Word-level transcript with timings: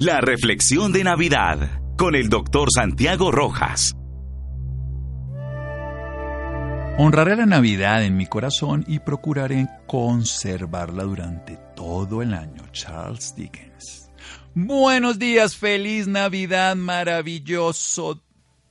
La 0.00 0.20
reflexión 0.20 0.90
de 0.90 1.04
Navidad 1.04 1.80
con 1.96 2.16
el 2.16 2.28
doctor 2.28 2.68
Santiago 2.74 3.30
Rojas. 3.30 3.94
Honraré 6.98 7.36
la 7.36 7.46
Navidad 7.46 8.04
en 8.04 8.16
mi 8.16 8.26
corazón 8.26 8.84
y 8.88 8.98
procuraré 8.98 9.68
conservarla 9.86 11.04
durante 11.04 11.60
todo 11.76 12.22
el 12.22 12.34
año. 12.34 12.64
Charles 12.72 13.36
Dickens. 13.36 14.10
Buenos 14.52 15.20
días, 15.20 15.54
feliz 15.54 16.08
Navidad, 16.08 16.74
maravilloso 16.74 18.20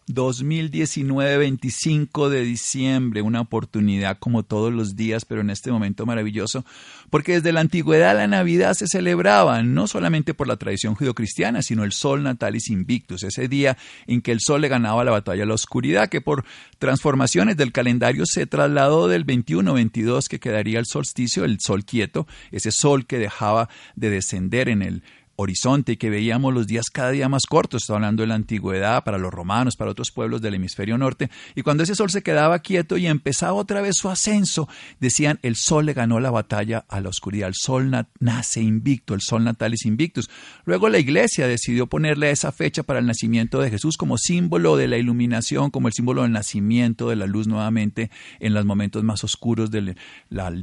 2019, 0.07 1.38
25 1.38 2.29
de 2.29 2.41
diciembre, 2.41 3.21
una 3.21 3.41
oportunidad 3.41 4.17
como 4.20 4.43
todos 4.43 4.73
los 4.73 4.95
días, 4.95 5.25
pero 5.25 5.41
en 5.41 5.49
este 5.49 5.71
momento 5.71 6.05
maravilloso, 6.05 6.65
porque 7.09 7.33
desde 7.33 7.53
la 7.53 7.61
antigüedad 7.61 8.16
la 8.16 8.27
Navidad 8.27 8.73
se 8.73 8.88
celebraba 8.88 9.63
no 9.63 9.88
solamente 9.88 10.34
por 10.34 10.47
la 10.47 10.57
tradición 10.57 10.95
judio-cristiana, 10.95 11.61
sino 11.61 11.84
el 11.84 11.91
sol 11.91 12.23
natalis 12.23 12.70
invictus, 12.70 13.23
ese 13.23 13.47
día 13.47 13.77
en 14.08 14.21
que 14.21 14.31
el 14.31 14.39
sol 14.39 14.61
le 14.61 14.67
ganaba 14.67 15.03
la 15.03 15.11
batalla 15.11 15.44
a 15.44 15.47
la 15.47 15.53
oscuridad, 15.53 16.09
que 16.09 16.22
por 16.22 16.44
transformaciones 16.80 17.55
del 17.58 17.72
calendario 17.72 18.25
se 18.25 18.45
trasladó 18.45 19.08
del 19.08 19.25
21-22 19.25 20.27
que 20.27 20.39
quedaría 20.39 20.80
el 20.80 20.85
solsticio, 20.85 21.45
el 21.45 21.59
sol 21.59 21.85
quieto, 21.85 22.27
ese 22.52 22.72
sol 22.72 23.05
que 23.05 23.20
dejaba 23.20 23.70
de 23.95 24.09
descender 24.09 24.70
en 24.70 24.81
el 24.81 25.03
horizonte 25.36 25.94
y 25.94 25.98
que 25.98 26.10
veíamos 26.10 26.54
los 26.54 26.68
días 26.68 26.86
cada 26.92 27.12
día 27.12 27.30
más 27.30 27.44
cortos, 27.48 27.84
está 27.84 27.96
hablando 27.96 28.23
de 28.23 28.28
la 28.28 28.36
antigüedad 28.36 29.04
para 29.04 29.18
los 29.18 29.34
romanos, 29.34 29.76
para 29.76 29.92
otros 29.92 30.12
pueblos 30.12 30.42
del 30.42 30.56
hemisferio 30.56 30.98
norte, 30.98 31.30
y 31.56 31.62
cuando 31.62 31.84
ese 31.84 31.96
sol 31.96 32.09
se 32.09 32.22
quedaba 32.22 32.59
quieto 32.59 32.98
y 32.98 33.08
empezaba 33.08 33.54
otra 33.54 33.82
vez 33.82 33.96
su 33.98 34.09
ascenso, 34.09 34.68
decían 35.00 35.40
el 35.42 35.56
sol 35.56 35.86
le 35.86 35.94
ganó 35.94 36.20
la 36.20 36.32
batalla 36.32 36.86
a 36.88 37.02
la 37.02 37.09
oscuridad, 37.09 37.48
el 37.48 37.56
sol 37.56 37.92
nace 38.20 38.62
invicto, 38.62 39.14
el 39.14 39.22
sol 39.22 39.44
natalis 39.44 39.86
invictus. 39.86 40.30
Luego 40.66 40.90
la 40.90 41.00
iglesia 41.00 41.48
decidió 41.48 41.88
ponerle 41.88 42.31
esa 42.31 42.52
fecha 42.52 42.84
para 42.84 43.00
el 43.00 43.06
nacimiento 43.06 43.59
de 43.59 43.70
Jesús 43.70 43.98
como 43.98 44.18
símbolo 44.18 44.78
de 44.78 44.88
la 44.88 44.98
iluminación, 44.98 45.72
como 45.72 45.88
el 45.88 45.94
símbolo 45.94 46.23
del 46.23 46.31
nacimiento 46.31 47.09
de 47.09 47.16
la 47.16 47.25
luz 47.25 47.47
nuevamente 47.47 48.12
en 48.40 48.53
los 48.53 48.66
momentos 48.66 49.03
más 49.03 49.23
oscuros 49.23 49.72
del 49.72 49.95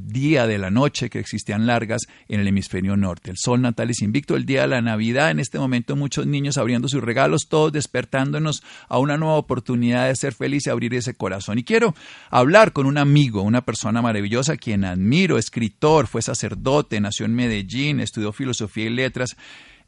día, 0.02 0.46
de 0.46 0.58
la 0.58 0.70
noche 0.70 1.10
que 1.10 1.18
existían 1.18 1.66
largas 1.66 2.02
en 2.28 2.40
el 2.40 2.48
hemisferio 2.48 2.96
norte. 2.96 3.30
El 3.30 3.36
sol 3.36 3.60
natalis 3.62 4.02
invicto, 4.02 4.36
el 4.36 4.46
día 4.46 4.59
la 4.66 4.80
Navidad, 4.80 5.30
en 5.30 5.40
este 5.40 5.58
momento 5.58 5.96
muchos 5.96 6.26
niños 6.26 6.58
abriendo 6.58 6.88
sus 6.88 7.02
regalos, 7.02 7.48
todos 7.48 7.72
despertándonos 7.72 8.62
a 8.88 8.98
una 8.98 9.16
nueva 9.16 9.36
oportunidad 9.36 10.08
de 10.08 10.16
ser 10.16 10.34
feliz 10.34 10.66
y 10.66 10.70
abrir 10.70 10.94
ese 10.94 11.14
corazón. 11.14 11.58
Y 11.58 11.64
quiero 11.64 11.94
hablar 12.30 12.72
con 12.72 12.86
un 12.86 12.98
amigo, 12.98 13.42
una 13.42 13.64
persona 13.64 14.02
maravillosa, 14.02 14.56
quien 14.56 14.84
admiro, 14.84 15.38
escritor, 15.38 16.06
fue 16.06 16.22
sacerdote, 16.22 17.00
nació 17.00 17.26
en 17.26 17.34
Medellín, 17.34 18.00
estudió 18.00 18.32
filosofía 18.32 18.86
y 18.86 18.90
letras. 18.90 19.36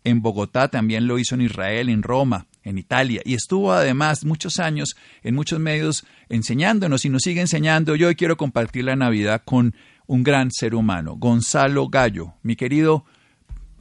En 0.04 0.20
Bogotá 0.20 0.68
también 0.68 1.06
lo 1.06 1.18
hizo 1.18 1.36
en 1.36 1.42
Israel, 1.42 1.88
en 1.88 2.02
Roma, 2.02 2.46
en 2.64 2.76
Italia, 2.76 3.22
y 3.24 3.34
estuvo 3.34 3.72
además 3.72 4.24
muchos 4.24 4.58
años 4.58 4.96
en 5.22 5.34
muchos 5.34 5.60
medios 5.60 6.04
enseñándonos 6.28 7.04
y 7.04 7.08
nos 7.08 7.22
sigue 7.22 7.40
enseñando. 7.40 7.94
Yo 7.94 8.08
hoy 8.08 8.16
quiero 8.16 8.36
compartir 8.36 8.84
la 8.84 8.96
Navidad 8.96 9.42
con 9.44 9.74
un 10.06 10.24
gran 10.24 10.50
ser 10.50 10.74
humano, 10.74 11.14
Gonzalo 11.16 11.88
Gallo. 11.88 12.34
Mi 12.42 12.56
querido 12.56 13.04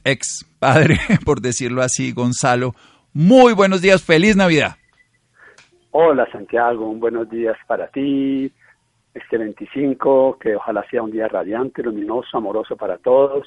ex 0.04 0.44
padre, 0.58 0.98
por 1.24 1.40
decirlo 1.40 1.82
así, 1.82 2.12
Gonzalo. 2.12 2.74
Muy 3.12 3.52
buenos 3.52 3.82
días, 3.82 4.02
feliz 4.02 4.36
Navidad. 4.36 4.76
Hola 5.90 6.26
Santiago, 6.32 6.86
buenos 6.94 7.28
días 7.28 7.56
para 7.66 7.88
ti. 7.88 8.50
Este 9.12 9.36
25, 9.36 10.38
que 10.38 10.56
ojalá 10.56 10.82
sea 10.90 11.02
un 11.02 11.10
día 11.10 11.28
radiante, 11.28 11.82
luminoso, 11.82 12.38
amoroso 12.38 12.76
para 12.76 12.96
todos. 12.96 13.46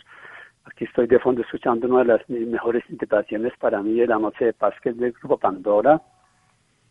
Aquí 0.65 0.85
estoy 0.85 1.07
de 1.07 1.19
fondo 1.19 1.41
escuchando 1.41 1.87
una 1.87 1.99
de 1.99 2.05
las 2.05 2.29
mejores 2.29 2.83
interpretaciones 2.89 3.53
para 3.59 3.81
mí 3.81 3.99
de 3.99 4.07
la 4.07 4.19
noche 4.19 4.45
de 4.45 4.53
paz, 4.53 4.75
que 4.81 4.89
es 4.89 4.97
del 4.97 5.11
grupo 5.13 5.37
Pandora, 5.37 6.01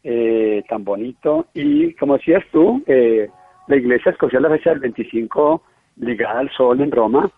eh, 0.02 0.64
tan 0.68 0.84
bonito. 0.84 1.46
Y 1.54 1.94
como 1.94 2.16
decías 2.16 2.44
tú, 2.50 2.82
eh, 2.86 3.28
la 3.68 3.76
iglesia 3.76 4.12
escogió 4.12 4.40
la 4.40 4.50
fecha 4.50 4.70
del 4.70 4.80
25 4.80 5.62
ligada 5.96 6.40
al 6.40 6.50
sol 6.50 6.80
en 6.80 6.90
Roma, 6.90 7.30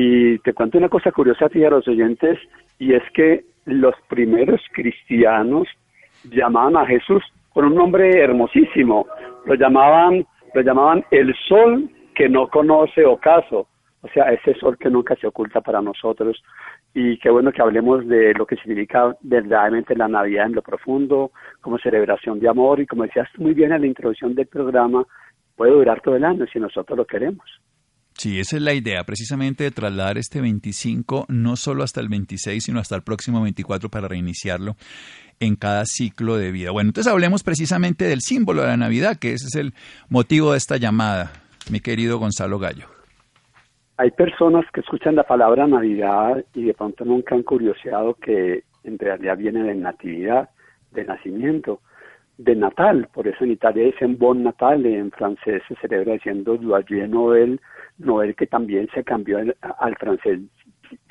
y 0.00 0.38
te 0.38 0.54
cuento 0.54 0.78
una 0.78 0.88
cosa 0.88 1.10
curiosa 1.10 1.46
a 1.46 1.48
ti 1.48 1.64
a 1.64 1.70
los 1.70 1.88
oyentes, 1.88 2.38
y 2.78 2.94
es 2.94 3.02
que 3.14 3.44
los 3.64 3.96
primeros 4.08 4.60
cristianos 4.72 5.66
llamaban 6.30 6.76
a 6.76 6.86
Jesús 6.86 7.20
con 7.52 7.64
un 7.64 7.74
nombre 7.74 8.22
hermosísimo. 8.22 9.08
Lo 9.44 9.54
llamaban, 9.56 10.24
lo 10.54 10.60
llamaban 10.62 11.04
el 11.10 11.34
sol 11.48 11.90
que 12.14 12.28
no 12.28 12.46
conoce 12.46 13.04
ocaso. 13.04 13.66
O 14.02 14.08
sea, 14.14 14.30
ese 14.30 14.54
sol 14.54 14.78
que 14.78 14.88
nunca 14.88 15.16
se 15.16 15.26
oculta 15.26 15.60
para 15.62 15.82
nosotros. 15.82 16.40
Y 16.94 17.18
qué 17.18 17.28
bueno 17.28 17.50
que 17.50 17.60
hablemos 17.60 18.06
de 18.06 18.34
lo 18.34 18.46
que 18.46 18.54
significa 18.54 19.16
verdaderamente 19.22 19.96
la 19.96 20.06
Navidad 20.06 20.46
en 20.46 20.54
lo 20.54 20.62
profundo, 20.62 21.32
como 21.60 21.76
celebración 21.78 22.38
de 22.38 22.48
amor. 22.48 22.78
Y 22.78 22.86
como 22.86 23.02
decías 23.02 23.28
muy 23.36 23.52
bien 23.52 23.72
en 23.72 23.80
la 23.80 23.88
introducción 23.88 24.36
del 24.36 24.46
programa, 24.46 25.04
puede 25.56 25.72
durar 25.72 26.00
todo 26.02 26.14
el 26.14 26.24
año 26.24 26.46
si 26.46 26.60
nosotros 26.60 26.96
lo 26.96 27.04
queremos. 27.04 27.44
Sí, 28.18 28.40
esa 28.40 28.56
es 28.56 28.62
la 28.62 28.74
idea, 28.74 29.04
precisamente 29.04 29.62
de 29.62 29.70
trasladar 29.70 30.18
este 30.18 30.40
25 30.40 31.26
no 31.28 31.54
solo 31.54 31.84
hasta 31.84 32.00
el 32.00 32.08
26, 32.08 32.64
sino 32.64 32.80
hasta 32.80 32.96
el 32.96 33.02
próximo 33.02 33.40
24 33.40 33.90
para 33.90 34.08
reiniciarlo 34.08 34.74
en 35.38 35.54
cada 35.54 35.84
ciclo 35.84 36.36
de 36.36 36.50
vida. 36.50 36.72
Bueno, 36.72 36.88
entonces 36.88 37.12
hablemos 37.12 37.44
precisamente 37.44 38.06
del 38.06 38.20
símbolo 38.20 38.62
de 38.62 38.68
la 38.68 38.76
Navidad, 38.76 39.18
que 39.20 39.34
ese 39.34 39.46
es 39.46 39.54
el 39.54 39.72
motivo 40.08 40.50
de 40.50 40.58
esta 40.58 40.78
llamada, 40.78 41.30
mi 41.70 41.78
querido 41.78 42.18
Gonzalo 42.18 42.58
Gallo. 42.58 42.86
Hay 43.98 44.10
personas 44.10 44.64
que 44.72 44.80
escuchan 44.80 45.14
la 45.14 45.22
palabra 45.22 45.68
Navidad 45.68 46.44
y 46.54 46.64
de 46.64 46.74
pronto 46.74 47.04
nunca 47.04 47.36
han 47.36 47.44
curioseado 47.44 48.14
que 48.14 48.64
en 48.82 48.98
realidad 48.98 49.36
viene 49.36 49.62
de 49.62 49.76
natividad, 49.76 50.50
de 50.90 51.04
nacimiento, 51.04 51.82
de 52.36 52.56
Natal. 52.56 53.08
Por 53.12 53.28
eso 53.28 53.44
en 53.44 53.52
Italia 53.52 53.84
dicen 53.84 54.18
Bon 54.18 54.42
Natal, 54.42 54.84
en 54.86 55.12
francés 55.12 55.62
se 55.68 55.76
celebra 55.76 56.14
diciendo 56.14 56.58
Joyeux 56.60 57.08
Noël, 57.08 57.60
Noel 57.98 58.34
que 58.34 58.46
también 58.46 58.88
se 58.94 59.04
cambió 59.04 59.38
al 59.38 59.96
francés 59.96 60.40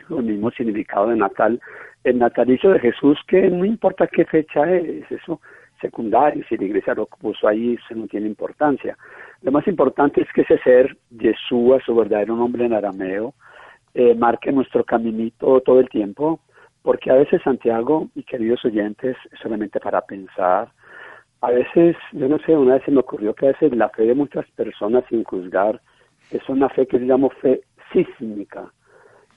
el 0.09 0.23
mismo 0.23 0.51
significado 0.51 1.09
de 1.09 1.17
Natal, 1.17 1.59
el 2.03 2.19
natalicio 2.19 2.71
de 2.71 2.79
Jesús, 2.79 3.19
que 3.27 3.49
no 3.49 3.65
importa 3.65 4.07
qué 4.07 4.25
fecha 4.25 4.71
es, 4.71 5.09
eso 5.11 5.41
secundario, 5.81 6.43
si 6.47 6.57
la 6.57 6.63
iglesia 6.63 6.95
lo 6.95 7.05
puso 7.05 7.47
ahí, 7.47 7.75
eso 7.75 7.95
no 7.95 8.07
tiene 8.07 8.27
importancia. 8.27 8.97
Lo 9.41 9.51
más 9.51 9.67
importante 9.67 10.21
es 10.21 10.27
que 10.33 10.41
ese 10.41 10.57
ser, 10.59 10.97
Yeshua, 11.11 11.79
su 11.85 11.95
verdadero 11.95 12.35
nombre 12.35 12.65
en 12.65 12.73
arameo, 12.73 13.33
eh, 13.93 14.15
marque 14.15 14.51
nuestro 14.51 14.83
caminito 14.83 15.61
todo 15.61 15.79
el 15.79 15.89
tiempo, 15.89 16.39
porque 16.81 17.11
a 17.11 17.15
veces 17.15 17.41
Santiago, 17.43 18.07
y 18.15 18.23
queridos 18.23 18.63
oyentes, 18.65 19.15
solamente 19.41 19.79
para 19.79 20.01
pensar, 20.01 20.69
a 21.41 21.51
veces, 21.51 21.95
yo 22.13 22.27
no 22.27 22.39
sé, 22.39 22.55
una 22.55 22.75
vez 22.75 22.83
se 22.83 22.91
me 22.91 22.99
ocurrió 22.99 23.35
que 23.35 23.47
a 23.47 23.51
veces 23.51 23.75
la 23.75 23.89
fe 23.89 24.03
de 24.03 24.15
muchas 24.15 24.49
personas, 24.51 25.03
sin 25.09 25.23
juzgar, 25.23 25.79
es 26.31 26.49
una 26.49 26.69
fe 26.69 26.87
que 26.87 26.99
yo 26.99 27.05
llamo 27.05 27.29
fe 27.29 27.61
sísmica. 27.91 28.71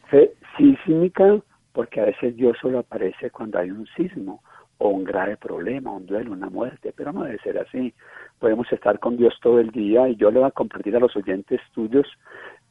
Fe 0.08 0.32
sísmica 0.56 1.40
porque 1.72 2.00
a 2.00 2.06
veces 2.06 2.36
Dios 2.36 2.56
solo 2.60 2.80
aparece 2.80 3.30
cuando 3.30 3.58
hay 3.58 3.70
un 3.70 3.86
sismo 3.96 4.42
o 4.78 4.88
un 4.88 5.04
grave 5.04 5.36
problema, 5.36 5.92
un 5.92 6.06
duelo, 6.06 6.32
una 6.32 6.48
muerte, 6.48 6.92
pero 6.96 7.12
no 7.12 7.24
debe 7.24 7.38
ser 7.38 7.58
así. 7.58 7.92
Podemos 8.38 8.70
estar 8.72 8.98
con 8.98 9.16
Dios 9.16 9.34
todo 9.42 9.60
el 9.60 9.70
día 9.70 10.08
y 10.08 10.16
yo 10.16 10.30
le 10.30 10.40
voy 10.40 10.48
a 10.48 10.52
compartir 10.52 10.96
a 10.96 11.00
los 11.00 11.14
oyentes 11.16 11.60
tuyos 11.74 12.06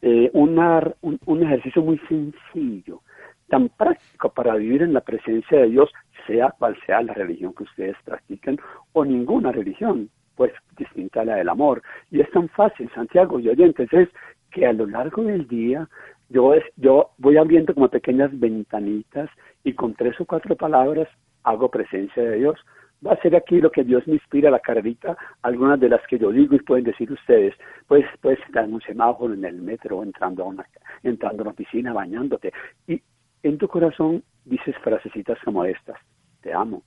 eh, 0.01 0.29
una, 0.33 0.91
un, 1.01 1.19
un 1.25 1.43
ejercicio 1.43 1.81
muy 1.81 1.99
sencillo, 2.07 3.01
tan 3.47 3.69
práctico 3.69 4.29
para 4.33 4.55
vivir 4.55 4.81
en 4.81 4.93
la 4.93 5.01
presencia 5.01 5.59
de 5.59 5.69
Dios, 5.69 5.91
sea 6.25 6.51
cual 6.57 6.77
sea 6.85 7.01
la 7.01 7.13
religión 7.13 7.53
que 7.53 7.63
ustedes 7.63 7.95
practiquen 8.03 8.59
o 8.93 9.05
ninguna 9.05 9.51
religión 9.51 10.09
pues 10.39 10.53
distinta 10.77 11.19
a 11.19 11.25
la 11.25 11.35
del 11.35 11.49
amor. 11.49 11.83
Y 12.11 12.21
es 12.21 12.31
tan 12.31 12.47
fácil, 12.47 12.89
Santiago 12.95 13.41
y 13.41 13.49
oyentes, 13.49 13.91
es 13.91 14.07
que 14.51 14.65
a 14.65 14.71
lo 14.71 14.87
largo 14.87 15.21
del 15.21 15.45
día 15.49 15.89
yo, 16.29 16.53
es, 16.53 16.63
yo 16.77 17.09
voy 17.17 17.35
abriendo 17.35 17.73
como 17.73 17.89
pequeñas 17.89 18.31
ventanitas 18.39 19.29
y 19.65 19.73
con 19.73 19.95
tres 19.95 20.17
o 20.21 20.25
cuatro 20.25 20.55
palabras 20.55 21.09
hago 21.43 21.69
presencia 21.69 22.23
de 22.23 22.37
Dios. 22.37 22.57
Va 23.05 23.11
a 23.11 23.21
ser 23.21 23.35
aquí 23.35 23.59
lo 23.59 23.69
que 23.69 23.83
Dios 23.83 24.07
me 24.07 24.13
inspira, 24.13 24.49
la 24.49 24.61
carrita, 24.61 25.17
algunas 25.41 25.77
de 25.77 25.89
las 25.89 26.07
que 26.07 26.17
yo 26.17 26.31
digo 26.31 26.55
y 26.55 26.59
pueden 26.59 26.85
decir 26.85 27.11
ustedes, 27.11 27.53
pues 27.85 28.05
puedes 28.21 28.39
estar 28.45 28.63
en 28.63 28.75
un 28.75 28.81
semáforo, 28.81 29.33
en 29.33 29.43
el 29.43 29.61
metro, 29.61 30.03
entrando 30.03 30.43
a 30.43 30.47
una, 30.47 30.65
entrando 31.03 31.43
a 31.43 31.47
una 31.47 31.53
piscina, 31.53 31.91
bañándote. 31.91 32.53
Y 32.87 33.01
en 33.43 33.57
tu 33.57 33.67
corazón 33.67 34.23
dices 34.45 34.73
frasecitas 34.81 35.37
como 35.43 35.65
estas, 35.65 35.99
te 36.39 36.53
amo, 36.53 36.81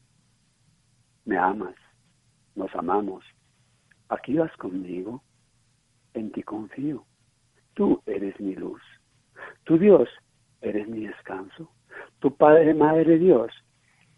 me 1.27 1.37
amas, 1.37 1.75
nos 2.55 2.75
amamos, 2.75 3.23
aquí 4.09 4.35
vas 4.35 4.55
conmigo, 4.57 5.23
en 6.15 6.31
ti 6.33 6.43
confío. 6.43 7.05
Tú 7.75 8.03
eres 8.07 8.39
mi 8.41 8.55
luz. 8.55 8.83
Tu 9.65 9.79
Dios, 9.79 10.09
eres 10.61 10.89
mi 10.89 11.07
descanso. 11.07 11.71
Tu 12.19 12.35
Padre, 12.37 12.75
Madre 12.75 13.19
Dios, 13.19 13.53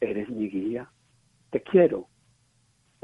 eres 0.01 0.29
mi 0.29 0.49
guía. 0.49 0.91
Te 1.51 1.63
quiero. 1.63 2.09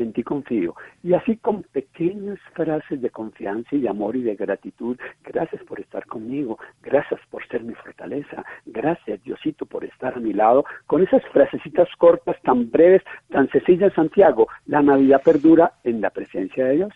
En 0.00 0.12
ti 0.12 0.23
confío. 0.23 0.75
Y 1.02 1.14
así 1.14 1.37
con 1.37 1.62
pequeñas 1.62 2.38
frases 2.55 3.00
de 3.00 3.11
confianza 3.11 3.75
y 3.75 3.81
de 3.81 3.88
amor 3.88 4.17
y 4.17 4.23
de 4.23 4.35
gratitud, 4.35 4.97
gracias 5.25 5.62
por 5.64 5.81
estar 5.81 6.06
conmigo, 6.06 6.58
gracias 6.82 7.20
por 7.31 7.47
ser 7.49 7.62
mi 7.62 7.75
fortaleza, 7.75 8.44
gracias 8.67 9.23
Diosito 9.23 9.67
por 9.67 9.85
estar 9.85 10.14
a 10.14 10.20
mi 10.20 10.32
lado, 10.32 10.64
con 10.87 11.02
esas 11.02 11.23
frasecitas 11.32 11.88
cortas, 11.99 12.37
tan 12.43 12.70
breves, 12.70 13.02
tan 13.31 13.49
sencillas, 13.50 13.93
Santiago, 13.94 14.49
la 14.67 14.82
Navidad 14.82 15.23
perdura 15.25 15.75
en 15.85 16.00
la 16.00 16.11
presencia 16.11 16.64
de 16.64 16.76
Dios. 16.76 16.93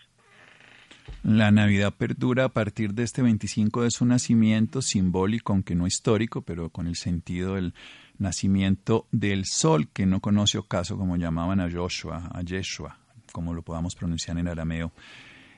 La 1.23 1.51
Navidad 1.51 1.93
perdura 1.97 2.45
a 2.45 2.49
partir 2.49 2.93
de 2.93 3.03
este 3.03 3.21
25 3.21 3.83
de 3.83 3.91
su 3.91 4.05
nacimiento, 4.05 4.81
simbólico, 4.81 5.53
aunque 5.53 5.75
no 5.75 5.87
histórico, 5.87 6.41
pero 6.41 6.69
con 6.69 6.87
el 6.87 6.95
sentido 6.95 7.55
del 7.55 7.73
nacimiento 8.19 9.05
del 9.11 9.45
sol, 9.45 9.87
que 9.93 10.05
no 10.05 10.19
conoce 10.19 10.57
ocaso 10.57 10.97
como 10.97 11.17
llamaban 11.17 11.59
a 11.59 11.69
Joshua, 11.71 12.29
a 12.33 12.41
Yeshua, 12.41 12.97
como 13.31 13.53
lo 13.53 13.61
podamos 13.61 13.95
pronunciar 13.95 14.37
en 14.37 14.47
arameo. 14.47 14.91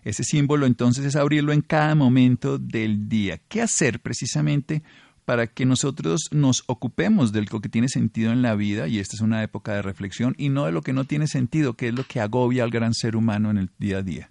Ese 0.04 0.24
símbolo 0.24 0.65
entonces 0.65 1.06
es 1.06 1.15
abrirlo 1.15 1.51
en 1.51 1.62
cada 1.62 1.94
momento 1.95 2.57
del 2.57 3.09
día. 3.09 3.39
¿Qué 3.50 3.62
hacer 3.62 4.00
precisamente 4.00 4.81
para 5.25 5.48
que 5.48 5.65
nosotros 5.65 6.30
nos 6.31 6.63
ocupemos 6.68 7.33
de 7.33 7.45
lo 7.51 7.59
que 7.59 7.68
tiene 7.68 7.89
sentido 7.89 8.31
en 8.31 8.42
la 8.42 8.56
vida, 8.56 8.88
y 8.88 9.00
esta 9.00 9.18
es 9.18 9.21
una 9.21 9.44
época 9.44 9.74
de 9.74 9.81
reflexión, 9.81 10.33
y 10.38 10.48
no 10.48 10.65
de 10.65 10.71
lo 10.71 10.81
que 10.81 10.94
no 10.94 11.04
tiene 11.04 11.27
sentido, 11.27 11.74
que 11.74 11.89
es 11.89 11.94
lo 11.94 12.04
que 12.04 12.21
agobia 12.21 12.63
al 12.63 12.69
gran 12.69 12.94
ser 12.94 13.18
humano 13.18 13.51
en 13.51 13.57
el 13.57 13.69
día 13.77 13.98
a 13.98 14.01
día? 14.04 14.30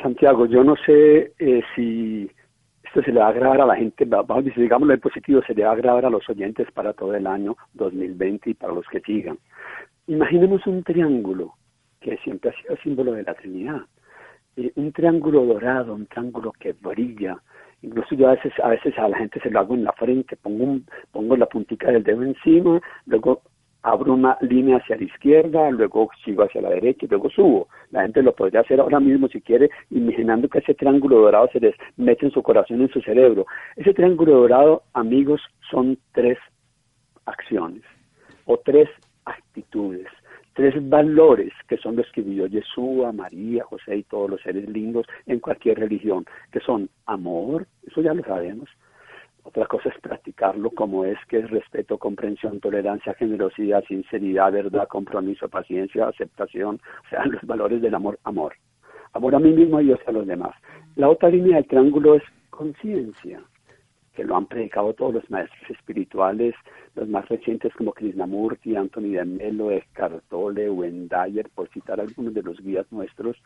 Santiago, 0.00 0.46
yo 0.46 0.62
no 0.62 0.76
sé 0.86 1.32
eh, 1.40 1.60
si 1.74 2.30
esto 2.94 3.06
se 3.06 3.12
le 3.12 3.18
va 3.18 3.26
a 3.26 3.30
agradar 3.30 3.60
a 3.60 3.66
la 3.66 3.74
gente, 3.74 4.04
vamos 4.04 4.44
digámoslo 4.54 4.96
positivo, 5.00 5.42
se 5.44 5.52
le 5.52 5.64
va 5.64 5.70
a 5.70 5.72
agradar 5.72 6.06
a 6.06 6.10
los 6.10 6.28
oyentes 6.30 6.70
para 6.70 6.92
todo 6.92 7.12
el 7.16 7.26
año 7.26 7.56
2020 7.72 8.50
y 8.50 8.54
para 8.54 8.72
los 8.72 8.86
que 8.86 9.00
sigan. 9.00 9.36
Imaginemos 10.06 10.64
un 10.68 10.84
triángulo 10.84 11.54
que 12.00 12.16
siempre 12.18 12.50
ha 12.50 12.62
sido 12.62 12.76
símbolo 12.84 13.10
de 13.14 13.24
la 13.24 13.34
Trinidad, 13.34 13.80
eh, 14.56 14.70
un 14.76 14.92
triángulo 14.92 15.44
dorado, 15.44 15.92
un 15.92 16.06
triángulo 16.06 16.52
que 16.52 16.72
brilla. 16.72 17.36
Incluso 17.82 18.14
yo 18.14 18.28
a 18.28 18.34
veces, 18.36 18.52
a 18.62 18.68
veces 18.68 18.96
a 18.96 19.08
la 19.08 19.18
gente 19.18 19.40
se 19.40 19.50
lo 19.50 19.58
hago 19.58 19.74
en 19.74 19.82
la 19.82 19.92
frente, 19.94 20.36
pongo, 20.36 20.62
un, 20.62 20.86
pongo 21.10 21.36
la 21.36 21.46
puntica 21.46 21.90
del 21.90 22.04
dedo 22.04 22.22
encima, 22.22 22.80
luego 23.06 23.42
abro 23.84 24.14
una 24.14 24.36
línea 24.40 24.78
hacia 24.78 24.96
la 24.96 25.04
izquierda, 25.04 25.70
luego 25.70 26.08
sigo 26.24 26.42
hacia 26.42 26.62
la 26.62 26.70
derecha 26.70 27.04
y 27.04 27.08
luego 27.08 27.28
subo. 27.28 27.68
La 27.90 28.02
gente 28.02 28.22
lo 28.22 28.34
podría 28.34 28.60
hacer 28.60 28.80
ahora 28.80 28.98
mismo 28.98 29.28
si 29.28 29.42
quiere, 29.42 29.70
imaginando 29.90 30.48
que 30.48 30.58
ese 30.58 30.74
triángulo 30.74 31.20
dorado 31.20 31.48
se 31.52 31.60
les 31.60 31.74
mete 31.96 32.24
en 32.24 32.32
su 32.32 32.42
corazón, 32.42 32.80
en 32.80 32.88
su 32.88 33.02
cerebro. 33.02 33.46
Ese 33.76 33.92
triángulo 33.92 34.32
dorado, 34.40 34.82
amigos, 34.94 35.42
son 35.70 35.98
tres 36.12 36.38
acciones 37.26 37.82
o 38.46 38.56
tres 38.56 38.88
actitudes, 39.26 40.06
tres 40.54 40.74
valores 40.88 41.52
que 41.68 41.76
son 41.76 41.96
los 41.96 42.10
que 42.12 42.22
vivió 42.22 42.46
Yeshua, 42.46 43.12
María, 43.12 43.64
José 43.64 43.98
y 43.98 44.02
todos 44.04 44.30
los 44.30 44.40
seres 44.40 44.66
lindos 44.66 45.06
en 45.26 45.40
cualquier 45.40 45.78
religión, 45.78 46.24
que 46.52 46.60
son 46.60 46.88
amor, 47.04 47.66
eso 47.86 48.00
ya 48.00 48.14
lo 48.14 48.24
sabemos, 48.24 48.70
otra 49.44 49.66
cosa 49.66 49.90
es 49.90 50.00
practicarlo 50.00 50.70
como 50.70 51.04
es, 51.04 51.18
que 51.28 51.38
es 51.38 51.50
respeto, 51.50 51.98
comprensión, 51.98 52.60
tolerancia, 52.60 53.14
generosidad, 53.14 53.84
sinceridad, 53.84 54.52
verdad, 54.52 54.88
compromiso, 54.88 55.48
paciencia, 55.48 56.08
aceptación, 56.08 56.80
o 57.06 57.08
sea, 57.08 57.24
los 57.26 57.42
valores 57.42 57.80
del 57.80 57.94
amor, 57.94 58.18
amor. 58.24 58.54
Amor 59.12 59.34
a 59.36 59.38
mí 59.38 59.52
mismo 59.52 59.80
y 59.80 59.84
Dios 59.84 60.00
a 60.06 60.12
los 60.12 60.26
demás. 60.26 60.54
La 60.96 61.08
otra 61.08 61.28
línea 61.28 61.56
del 61.56 61.66
triángulo 61.66 62.16
es 62.16 62.22
conciencia 62.50 63.40
que 64.14 64.24
lo 64.24 64.36
han 64.36 64.46
predicado 64.46 64.94
todos 64.94 65.14
los 65.14 65.30
maestros 65.30 65.70
espirituales, 65.70 66.54
los 66.94 67.08
más 67.08 67.28
recientes 67.28 67.72
como 67.74 67.92
Krishnamurti, 67.92 68.76
Anthony 68.76 69.12
de 69.12 69.24
Melo, 69.24 69.70
Eckhart 69.70 70.22
Tolle, 70.28 70.70
Wendayer, 70.70 71.48
por 71.54 71.68
citar 71.70 72.00
algunos 72.00 72.32
de 72.32 72.42
los 72.42 72.60
guías 72.60 72.86
nuestros, 72.92 73.36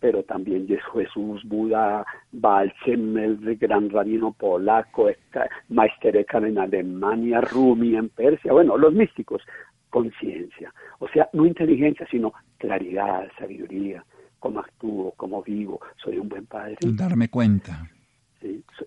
pero 0.00 0.22
también 0.22 0.66
Jesús, 0.66 1.42
Buda, 1.44 2.06
Balchem, 2.32 3.16
el 3.18 3.56
gran 3.56 3.90
rabino 3.90 4.32
polaco, 4.32 5.10
Meister 5.68 6.16
Eckhart 6.16 6.46
en 6.46 6.58
Alemania, 6.58 7.40
Rumi 7.40 7.96
en 7.96 8.08
Persia, 8.08 8.52
bueno, 8.52 8.78
los 8.78 8.94
místicos, 8.94 9.42
conciencia, 9.90 10.72
o 10.98 11.08
sea, 11.08 11.28
no 11.34 11.46
inteligencia, 11.46 12.06
sino 12.10 12.32
claridad, 12.58 13.28
sabiduría, 13.38 14.04
cómo 14.40 14.60
actúo, 14.60 15.12
cómo 15.16 15.42
vivo, 15.42 15.80
soy 16.02 16.18
un 16.18 16.28
buen 16.28 16.46
padre. 16.46 16.76
Darme 16.80 17.28
cuenta 17.28 17.88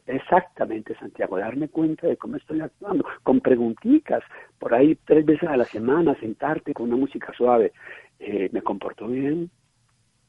exactamente, 0.06 0.96
Santiago, 0.96 1.38
darme 1.38 1.70
cuenta 1.70 2.08
de 2.08 2.18
cómo 2.18 2.38
estoy 2.38 2.62
actuando, 2.62 3.06
con 3.24 3.42
preguntitas, 3.42 4.24
por 4.60 4.74
ahí 4.74 4.98
tres 5.06 5.26
veces 5.26 5.50
a 5.50 5.58
la 5.58 5.66
semana, 5.66 6.16
sentarte 6.20 6.74
con 6.74 6.88
una 6.88 6.98
música 6.98 7.34
suave. 7.34 7.74
Eh, 8.20 8.50
¿Me 8.52 8.62
comporto 8.62 9.08
bien? 9.08 9.50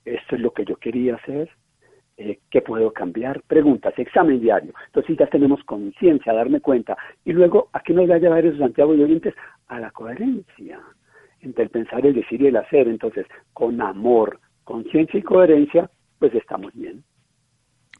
¿Esto 0.04 0.36
es 0.36 0.40
lo 0.40 0.52
que 0.52 0.64
yo 0.64 0.76
quería 0.76 1.16
hacer? 1.16 1.50
Eh, 2.16 2.40
¿Qué 2.50 2.62
puedo 2.62 2.92
cambiar? 2.92 3.42
Preguntas, 3.42 3.94
examen 3.96 4.40
diario. 4.40 4.72
Entonces 4.86 5.16
ya 5.16 5.26
tenemos 5.26 5.62
conciencia, 5.64 6.32
darme 6.32 6.60
cuenta. 6.60 6.96
Y 7.24 7.32
luego, 7.32 7.68
¿a 7.72 7.80
qué 7.80 7.92
nos 7.92 8.10
va 8.10 8.16
a 8.16 8.18
llevar 8.18 8.44
eso, 8.44 8.58
Santiago 8.58 8.94
y 8.94 9.02
oyentes? 9.02 9.34
A 9.68 9.78
la 9.78 9.90
coherencia 9.90 10.80
entre 11.40 11.64
el 11.64 11.70
pensar, 11.70 12.04
el 12.04 12.14
decir 12.14 12.42
y 12.42 12.48
el 12.48 12.56
hacer. 12.56 12.88
Entonces, 12.88 13.26
con 13.52 13.80
amor, 13.80 14.40
conciencia 14.64 15.20
y 15.20 15.22
coherencia, 15.22 15.90
pues 16.18 16.34
estamos 16.34 16.74
bien. 16.74 17.04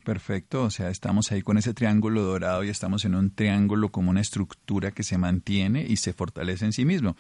Perfecto, 0.08 0.62
o 0.62 0.70
sea, 0.70 0.88
estamos 0.88 1.31
ahí 1.32 1.43
con 1.43 1.58
ese 1.58 1.75
triángulo 1.75 2.22
dorado 2.22 2.64
y 2.64 2.70
estamos 2.70 3.05
en 3.05 3.14
un 3.14 3.31
triángulo 3.31 3.90
como 3.90 4.08
una 4.08 4.22
estructura 4.22 4.90
que 4.90 5.02
se 5.02 5.19
mantiene 5.19 5.84
y 5.87 5.99
se 5.99 6.14
fortalece 6.14 6.64
en 6.64 6.72
sí 6.72 6.87
mismo. 6.87 7.14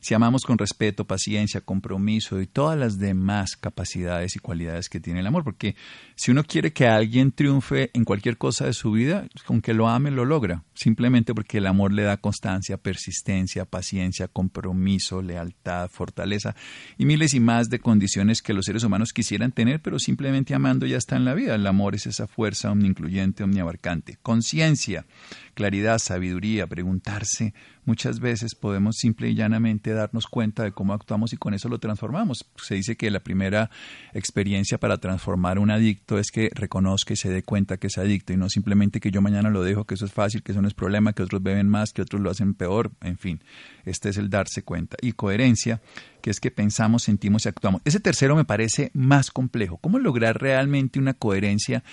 Si 0.00 0.12
amamos 0.12 0.42
con 0.42 0.58
respeto, 0.58 1.06
paciencia, 1.06 1.62
compromiso 1.62 2.42
y 2.42 2.46
todas 2.46 2.78
las 2.78 2.98
demás 2.98 3.56
capacidades 3.56 4.36
y 4.36 4.40
cualidades 4.40 4.90
que 4.90 5.00
tiene 5.00 5.20
el 5.20 5.26
amor, 5.26 5.42
porque 5.42 5.74
si 6.16 6.32
uno 6.32 6.44
quiere 6.44 6.74
que 6.74 6.86
alguien 6.86 7.32
triunfe 7.32 7.90
en 7.94 8.04
cualquier 8.04 8.36
cosa 8.36 8.66
de 8.66 8.74
su 8.74 8.92
vida, 8.92 9.26
con 9.46 9.62
que 9.62 9.72
lo 9.72 9.88
ame 9.88 10.10
lo 10.10 10.26
logra, 10.26 10.64
simplemente 10.74 11.34
porque 11.34 11.56
el 11.56 11.66
amor 11.66 11.94
le 11.94 12.02
da 12.02 12.18
constancia, 12.18 12.76
persistencia, 12.76 13.64
paciencia, 13.64 14.28
compromiso, 14.28 15.22
lealtad, 15.22 15.88
fortaleza 15.88 16.54
y 16.98 17.06
miles 17.06 17.32
y 17.32 17.40
más 17.40 17.70
de 17.70 17.78
condiciones 17.78 18.42
que 18.42 18.52
los 18.52 18.66
seres 18.66 18.84
humanos 18.84 19.14
quisieran 19.14 19.52
tener, 19.52 19.80
pero 19.80 19.98
simplemente 19.98 20.54
amando 20.54 20.84
ya 20.84 20.98
está 20.98 21.16
en 21.16 21.24
la 21.24 21.32
vida. 21.32 21.54
El 21.54 21.66
amor 21.66 21.94
es 21.94 22.06
esa 22.06 22.26
fuerza 22.34 22.70
omniincluyente, 22.70 23.44
omniabarcante. 23.44 24.18
Conciencia, 24.22 25.06
claridad, 25.54 25.98
sabiduría, 25.98 26.66
preguntarse. 26.66 27.54
Muchas 27.84 28.18
veces 28.18 28.54
podemos 28.54 28.96
simple 28.96 29.28
y 29.28 29.34
llanamente 29.34 29.92
darnos 29.92 30.26
cuenta 30.26 30.64
de 30.64 30.72
cómo 30.72 30.94
actuamos 30.94 31.32
y 31.32 31.36
con 31.36 31.54
eso 31.54 31.68
lo 31.68 31.78
transformamos. 31.78 32.46
Se 32.56 32.74
dice 32.74 32.96
que 32.96 33.10
la 33.10 33.20
primera 33.20 33.70
experiencia 34.14 34.78
para 34.78 34.98
transformar 34.98 35.58
un 35.58 35.70
adicto 35.70 36.18
es 36.18 36.30
que 36.30 36.50
reconozca 36.54 37.12
y 37.12 37.16
se 37.16 37.28
dé 37.28 37.42
cuenta 37.42 37.76
que 37.76 37.88
es 37.88 37.98
adicto 37.98 38.32
y 38.32 38.36
no 38.36 38.48
simplemente 38.48 39.00
que 39.00 39.10
yo 39.10 39.20
mañana 39.20 39.50
lo 39.50 39.62
dejo, 39.62 39.84
que 39.84 39.94
eso 39.94 40.06
es 40.06 40.12
fácil, 40.12 40.42
que 40.42 40.52
eso 40.52 40.62
no 40.62 40.68
es 40.68 40.74
problema, 40.74 41.12
que 41.12 41.22
otros 41.22 41.42
beben 41.42 41.68
más, 41.68 41.92
que 41.92 42.02
otros 42.02 42.20
lo 42.20 42.30
hacen 42.30 42.54
peor, 42.54 42.90
en 43.02 43.18
fin. 43.18 43.40
Este 43.84 44.08
es 44.08 44.16
el 44.16 44.30
darse 44.30 44.62
cuenta. 44.62 44.96
Y 45.02 45.12
coherencia, 45.12 45.82
que 46.22 46.30
es 46.30 46.40
que 46.40 46.50
pensamos, 46.50 47.02
sentimos 47.02 47.44
y 47.44 47.50
actuamos. 47.50 47.82
Ese 47.84 48.00
tercero 48.00 48.34
me 48.34 48.46
parece 48.46 48.90
más 48.94 49.30
complejo. 49.30 49.76
¿Cómo 49.76 49.98
lograr 49.98 50.40
realmente 50.40 50.98
una 50.98 51.12
coherencia 51.12 51.84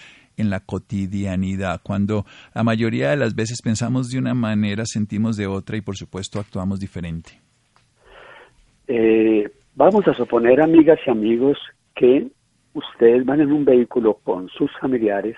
en 0.41 0.49
la 0.49 0.59
cotidianidad, 0.59 1.81
cuando 1.83 2.25
la 2.53 2.63
mayoría 2.63 3.11
de 3.11 3.17
las 3.17 3.35
veces 3.35 3.61
pensamos 3.61 4.09
de 4.09 4.19
una 4.19 4.33
manera, 4.33 4.83
sentimos 4.85 5.37
de 5.37 5.47
otra 5.47 5.77
y 5.77 5.81
por 5.81 5.95
supuesto 5.95 6.39
actuamos 6.39 6.79
diferente? 6.79 7.31
Eh, 8.87 9.49
vamos 9.75 10.07
a 10.07 10.13
suponer, 10.13 10.61
amigas 10.61 10.99
y 11.07 11.09
amigos, 11.09 11.57
que 11.95 12.27
ustedes 12.73 13.25
van 13.25 13.41
en 13.41 13.51
un 13.51 13.63
vehículo 13.63 14.15
con 14.23 14.49
sus 14.49 14.69
familiares 14.79 15.37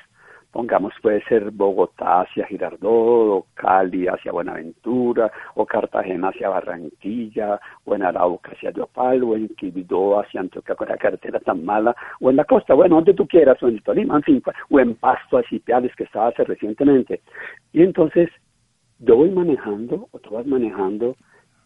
pongamos 0.53 0.93
puede 1.01 1.21
ser 1.23 1.49
Bogotá 1.49 2.21
hacia 2.21 2.45
Girardot, 2.45 2.83
o 2.83 3.47
Cali 3.55 4.07
hacia 4.07 4.31
Buenaventura, 4.31 5.31
o 5.55 5.65
Cartagena 5.65 6.29
hacia 6.29 6.47
Barranquilla, 6.47 7.59
o 7.83 7.95
en 7.95 8.03
Arauca 8.03 8.51
hacia 8.51 8.69
Yopal, 8.69 9.23
o 9.23 9.35
en 9.35 9.49
Quibidó 9.49 10.19
hacia 10.19 10.41
Antioquia 10.41 10.75
con 10.75 10.87
la 10.87 10.97
carretera 10.97 11.39
tan 11.39 11.65
mala, 11.65 11.95
o 12.21 12.29
en 12.29 12.35
la 12.35 12.45
costa, 12.45 12.75
bueno, 12.75 12.95
donde 12.95 13.15
tú 13.15 13.27
quieras, 13.27 13.61
o 13.63 13.67
en 13.67 13.81
Tolima, 13.81 14.17
en 14.17 14.23
fin, 14.23 14.43
o 14.69 14.79
en 14.79 14.93
Pasto, 14.95 15.39
así 15.39 15.57
Piales, 15.57 15.93
que 15.95 16.03
estaba 16.03 16.27
hace 16.27 16.43
recientemente. 16.43 17.21
Y 17.73 17.81
entonces, 17.81 18.29
yo 18.99 19.15
voy 19.15 19.31
manejando, 19.31 20.07
o 20.11 20.19
tú 20.19 20.35
vas 20.35 20.45
manejando, 20.45 21.15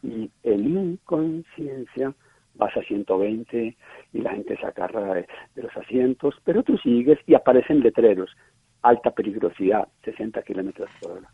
y 0.02 0.32
en 0.44 0.94
inconsciencia 0.94 2.14
vas 2.56 2.76
a 2.78 2.82
120 2.82 3.76
y 4.14 4.22
la 4.22 4.32
gente 4.32 4.58
se 4.58 4.66
agarra 4.66 5.14
de 5.14 5.28
los 5.56 5.76
asientos, 5.76 6.36
pero 6.46 6.64
tú 6.64 6.78
sigues 6.78 7.20
y 7.28 7.36
aparecen 7.36 7.82
letreros 7.82 8.32
alta 8.88 9.12
peligrosidad, 9.12 9.88
60 10.04 10.42
kilómetros 10.44 10.90
por 11.02 11.12
hora. 11.12 11.30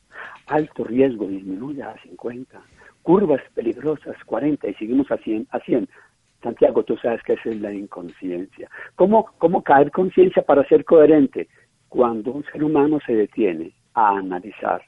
Alto 0.48 0.84
riesgo, 0.84 1.28
disminuye 1.28 1.84
a 1.84 1.96
50. 2.02 2.62
Curvas 3.02 3.42
peligrosas, 3.54 4.16
40 4.26 4.68
y 4.70 4.74
seguimos 4.76 5.12
a 5.12 5.18
100. 5.18 5.48
A 5.52 5.60
100. 5.60 5.88
Santiago, 6.42 6.84
tú 6.84 6.98
sabes 6.98 7.22
que 7.24 7.34
esa 7.34 7.50
es 7.50 7.62
la 7.62 7.72
inconsciencia. 7.72 8.70
¿Cómo, 8.96 9.28
cómo 9.38 9.64
caer 9.64 9.92
conciencia 9.92 10.42
para 10.42 10.68
ser 10.68 10.84
coherente? 10.84 11.48
Cuando 11.90 12.32
un 12.32 12.44
ser 12.52 12.64
humano 12.64 13.00
se 13.06 13.14
detiene 13.16 13.72
a 13.94 14.18
analizar 14.18 14.82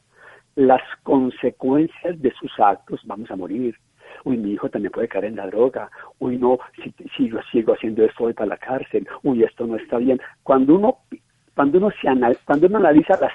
las 0.55 0.81
consecuencias 1.03 2.19
de 2.21 2.33
sus 2.39 2.51
actos, 2.59 3.01
vamos 3.05 3.29
a 3.29 3.35
morir. 3.35 3.75
uy, 4.23 4.37
mi 4.37 4.53
hijo 4.53 4.69
también 4.69 4.91
puede 4.91 5.07
caer 5.07 5.25
en 5.25 5.35
la 5.35 5.47
droga, 5.47 5.89
uy, 6.19 6.37
no, 6.37 6.57
si, 6.81 6.93
si 7.15 7.29
yo 7.29 7.39
sigo 7.51 7.73
haciendo 7.73 8.03
esto 8.03 8.23
voy 8.23 8.33
para 8.33 8.49
la 8.49 8.57
cárcel, 8.57 9.07
uy, 9.23 9.43
esto 9.43 9.67
no 9.67 9.75
está 9.75 9.97
bien. 9.97 10.19
Cuando 10.43 10.75
uno, 10.75 10.99
cuando 11.55 11.77
uno, 11.77 11.89
se 11.89 12.07
cuando 12.45 12.67
uno 12.67 12.77
analiza 12.77 13.17
las 13.19 13.33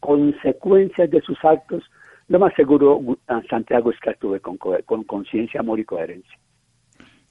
consecuencias 0.00 1.10
de 1.10 1.20
sus 1.22 1.38
actos, 1.44 1.82
lo 2.28 2.38
más 2.38 2.54
seguro, 2.54 3.00
Santiago, 3.48 3.90
es 3.90 3.98
que 4.00 4.10
actúe 4.10 4.40
con 4.40 5.04
conciencia, 5.04 5.60
amor 5.60 5.80
y 5.80 5.84
coherencia. 5.84 6.38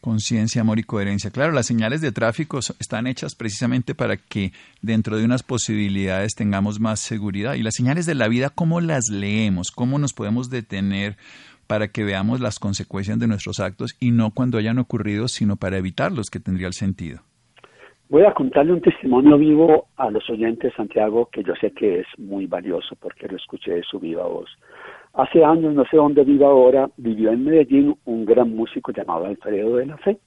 Conciencia, 0.01 0.61
amor 0.61 0.79
y 0.79 0.83
coherencia. 0.83 1.29
Claro, 1.29 1.51
las 1.53 1.67
señales 1.67 2.01
de 2.01 2.11
tráfico 2.11 2.57
están 2.57 3.05
hechas 3.05 3.35
precisamente 3.35 3.93
para 3.93 4.17
que 4.17 4.51
dentro 4.81 5.15
de 5.15 5.25
unas 5.25 5.43
posibilidades 5.43 6.33
tengamos 6.33 6.79
más 6.79 6.99
seguridad. 6.99 7.53
Y 7.53 7.61
las 7.61 7.75
señales 7.75 8.07
de 8.07 8.15
la 8.15 8.27
vida, 8.27 8.49
¿cómo 8.49 8.81
las 8.81 9.09
leemos? 9.09 9.69
¿Cómo 9.69 9.99
nos 9.99 10.13
podemos 10.13 10.49
detener 10.49 11.17
para 11.67 11.89
que 11.89 12.03
veamos 12.03 12.39
las 12.39 12.57
consecuencias 12.57 13.19
de 13.19 13.27
nuestros 13.27 13.59
actos 13.59 13.95
y 13.99 14.09
no 14.09 14.31
cuando 14.31 14.57
hayan 14.57 14.79
ocurrido, 14.79 15.27
sino 15.27 15.55
para 15.55 15.77
evitarlos, 15.77 16.31
que 16.31 16.39
tendría 16.39 16.65
el 16.65 16.73
sentido? 16.73 17.21
Voy 18.11 18.25
a 18.25 18.33
contarle 18.33 18.73
un 18.73 18.81
testimonio 18.81 19.37
vivo 19.37 19.87
a 19.95 20.11
los 20.11 20.29
oyentes, 20.29 20.73
Santiago, 20.75 21.29
que 21.31 21.43
yo 21.43 21.55
sé 21.55 21.71
que 21.71 21.99
es 21.99 22.07
muy 22.17 22.45
valioso 22.45 22.97
porque 22.99 23.25
lo 23.25 23.37
escuché 23.37 23.75
de 23.75 23.83
su 23.83 24.01
viva 24.01 24.25
voz. 24.25 24.49
Hace 25.13 25.45
años, 25.45 25.73
no 25.73 25.85
sé 25.85 25.95
dónde 25.95 26.25
vive 26.25 26.43
ahora, 26.43 26.89
vivió 26.97 27.31
en 27.31 27.45
Medellín 27.45 27.95
un 28.03 28.25
gran 28.25 28.53
músico 28.53 28.91
llamado 28.91 29.27
Alfredo 29.27 29.77
de 29.77 29.85
la 29.85 29.97
Fe, 29.99 30.19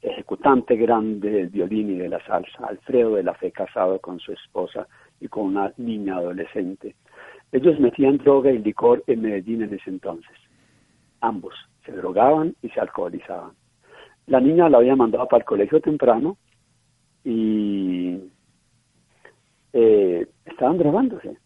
ejecutante 0.00 0.76
grande 0.76 1.28
del 1.30 1.48
violín 1.48 1.90
y 1.90 1.98
de 1.98 2.08
la 2.08 2.24
salsa. 2.24 2.66
Alfredo 2.66 3.16
de 3.16 3.22
la 3.22 3.34
Fe 3.34 3.52
casado 3.52 3.98
con 3.98 4.18
su 4.18 4.32
esposa 4.32 4.88
y 5.20 5.28
con 5.28 5.44
una 5.44 5.70
niña 5.76 6.16
adolescente. 6.16 6.94
Ellos 7.52 7.78
metían 7.78 8.16
droga 8.16 8.50
y 8.50 8.60
licor 8.60 9.04
en 9.06 9.20
Medellín 9.20 9.60
en 9.60 9.74
ese 9.74 9.90
entonces. 9.90 10.38
Ambos 11.20 11.52
se 11.84 11.92
drogaban 11.92 12.54
y 12.62 12.70
se 12.70 12.80
alcoholizaban. 12.80 13.50
La 14.26 14.40
niña 14.40 14.70
la 14.70 14.78
había 14.78 14.96
mandado 14.96 15.28
para 15.28 15.42
el 15.42 15.46
colegio 15.46 15.82
temprano 15.82 16.38
y 17.24 18.18
eh, 19.72 20.26
estaban 20.44 20.78
drogándose 20.78 21.36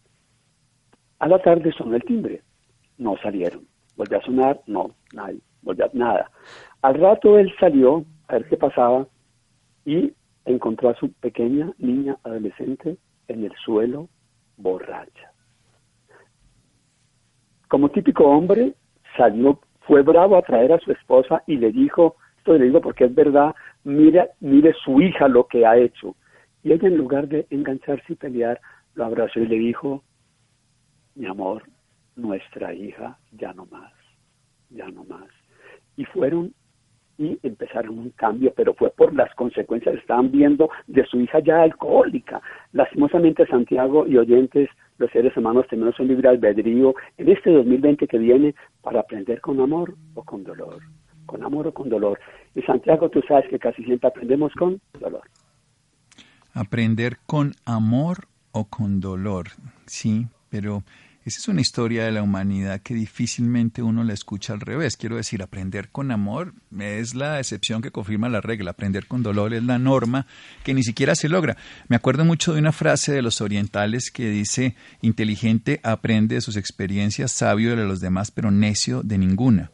a 1.22 1.28
la 1.28 1.38
tarde 1.38 1.70
sonó 1.70 1.94
el 1.94 2.02
timbre, 2.02 2.42
no 2.98 3.16
salieron. 3.22 3.64
Volvió 3.96 4.18
a 4.18 4.22
sonar, 4.22 4.60
no, 4.66 4.90
nadie, 5.12 5.38
volvió 5.62 5.84
a, 5.84 5.90
nada. 5.92 6.30
Al 6.82 6.94
rato 6.94 7.38
él 7.38 7.48
salió 7.60 8.04
a 8.26 8.32
ver 8.32 8.48
qué 8.48 8.56
pasaba 8.56 9.06
y 9.84 10.12
encontró 10.46 10.88
a 10.88 10.96
su 10.96 11.12
pequeña 11.12 11.70
niña 11.78 12.16
adolescente 12.24 12.96
en 13.28 13.44
el 13.44 13.52
suelo 13.64 14.08
borracha. 14.56 15.30
Como 17.68 17.88
típico 17.90 18.24
hombre, 18.24 18.74
salió, 19.16 19.60
fue 19.82 20.02
bravo 20.02 20.36
a 20.36 20.42
traer 20.42 20.72
a 20.72 20.80
su 20.80 20.90
esposa 20.90 21.44
y 21.46 21.56
le 21.56 21.70
dijo, 21.70 22.16
esto 22.42 22.58
le 22.58 22.64
digo 22.64 22.80
porque 22.80 23.04
es 23.04 23.14
verdad, 23.14 23.54
mire, 23.84 24.30
mire 24.40 24.74
su 24.84 25.00
hija 25.00 25.28
lo 25.28 25.46
que 25.46 25.64
ha 25.64 25.76
hecho. 25.76 26.16
Y 26.64 26.72
ella 26.72 26.88
en 26.88 26.96
lugar 26.96 27.28
de 27.28 27.46
engancharse 27.50 28.14
y 28.14 28.16
pelear, 28.16 28.60
lo 28.94 29.04
abrazó 29.04 29.38
y 29.38 29.46
le 29.46 29.56
dijo, 29.56 30.02
mi 31.14 31.26
amor, 31.26 31.62
nuestra 32.16 32.74
hija 32.74 33.16
ya 33.30 33.52
no 33.52 33.66
más, 33.66 33.92
ya 34.70 34.88
no 34.88 35.04
más. 35.04 35.28
Y 35.96 36.04
fueron 36.06 36.52
y 37.16 37.38
empezaron 37.44 37.96
un 37.96 38.10
cambio, 38.10 38.52
pero 38.56 38.74
fue 38.74 38.90
por 38.90 39.14
las 39.14 39.32
consecuencias 39.36 39.94
que 39.94 40.00
estaban 40.00 40.32
viendo 40.32 40.68
de 40.88 41.04
su 41.06 41.20
hija 41.20 41.38
ya 41.38 41.62
alcohólica. 41.62 42.42
Lastimosamente, 42.72 43.46
Santiago 43.46 44.04
y 44.08 44.16
oyentes, 44.16 44.68
los 44.98 45.12
seres 45.12 45.36
humanos 45.36 45.66
tenemos 45.68 45.96
un 46.00 46.08
libre 46.08 46.28
albedrío 46.28 46.92
en 47.18 47.28
este 47.28 47.50
2020 47.50 48.08
que 48.08 48.18
viene 48.18 48.56
para 48.80 48.98
aprender 48.98 49.40
con 49.40 49.60
amor 49.60 49.94
o 50.14 50.24
con 50.24 50.42
dolor, 50.42 50.82
con 51.32 51.42
amor 51.42 51.66
o 51.66 51.72
con 51.72 51.88
dolor. 51.88 52.20
Y 52.54 52.60
Santiago, 52.60 53.08
tú 53.08 53.22
sabes 53.26 53.48
que 53.48 53.58
casi 53.58 53.82
siempre 53.84 54.08
aprendemos 54.08 54.52
con 54.52 54.78
dolor. 55.00 55.22
Aprender 56.52 57.16
con 57.24 57.54
amor 57.64 58.28
o 58.52 58.66
con 58.66 59.00
dolor, 59.00 59.46
sí, 59.86 60.26
pero 60.50 60.84
esa 61.24 61.38
es 61.38 61.48
una 61.48 61.62
historia 61.62 62.04
de 62.04 62.12
la 62.12 62.22
humanidad 62.22 62.82
que 62.82 62.92
difícilmente 62.92 63.80
uno 63.80 64.04
la 64.04 64.12
escucha 64.12 64.52
al 64.52 64.60
revés. 64.60 64.98
Quiero 64.98 65.16
decir, 65.16 65.42
aprender 65.42 65.88
con 65.88 66.10
amor 66.10 66.52
es 66.78 67.14
la 67.14 67.38
excepción 67.38 67.80
que 67.80 67.90
confirma 67.90 68.28
la 68.28 68.42
regla. 68.42 68.72
Aprender 68.72 69.06
con 69.06 69.22
dolor 69.22 69.54
es 69.54 69.62
la 69.62 69.78
norma 69.78 70.26
que 70.64 70.74
ni 70.74 70.82
siquiera 70.82 71.14
se 71.14 71.30
logra. 71.30 71.56
Me 71.88 71.96
acuerdo 71.96 72.26
mucho 72.26 72.52
de 72.52 72.58
una 72.58 72.72
frase 72.72 73.12
de 73.12 73.22
los 73.22 73.40
orientales 73.40 74.10
que 74.10 74.28
dice, 74.28 74.74
inteligente 75.00 75.80
aprende 75.82 76.34
de 76.34 76.40
sus 76.42 76.56
experiencias, 76.56 77.32
sabio 77.32 77.74
de 77.74 77.86
los 77.86 78.00
demás, 78.00 78.30
pero 78.30 78.50
necio 78.50 79.02
de 79.02 79.16
ninguna. 79.16 79.70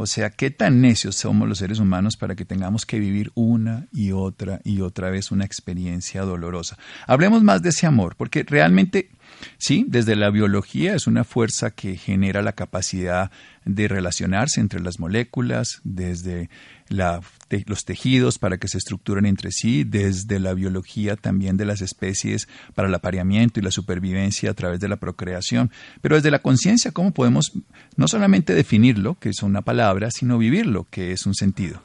O 0.00 0.06
sea, 0.06 0.30
¿qué 0.30 0.50
tan 0.50 0.80
necios 0.80 1.16
somos 1.16 1.46
los 1.46 1.58
seres 1.58 1.78
humanos 1.78 2.16
para 2.16 2.34
que 2.34 2.46
tengamos 2.46 2.86
que 2.86 2.98
vivir 2.98 3.32
una 3.34 3.86
y 3.92 4.12
otra 4.12 4.62
y 4.64 4.80
otra 4.80 5.10
vez 5.10 5.30
una 5.30 5.44
experiencia 5.44 6.22
dolorosa? 6.22 6.78
Hablemos 7.06 7.42
más 7.42 7.60
de 7.60 7.68
ese 7.68 7.86
amor, 7.86 8.16
porque 8.16 8.42
realmente 8.42 9.10
Sí, 9.58 9.84
desde 9.88 10.16
la 10.16 10.30
biología 10.30 10.94
es 10.94 11.06
una 11.06 11.24
fuerza 11.24 11.70
que 11.70 11.96
genera 11.96 12.42
la 12.42 12.52
capacidad 12.52 13.30
de 13.64 13.88
relacionarse 13.88 14.60
entre 14.60 14.80
las 14.80 14.98
moléculas, 14.98 15.80
desde 15.84 16.50
los 16.90 17.84
tejidos 17.84 18.38
para 18.38 18.58
que 18.58 18.68
se 18.68 18.78
estructuren 18.78 19.24
entre 19.24 19.50
sí, 19.50 19.84
desde 19.84 20.38
la 20.38 20.52
biología 20.54 21.16
también 21.16 21.56
de 21.56 21.64
las 21.64 21.80
especies 21.80 22.48
para 22.74 22.88
el 22.88 22.94
apareamiento 22.94 23.60
y 23.60 23.62
la 23.62 23.70
supervivencia 23.70 24.50
a 24.50 24.54
través 24.54 24.80
de 24.80 24.88
la 24.88 24.96
procreación. 24.96 25.70
Pero 26.02 26.16
desde 26.16 26.30
la 26.30 26.40
conciencia, 26.40 26.92
¿cómo 26.92 27.12
podemos 27.12 27.52
no 27.96 28.08
solamente 28.08 28.54
definirlo, 28.54 29.16
que 29.20 29.30
es 29.30 29.42
una 29.42 29.62
palabra, 29.62 30.10
sino 30.10 30.36
vivirlo, 30.36 30.86
que 30.90 31.12
es 31.12 31.26
un 31.26 31.34
sentido? 31.34 31.80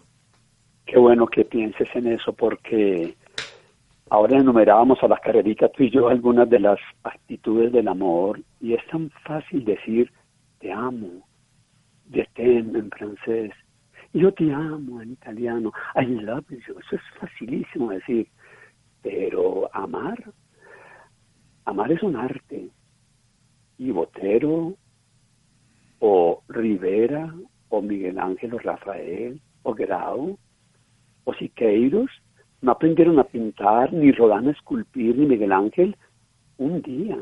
Qué 0.86 1.00
bueno 1.00 1.28
que 1.28 1.46
pienses 1.46 1.88
en 1.96 2.08
eso 2.08 2.34
porque 2.34 3.16
Ahora 4.10 4.38
enumerábamos 4.38 5.02
a 5.02 5.08
las 5.08 5.20
carreritas 5.20 5.72
tú 5.72 5.84
y 5.84 5.90
yo 5.90 6.10
algunas 6.10 6.48
de 6.48 6.60
las 6.60 6.78
actitudes 7.04 7.72
del 7.72 7.88
amor 7.88 8.40
y 8.62 8.74
es 8.74 8.86
tan 8.88 9.10
fácil 9.26 9.66
decir 9.66 10.12
te 10.60 10.72
amo, 10.72 11.10
t'aime 12.36 12.80
en 12.80 12.90
francés, 12.92 13.52
yo 14.20 14.34
te 14.34 14.52
amo 14.52 15.02
en 15.02 15.12
italiano, 15.12 15.72
I 15.96 16.06
love 16.06 16.46
you, 16.50 16.80
eso 16.80 16.96
es 16.96 17.02
facilísimo 17.20 17.92
decir, 17.92 18.28
pero 19.02 19.70
amar, 19.74 20.32
amar 21.66 21.92
es 21.92 22.02
un 22.02 22.16
arte, 22.16 22.70
y 23.78 23.92
Botero, 23.92 24.76
o 26.00 26.44
Rivera, 26.48 27.34
o 27.70 27.82
Miguel 27.82 28.20
Ángel, 28.20 28.54
o 28.54 28.60
Rafael, 28.60 29.42
o 29.64 29.74
Grau, 29.74 30.38
o 31.26 31.34
Siqueiros, 31.34 32.10
no 32.62 32.72
aprendieron 32.72 33.20
a 33.20 33.26
pintar, 33.26 33.92
ni 33.92 34.12
Rodán 34.12 34.48
a 34.48 34.52
esculpir, 34.52 35.18
ni 35.18 35.26
Miguel 35.26 35.52
Ángel. 35.52 35.96
Un 36.58 36.82
día 36.82 37.18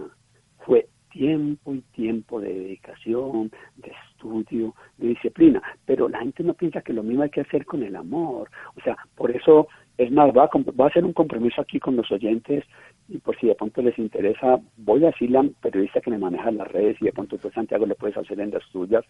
fue 0.59 0.87
tiempo 1.11 1.73
y 1.73 1.81
tiempo 1.93 2.39
de 2.39 2.53
dedicación, 2.53 3.51
de 3.77 3.91
estudio, 4.23 4.73
de 4.97 5.09
disciplina. 5.09 5.61
Pero 5.85 6.09
la 6.09 6.19
gente 6.19 6.43
no 6.43 6.53
piensa 6.53 6.81
que 6.81 6.93
lo 6.93 7.03
mismo 7.03 7.23
hay 7.23 7.29
que 7.29 7.41
hacer 7.41 7.65
con 7.65 7.83
el 7.83 7.95
amor. 7.95 8.49
O 8.77 8.81
sea, 8.81 8.97
por 9.15 9.31
eso, 9.31 9.67
es 9.97 10.11
más, 10.11 10.31
va 10.35 10.43
a, 10.43 10.83
a 10.83 10.87
hacer 10.87 11.05
un 11.05 11.13
compromiso 11.13 11.61
aquí 11.61 11.79
con 11.79 11.95
los 11.95 12.11
oyentes 12.11 12.63
y 13.09 13.17
por 13.17 13.37
si 13.37 13.47
de 13.47 13.55
pronto 13.55 13.81
les 13.81 13.97
interesa, 13.99 14.59
voy 14.77 15.03
a 15.03 15.07
decirle 15.07 15.37
a 15.37 15.43
periodista 15.61 15.99
que 15.99 16.09
me 16.09 16.17
maneja 16.17 16.51
las 16.51 16.71
redes 16.71 16.97
y 17.01 17.05
de 17.05 17.11
pronto 17.11 17.37
tú 17.37 17.49
Santiago 17.51 17.85
le 17.85 17.95
puedes 17.95 18.15
hacer 18.15 18.39
en 18.39 18.51
las 18.51 18.63
tuyas, 18.71 19.03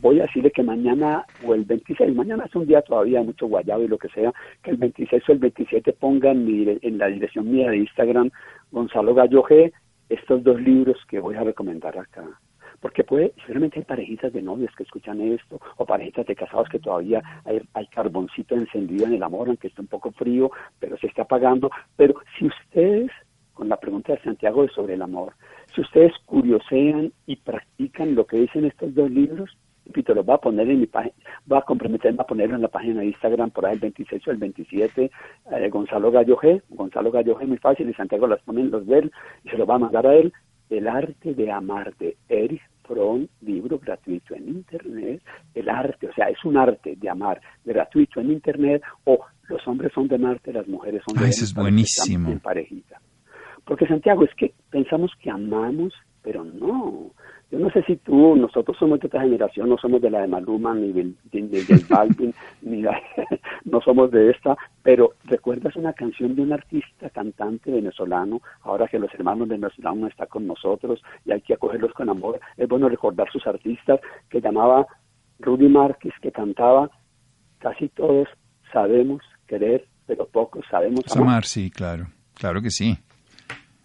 voy 0.00 0.20
a 0.20 0.24
decirle 0.24 0.50
que 0.50 0.62
mañana 0.62 1.24
o 1.46 1.54
el 1.54 1.64
26, 1.64 2.14
mañana 2.14 2.44
es 2.44 2.54
un 2.54 2.66
día 2.66 2.82
todavía 2.82 3.22
mucho 3.22 3.46
guayado 3.46 3.82
y 3.82 3.88
lo 3.88 3.96
que 3.96 4.08
sea, 4.10 4.32
que 4.62 4.70
el 4.70 4.76
26 4.76 5.22
o 5.28 5.32
el 5.32 5.38
27 5.38 5.94
pongan 5.94 6.46
en 6.46 6.98
la 6.98 7.06
dirección 7.06 7.50
mía 7.50 7.70
de 7.70 7.78
Instagram 7.78 8.30
Gonzalo 8.70 9.14
Gallo 9.14 9.42
G 9.44 9.72
estos 10.08 10.42
dos 10.42 10.60
libros 10.60 10.98
que 11.08 11.20
voy 11.20 11.36
a 11.36 11.44
recomendar 11.44 11.98
acá. 11.98 12.24
Porque 12.80 13.04
puede, 13.04 13.32
seguramente 13.42 13.80
hay 13.80 13.84
parejitas 13.84 14.32
de 14.32 14.42
novios 14.42 14.74
que 14.76 14.84
escuchan 14.84 15.20
esto, 15.20 15.60
o 15.76 15.84
parejitas 15.84 16.26
de 16.26 16.36
casados 16.36 16.68
que 16.68 16.78
todavía 16.78 17.22
hay, 17.44 17.60
hay 17.74 17.86
carboncito 17.88 18.54
encendido 18.54 19.06
en 19.06 19.14
el 19.14 19.22
amor, 19.22 19.48
aunque 19.48 19.68
esté 19.68 19.80
un 19.80 19.88
poco 19.88 20.12
frío, 20.12 20.50
pero 20.78 20.96
se 20.98 21.08
está 21.08 21.22
apagando. 21.22 21.70
Pero 21.96 22.14
si 22.38 22.46
ustedes 22.46 23.10
con 23.58 23.68
la 23.68 23.76
pregunta 23.76 24.12
de 24.12 24.22
Santiago 24.22 24.68
sobre 24.68 24.94
el 24.94 25.02
amor. 25.02 25.32
Si 25.74 25.80
ustedes 25.80 26.12
curiosean 26.26 27.12
y 27.26 27.34
practican 27.34 28.14
lo 28.14 28.24
que 28.24 28.38
dicen 28.38 28.64
estos 28.64 28.94
dos 28.94 29.10
libros, 29.10 29.58
repito, 29.84 30.14
los 30.14 30.28
va 30.28 30.34
a 30.34 30.40
poner 30.40 30.70
en 30.70 30.78
mi 30.78 30.86
página, 30.86 31.14
va 31.50 31.58
a 31.58 31.62
comprometerme 31.62 32.20
a 32.20 32.26
ponerlo 32.26 32.54
en 32.54 32.62
la 32.62 32.68
página 32.68 33.00
de 33.00 33.06
Instagram 33.06 33.50
por 33.50 33.66
ahí 33.66 33.74
el 33.74 33.80
26 33.80 34.28
o 34.28 34.30
el 34.30 34.36
27, 34.36 35.10
eh, 35.50 35.68
Gonzalo 35.70 36.12
Gallo 36.12 36.36
G, 36.36 36.62
Gonzalo 36.68 37.10
Gallo 37.10 37.36
G, 37.36 37.46
muy 37.48 37.58
fácil, 37.58 37.90
y 37.90 37.94
Santiago 37.94 38.28
las 38.28 38.40
pone 38.42 38.60
en 38.60 38.70
los 38.70 38.86
ver 38.86 39.10
y 39.42 39.48
se 39.48 39.58
lo 39.58 39.66
va 39.66 39.74
a 39.74 39.78
mandar 39.78 40.06
a 40.06 40.14
él, 40.14 40.32
El 40.70 40.88
arte 40.88 41.34
de 41.34 41.50
amar 41.50 41.94
de 41.96 42.16
Erich 42.28 42.62
Fromm, 42.82 43.26
libro 43.42 43.78
gratuito 43.78 44.34
en 44.34 44.48
Internet, 44.48 45.22
el 45.54 45.68
arte, 45.68 46.08
o 46.08 46.12
sea, 46.14 46.28
es 46.28 46.42
un 46.44 46.56
arte 46.56 46.96
de 46.96 47.08
amar 47.08 47.40
gratuito 47.64 48.20
en 48.20 48.32
Internet, 48.32 48.82
o 49.04 49.20
los 49.48 49.66
hombres 49.66 49.92
son 49.94 50.08
de 50.08 50.18
Marte, 50.18 50.52
las 50.52 50.66
mujeres 50.68 51.02
son 51.06 51.16
de 51.16 51.26
Marte. 51.26 51.44
es 51.44 51.54
buenísimo. 51.54 52.30
En 52.30 52.40
parejita. 52.40 53.00
Porque 53.64 53.86
Santiago, 53.86 54.24
es 54.24 54.34
que 54.34 54.54
pensamos 54.70 55.12
que 55.20 55.30
amamos, 55.30 55.92
pero 56.22 56.44
no. 56.44 57.10
Yo 57.50 57.58
no 57.58 57.70
sé 57.70 57.82
si 57.84 57.96
tú, 57.96 58.36
nosotros 58.36 58.76
somos 58.78 59.00
de 59.00 59.06
otra 59.06 59.22
generación, 59.22 59.70
no 59.70 59.78
somos 59.78 60.02
de 60.02 60.10
la 60.10 60.20
de 60.20 60.28
Maluma, 60.28 60.74
ni 60.74 60.92
del, 60.92 61.16
del 61.32 61.48
Balvin, 61.88 62.34
ni 62.60 62.82
no 63.64 63.80
somos 63.80 64.10
de 64.10 64.30
esta, 64.30 64.54
pero 64.82 65.14
¿recuerdas 65.24 65.74
una 65.76 65.94
canción 65.94 66.34
de 66.36 66.42
un 66.42 66.52
artista, 66.52 67.08
cantante 67.08 67.70
venezolano, 67.70 68.42
ahora 68.62 68.86
que 68.86 68.98
los 68.98 69.12
hermanos 69.14 69.48
venezolanos 69.48 69.98
no 69.98 70.06
están 70.08 70.28
con 70.28 70.46
nosotros 70.46 71.00
y 71.24 71.32
hay 71.32 71.40
que 71.40 71.54
acogerlos 71.54 71.92
con 71.94 72.10
amor? 72.10 72.38
Es 72.58 72.68
bueno 72.68 72.86
recordar 72.88 73.30
sus 73.32 73.46
artistas, 73.46 73.98
que 74.28 74.42
llamaba 74.42 74.86
Rudy 75.38 75.68
Márquez, 75.68 76.12
que 76.20 76.30
cantaba, 76.30 76.90
casi 77.58 77.88
todos 77.88 78.28
sabemos 78.74 79.22
querer, 79.46 79.86
pero 80.06 80.26
pocos 80.26 80.66
sabemos 80.70 81.00
amar. 81.16 81.28
amar 81.28 81.44
sí, 81.46 81.70
claro, 81.70 82.08
claro 82.34 82.60
que 82.60 82.70
sí. 82.70 82.98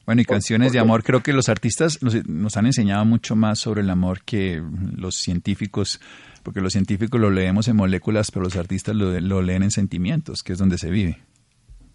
Bueno, 0.05 0.21
y 0.21 0.25
canciones 0.25 0.73
de 0.73 0.79
amor, 0.79 1.03
creo 1.03 1.21
que 1.21 1.31
los 1.31 1.47
artistas 1.47 1.99
nos, 2.01 2.57
han 2.57 2.65
enseñado 2.65 3.05
mucho 3.05 3.35
más 3.35 3.59
sobre 3.59 3.81
el 3.81 3.89
amor 3.89 4.21
que 4.25 4.61
los 4.97 5.15
científicos, 5.15 6.01
porque 6.43 6.59
los 6.59 6.73
científicos 6.73 7.21
lo 7.21 7.29
leemos 7.29 7.69
en 7.69 7.77
moléculas, 7.77 8.29
pero 8.29 8.43
los 8.43 8.57
artistas 8.57 8.95
lo, 8.95 9.17
lo 9.21 9.41
leen 9.41 9.63
en 9.63 9.71
sentimientos, 9.71 10.43
que 10.43 10.53
es 10.53 10.59
donde 10.59 10.77
se 10.77 10.89
vive. 10.89 11.19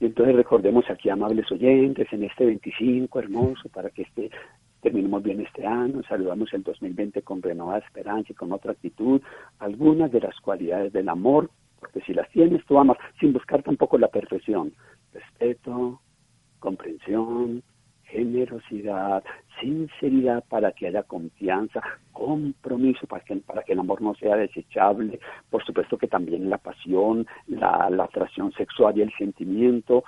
Y 0.00 0.06
entonces 0.06 0.36
recordemos 0.36 0.84
aquí, 0.90 1.10
amables 1.10 1.50
oyentes, 1.50 2.06
en 2.12 2.24
este 2.24 2.46
25 2.46 3.18
hermoso, 3.18 3.68
para 3.68 3.90
que 3.90 4.02
este, 4.02 4.30
terminemos 4.80 5.22
bien 5.22 5.40
este 5.40 5.66
año, 5.66 6.02
saludamos 6.08 6.52
el 6.52 6.62
2020 6.62 7.22
con 7.22 7.42
renovada 7.42 7.80
esperanza 7.80 8.32
y 8.32 8.34
con 8.34 8.52
otra 8.52 8.72
actitud, 8.72 9.20
algunas 9.58 10.12
de 10.12 10.20
las 10.20 10.38
cualidades 10.40 10.92
del 10.92 11.08
amor, 11.08 11.50
porque 11.80 12.00
si 12.02 12.14
las 12.14 12.28
tienes, 12.30 12.64
tú 12.66 12.78
amas, 12.78 12.96
sin 13.20 13.32
buscar 13.32 13.62
tampoco 13.62 13.98
la 13.98 14.08
perfección, 14.08 14.72
respeto, 15.12 16.00
comprensión, 16.60 17.62
generosidad, 18.10 19.22
sinceridad 19.60 20.44
para 20.48 20.72
que 20.72 20.88
haya 20.88 21.02
confianza, 21.02 21.80
compromiso 22.12 23.06
para 23.06 23.24
que, 23.24 23.36
para 23.36 23.62
que 23.62 23.72
el 23.72 23.80
amor 23.80 24.02
no 24.02 24.14
sea 24.14 24.36
desechable, 24.36 25.20
por 25.50 25.64
supuesto 25.64 25.96
que 25.98 26.08
también 26.08 26.50
la 26.50 26.58
pasión, 26.58 27.26
la, 27.46 27.88
la 27.90 28.04
atracción 28.04 28.52
sexual 28.52 28.96
y 28.98 29.02
el 29.02 29.12
sentimiento, 29.16 30.04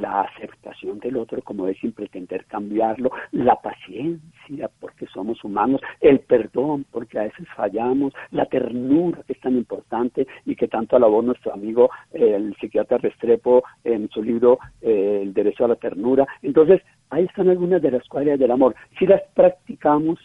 la 0.00 0.22
aceptación 0.22 0.98
del 0.98 1.16
otro 1.16 1.40
como 1.42 1.68
es 1.68 1.78
sin 1.78 1.92
pretender 1.92 2.46
cambiarlo, 2.46 3.10
la 3.30 3.56
paciencia 3.56 4.68
porque 4.80 5.06
somos 5.06 5.42
humanos, 5.44 5.80
el 6.00 6.20
perdón 6.20 6.84
porque 6.90 7.18
a 7.18 7.24
veces 7.24 7.46
fallamos, 7.56 8.12
la 8.32 8.46
ternura 8.46 9.22
que 9.26 9.34
es 9.34 9.40
tan 9.40 9.56
importante 9.56 10.26
y 10.44 10.56
que 10.56 10.68
tanto 10.68 10.96
alabó 10.96 11.22
nuestro 11.22 11.52
amigo 11.52 11.90
el 12.12 12.54
psiquiatra 12.56 12.98
Restrepo 12.98 13.62
en 13.84 14.08
su 14.10 14.22
libro 14.22 14.58
eh, 14.80 15.20
El 15.22 15.32
derecho 15.32 15.64
a 15.64 15.68
la 15.68 15.76
ternura. 15.76 16.26
Entonces, 16.42 16.82
ahí 17.14 17.24
están 17.24 17.48
algunas 17.48 17.80
de 17.80 17.90
las 17.90 18.06
cualidades 18.08 18.40
del 18.40 18.50
amor. 18.50 18.74
Si 18.98 19.06
las 19.06 19.22
practicamos, 19.34 20.18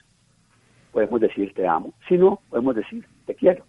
podemos 0.91 1.22
decir 1.22 1.53
te 1.53 1.67
amo. 1.67 1.93
Si 2.08 2.17
no, 2.17 2.41
podemos 2.50 2.75
decir 2.75 3.05
te 3.25 3.36
quiero. 3.36 3.63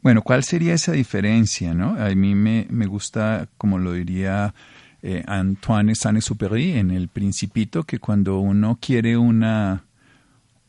Bueno, 0.00 0.22
¿cuál 0.22 0.44
sería 0.44 0.74
esa 0.74 0.92
diferencia? 0.92 1.74
¿no? 1.74 1.96
A 1.98 2.08
mí 2.14 2.34
me, 2.34 2.66
me 2.70 2.86
gusta, 2.86 3.48
como 3.56 3.78
lo 3.78 3.92
diría 3.92 4.54
eh, 5.02 5.22
Antoine 5.26 5.94
Saint-Exupéry 5.94 6.78
en 6.78 6.90
El 6.90 7.08
Principito, 7.08 7.84
que 7.84 7.98
cuando 7.98 8.38
uno 8.38 8.78
quiere 8.80 9.16
una, 9.16 9.84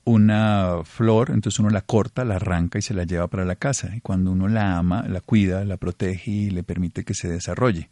una 0.03 0.81
flor, 0.83 1.31
entonces 1.31 1.59
uno 1.59 1.69
la 1.69 1.81
corta, 1.81 2.25
la 2.25 2.35
arranca 2.35 2.79
y 2.79 2.81
se 2.81 2.93
la 2.93 3.03
lleva 3.03 3.27
para 3.27 3.45
la 3.45 3.55
casa. 3.55 3.95
Y 3.95 4.01
cuando 4.01 4.31
uno 4.31 4.47
la 4.47 4.77
ama, 4.77 5.03
la 5.07 5.21
cuida, 5.21 5.63
la 5.65 5.77
protege 5.77 6.31
y 6.31 6.49
le 6.49 6.63
permite 6.63 7.03
que 7.03 7.13
se 7.13 7.27
desarrolle. 7.27 7.89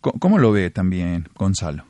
¿Cómo, 0.00 0.38
lo 0.38 0.52
ve 0.52 0.70
también 0.70 1.28
Gonzalo? 1.34 1.84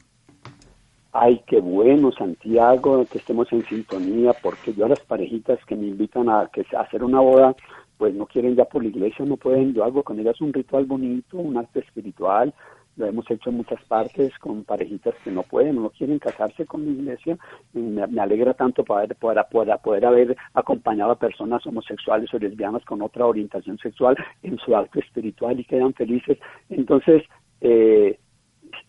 Ay, 1.13 1.43
qué 1.47 1.61
bueno, 1.61 2.13
Santiago, 2.13 3.05
que 3.11 3.19
estemos 3.19 3.51
en 3.53 3.65
sintonía, 3.65 4.33
porque 4.43 4.75
yo 4.75 4.85
a 4.85 4.91
las 4.91 5.01
parejitas 5.01 5.59
que 5.65 5.75
me 5.75 5.87
invitan 5.87 6.29
a, 6.29 6.49
que, 6.53 6.65
a 6.77 6.81
hacer 6.81 7.03
una 7.03 7.21
boda, 7.21 7.57
pues 7.97 8.15
no 8.15 8.27
quieren 8.27 8.55
ya 8.55 8.67
por 8.67 8.83
la 8.83 8.91
iglesia, 8.91 9.25
no 9.25 9.37
pueden, 9.37 9.73
yo 9.73 9.85
hago 9.85 10.03
con 10.03 10.21
ellas 10.21 10.41
un 10.41 10.53
ritual 10.53 10.85
bonito, 10.85 11.39
un 11.39 11.57
acto 11.57 11.81
espiritual, 11.81 12.53
lo 12.99 13.07
hemos 13.07 13.31
hecho 13.31 13.51
en 13.51 13.57
muchas 13.57 13.83
partes 13.85 14.37
con 14.39 14.65
parejitas 14.65 15.15
que 15.23 15.31
no 15.31 15.45
pueden, 15.45 15.77
no 15.77 15.91
quieren 15.91 16.19
casarse 16.19 16.67
con 16.67 16.85
la 16.85 16.91
iglesia. 16.91 17.39
Me, 17.73 18.07
me, 18.09 18.21
alegra 18.21 18.55
tanto 18.55 18.85
poder, 18.85 19.15
poder, 19.15 19.47
poder, 19.51 19.79
poder 19.83 20.05
haber 20.05 20.37
acompañado 20.53 21.13
a 21.13 21.19
personas 21.19 21.65
homosexuales 21.65 22.33
o 22.35 22.39
lesbianas 22.39 22.85
con 22.85 23.01
otra 23.01 23.25
orientación 23.25 23.79
sexual 23.79 24.17
en 24.43 24.59
su 24.59 24.75
acto 24.75 24.99
espiritual 24.99 25.61
y 25.61 25.65
quedan 25.65 25.95
felices. 25.95 26.39
Entonces, 26.71 27.23
eh, 27.61 28.19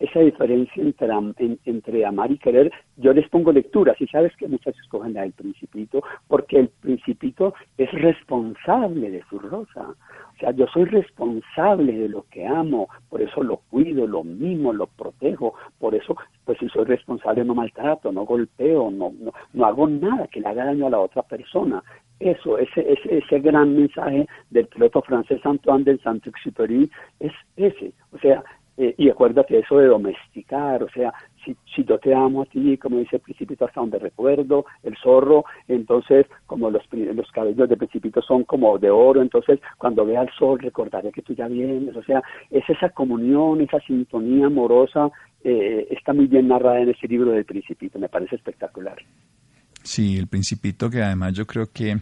esa 0.00 0.20
diferencia 0.20 0.82
entre, 0.82 1.58
entre 1.66 2.04
amar 2.06 2.32
y 2.32 2.38
querer, 2.38 2.72
yo 2.96 3.12
les 3.12 3.28
pongo 3.28 3.52
lecturas 3.52 4.00
y 4.00 4.06
sabes 4.06 4.34
que 4.36 4.48
muchas 4.48 4.76
escogen 4.78 5.12
la 5.12 5.22
del 5.22 5.32
principito, 5.32 6.02
porque 6.26 6.58
el 6.58 6.68
principito 6.68 7.54
es 7.76 7.92
responsable 7.92 9.10
de 9.10 9.22
su 9.28 9.38
rosa. 9.38 9.88
O 9.90 10.38
sea, 10.40 10.52
yo 10.52 10.66
soy 10.68 10.86
responsable 10.86 11.92
de 11.92 12.08
lo 12.08 12.24
que 12.30 12.46
amo, 12.46 12.88
por 13.10 13.20
eso 13.20 13.42
lo 13.42 13.58
cuido, 13.70 14.06
lo 14.06 14.24
mimo, 14.24 14.72
lo 14.72 14.86
protejo, 14.86 15.54
por 15.78 15.94
eso, 15.94 16.16
pues 16.46 16.58
si 16.58 16.68
soy 16.70 16.86
responsable 16.86 17.44
no 17.44 17.54
maltrato, 17.54 18.10
no 18.10 18.24
golpeo, 18.24 18.90
no, 18.90 19.12
no, 19.20 19.32
no 19.52 19.66
hago 19.66 19.86
nada 19.86 20.26
que 20.28 20.40
le 20.40 20.48
haga 20.48 20.64
daño 20.64 20.86
a 20.86 20.90
la 20.90 20.98
otra 20.98 21.22
persona. 21.22 21.82
Eso, 22.18 22.58
ese, 22.58 22.90
ese, 22.90 23.18
ese 23.18 23.40
gran 23.40 23.76
mensaje 23.76 24.26
del 24.50 24.66
piloto 24.66 25.02
francés 25.02 25.40
Antoine 25.44 25.84
de 25.84 25.98
Saint-Exupéry 25.98 26.90
es 27.18 27.32
ese. 27.56 27.92
O 28.12 28.18
sea, 28.18 28.42
eh, 28.82 28.94
y 28.96 29.10
acuérdate 29.10 29.58
eso 29.58 29.76
de 29.76 29.88
domesticar, 29.88 30.82
o 30.82 30.88
sea, 30.88 31.12
si, 31.44 31.54
si 31.74 31.84
yo 31.84 31.98
te 31.98 32.14
amo 32.14 32.40
a 32.40 32.46
ti, 32.46 32.78
como 32.78 32.96
dice 32.96 33.16
el 33.16 33.20
principito 33.20 33.66
hasta 33.66 33.78
donde 33.78 33.98
recuerdo, 33.98 34.64
el 34.82 34.96
zorro, 34.96 35.44
entonces 35.68 36.24
como 36.46 36.70
los, 36.70 36.82
los 36.90 37.30
cabellos 37.30 37.68
del 37.68 37.76
principito 37.76 38.22
son 38.22 38.44
como 38.44 38.78
de 38.78 38.88
oro, 38.88 39.20
entonces 39.20 39.60
cuando 39.76 40.06
vea 40.06 40.22
el 40.22 40.30
sol 40.30 40.58
recordaré 40.58 41.12
que 41.12 41.20
tú 41.20 41.34
ya 41.34 41.46
vienes, 41.46 41.94
o 41.94 42.02
sea, 42.04 42.22
es 42.50 42.64
esa 42.70 42.88
comunión, 42.88 43.60
esa 43.60 43.80
sintonía 43.80 44.46
amorosa, 44.46 45.10
eh, 45.44 45.86
está 45.90 46.14
muy 46.14 46.26
bien 46.26 46.48
narrada 46.48 46.80
en 46.80 46.88
ese 46.88 47.06
libro 47.06 47.32
del 47.32 47.44
principito, 47.44 47.98
me 47.98 48.08
parece 48.08 48.36
espectacular. 48.36 48.96
Sí, 49.82 50.16
el 50.16 50.26
principito 50.26 50.88
que 50.88 51.02
además 51.02 51.34
yo 51.34 51.46
creo 51.46 51.70
que 51.70 51.98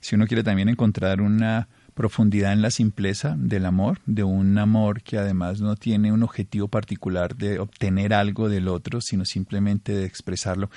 si 0.00 0.14
uno 0.14 0.26
quiere 0.26 0.42
también 0.42 0.68
encontrar 0.68 1.22
una 1.22 1.68
profundidad 1.98 2.52
en 2.52 2.62
la 2.62 2.70
simpleza 2.70 3.34
del 3.36 3.66
amor, 3.66 3.98
de 4.06 4.22
un 4.22 4.56
amor 4.56 5.02
que 5.02 5.18
además 5.18 5.60
no 5.60 5.74
tiene 5.74 6.12
un 6.12 6.22
objetivo 6.22 6.68
particular 6.68 7.34
de 7.34 7.58
obtener 7.58 8.14
algo 8.14 8.48
del 8.48 8.68
otro, 8.68 9.00
sino 9.00 9.24
simplemente 9.24 9.92
de 9.92 10.06
expresarlo. 10.06 10.70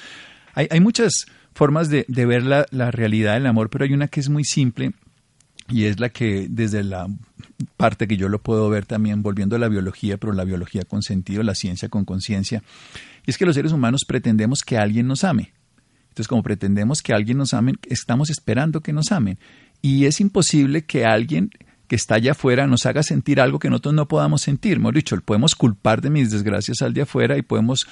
Hay, 0.55 0.67
hay 0.71 0.79
muchas 0.79 1.27
formas 1.53 1.89
de, 1.89 2.05
de 2.07 2.25
ver 2.25 2.41
la, 2.41 2.65
la 2.71 2.89
realidad 2.89 3.35
del 3.35 3.45
amor, 3.45 3.69
pero 3.69 3.85
hay 3.85 3.93
una 3.93 4.07
que 4.07 4.19
es 4.19 4.29
muy 4.29 4.43
simple 4.43 4.93
y 5.69 5.85
es 5.85 5.99
la 5.99 6.09
que 6.09 6.47
desde 6.49 6.83
la 6.83 7.05
parte 7.77 8.07
que 8.07 8.17
yo 8.17 8.27
lo 8.27 8.39
puedo 8.39 8.67
ver 8.71 8.87
también 8.87 9.21
volviendo 9.21 9.55
a 9.55 9.59
la 9.59 9.69
biología, 9.69 10.17
pero 10.17 10.33
la 10.33 10.43
biología 10.43 10.85
con 10.85 11.03
sentido, 11.03 11.43
la 11.43 11.53
ciencia 11.53 11.87
con 11.87 12.03
conciencia, 12.03 12.63
y 13.27 13.29
es 13.29 13.37
que 13.37 13.45
los 13.45 13.53
seres 13.53 13.73
humanos 13.73 14.01
pretendemos 14.07 14.63
que 14.63 14.79
alguien 14.79 15.05
nos 15.05 15.23
ame. 15.23 15.53
Entonces, 16.09 16.27
como 16.27 16.41
pretendemos 16.41 17.03
que 17.03 17.13
alguien 17.13 17.37
nos 17.37 17.53
ame, 17.53 17.75
estamos 17.87 18.31
esperando 18.31 18.81
que 18.81 18.91
nos 18.91 19.11
amen 19.11 19.37
y 19.81 20.05
es 20.05 20.21
imposible 20.21 20.83
que 20.83 21.05
alguien 21.05 21.51
que 21.87 21.95
está 21.95 22.15
allá 22.15 22.31
afuera 22.31 22.67
nos 22.67 22.85
haga 22.85 23.03
sentir 23.03 23.41
algo 23.41 23.59
que 23.59 23.69
nosotros 23.69 23.93
no 23.93 24.07
podamos 24.07 24.41
sentir. 24.41 24.77
Hemos 24.77 24.93
dicho, 24.93 25.19
podemos 25.21 25.55
culpar 25.55 26.01
de 26.01 26.09
mis 26.09 26.31
desgracias 26.31 26.81
al 26.81 26.93
de 26.93 27.01
afuera 27.01 27.37
y 27.37 27.41
podemos 27.41 27.85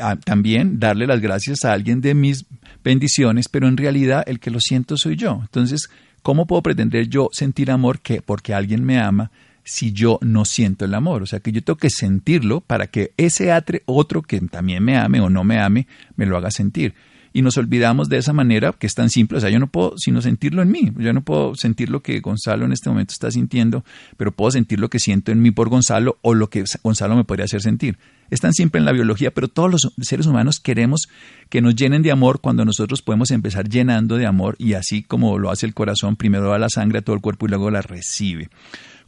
ah, 0.00 0.16
también 0.16 0.80
darle 0.80 1.06
las 1.06 1.20
gracias 1.20 1.64
a 1.64 1.72
alguien 1.72 2.00
de 2.00 2.14
mis 2.14 2.46
bendiciones, 2.82 3.48
pero 3.48 3.68
en 3.68 3.76
realidad 3.76 4.24
el 4.26 4.40
que 4.40 4.50
lo 4.50 4.58
siento 4.58 4.96
soy 4.96 5.14
yo. 5.14 5.38
Entonces, 5.42 5.88
¿cómo 6.22 6.46
puedo 6.46 6.62
pretender 6.62 7.08
yo 7.08 7.28
sentir 7.32 7.70
amor 7.70 8.00
que 8.00 8.22
porque 8.22 8.54
alguien 8.54 8.84
me 8.84 8.98
ama 8.98 9.30
si 9.68 9.92
yo 9.92 10.18
no 10.22 10.44
siento 10.44 10.84
el 10.84 10.94
amor? 10.94 11.22
O 11.22 11.26
sea, 11.26 11.40
que 11.40 11.52
yo 11.52 11.62
tengo 11.62 11.76
que 11.76 11.90
sentirlo 11.90 12.60
para 12.60 12.86
que 12.86 13.12
ese 13.16 13.52
otro 13.86 14.22
que 14.22 14.40
también 14.40 14.82
me 14.82 14.96
ame 14.96 15.20
o 15.20 15.28
no 15.28 15.44
me 15.44 15.60
ame, 15.60 15.86
me 16.16 16.26
lo 16.26 16.36
haga 16.36 16.50
sentir 16.50 16.94
y 17.32 17.42
nos 17.42 17.56
olvidamos 17.56 18.08
de 18.08 18.16
esa 18.16 18.32
manera 18.32 18.72
que 18.72 18.86
es 18.86 18.94
tan 18.94 19.10
simple. 19.10 19.38
O 19.38 19.40
sea, 19.40 19.50
yo 19.50 19.58
no 19.58 19.68
puedo 19.68 19.94
sino 19.96 20.20
sentirlo 20.20 20.62
en 20.62 20.70
mí. 20.70 20.92
Yo 20.98 21.12
no 21.12 21.22
puedo 21.22 21.54
sentir 21.54 21.90
lo 21.90 22.02
que 22.02 22.20
Gonzalo 22.20 22.64
en 22.64 22.72
este 22.72 22.88
momento 22.88 23.12
está 23.12 23.30
sintiendo, 23.30 23.84
pero 24.16 24.32
puedo 24.32 24.50
sentir 24.50 24.80
lo 24.80 24.88
que 24.90 24.98
siento 24.98 25.32
en 25.32 25.40
mí 25.40 25.50
por 25.50 25.68
Gonzalo 25.68 26.18
o 26.22 26.34
lo 26.34 26.50
que 26.50 26.64
Gonzalo 26.82 27.16
me 27.16 27.24
podría 27.24 27.44
hacer 27.44 27.60
sentir. 27.60 27.98
Es 28.30 28.40
tan 28.40 28.52
simple 28.52 28.78
en 28.78 28.84
la 28.84 28.92
biología, 28.92 29.30
pero 29.32 29.48
todos 29.48 29.70
los 29.70 29.92
seres 30.02 30.26
humanos 30.26 30.60
queremos 30.60 31.08
que 31.48 31.62
nos 31.62 31.76
llenen 31.76 32.02
de 32.02 32.10
amor 32.10 32.40
cuando 32.40 32.64
nosotros 32.64 33.02
podemos 33.02 33.30
empezar 33.30 33.68
llenando 33.68 34.16
de 34.16 34.26
amor 34.26 34.56
y 34.58 34.74
así 34.74 35.02
como 35.02 35.38
lo 35.38 35.50
hace 35.50 35.64
el 35.64 35.74
corazón, 35.74 36.16
primero 36.16 36.48
va 36.48 36.58
la 36.58 36.68
sangre 36.68 36.98
a 36.98 37.02
todo 37.02 37.14
el 37.14 37.22
cuerpo 37.22 37.46
y 37.46 37.50
luego 37.50 37.70
la 37.70 37.80
recibe. 37.80 38.50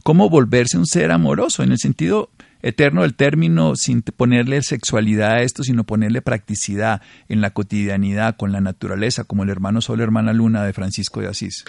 ¿Cómo 0.03 0.29
volverse 0.29 0.77
un 0.77 0.85
ser 0.85 1.11
amoroso? 1.11 1.63
En 1.63 1.71
el 1.71 1.77
sentido 1.77 2.29
eterno 2.61 3.03
el 3.03 3.15
término 3.15 3.75
sin 3.75 4.01
ponerle 4.01 4.61
sexualidad 4.61 5.33
a 5.33 5.41
esto, 5.41 5.63
sino 5.63 5.83
ponerle 5.83 6.21
practicidad 6.21 7.01
en 7.27 7.41
la 7.41 7.51
cotidianidad, 7.51 8.35
con 8.37 8.51
la 8.51 8.61
naturaleza, 8.61 9.23
como 9.23 9.43
el 9.43 9.49
hermano 9.49 9.81
Sol, 9.81 10.01
hermana 10.01 10.33
Luna 10.33 10.63
de 10.63 10.73
Francisco 10.73 11.21
de 11.21 11.27
Asís. 11.27 11.65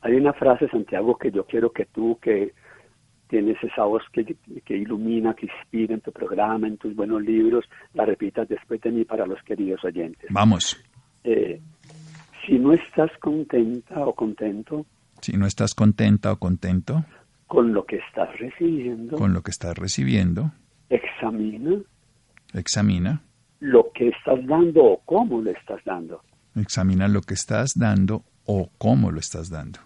Hay 0.00 0.14
una 0.14 0.32
frase, 0.32 0.68
Santiago, 0.68 1.16
que 1.16 1.30
yo 1.30 1.44
quiero 1.44 1.70
que 1.70 1.86
tú, 1.86 2.18
que 2.22 2.52
tienes 3.28 3.62
esa 3.62 3.84
voz 3.84 4.02
que, 4.12 4.36
que 4.64 4.76
ilumina, 4.76 5.34
que 5.34 5.46
inspira 5.46 5.94
en 5.94 6.00
tu 6.00 6.12
programa, 6.12 6.66
en 6.66 6.78
tus 6.78 6.94
buenos 6.94 7.22
libros, 7.22 7.64
la 7.94 8.06
repitas 8.06 8.48
después 8.48 8.80
de 8.80 8.90
mí 8.90 9.04
para 9.04 9.26
los 9.26 9.42
queridos 9.42 9.84
oyentes. 9.84 10.28
Vamos. 10.30 10.82
eh, 11.24 11.60
si 12.46 12.58
no 12.58 12.72
estás 12.72 13.10
contenta 13.20 14.00
o 14.00 14.14
contento, 14.14 14.86
si 15.20 15.36
no 15.36 15.46
estás 15.46 15.74
contenta 15.74 16.32
o 16.32 16.38
contento 16.38 17.04
con 17.46 17.72
lo 17.72 17.84
que 17.84 17.96
estás 17.96 18.28
recibiendo, 18.38 19.16
con 19.16 19.32
lo 19.32 19.42
que 19.42 19.50
estás 19.50 19.76
recibiendo, 19.76 20.52
examina, 20.90 21.80
examina 22.52 23.22
lo 23.60 23.90
que 23.92 24.08
estás 24.08 24.46
dando 24.46 24.84
o 24.84 25.00
cómo 25.04 25.40
lo 25.40 25.50
estás 25.50 25.82
dando. 25.84 26.22
Examina 26.54 27.08
lo 27.08 27.22
que 27.22 27.34
estás 27.34 27.72
dando 27.76 28.22
o 28.44 28.70
cómo 28.78 29.10
lo 29.10 29.18
estás 29.18 29.50
dando. 29.50 29.80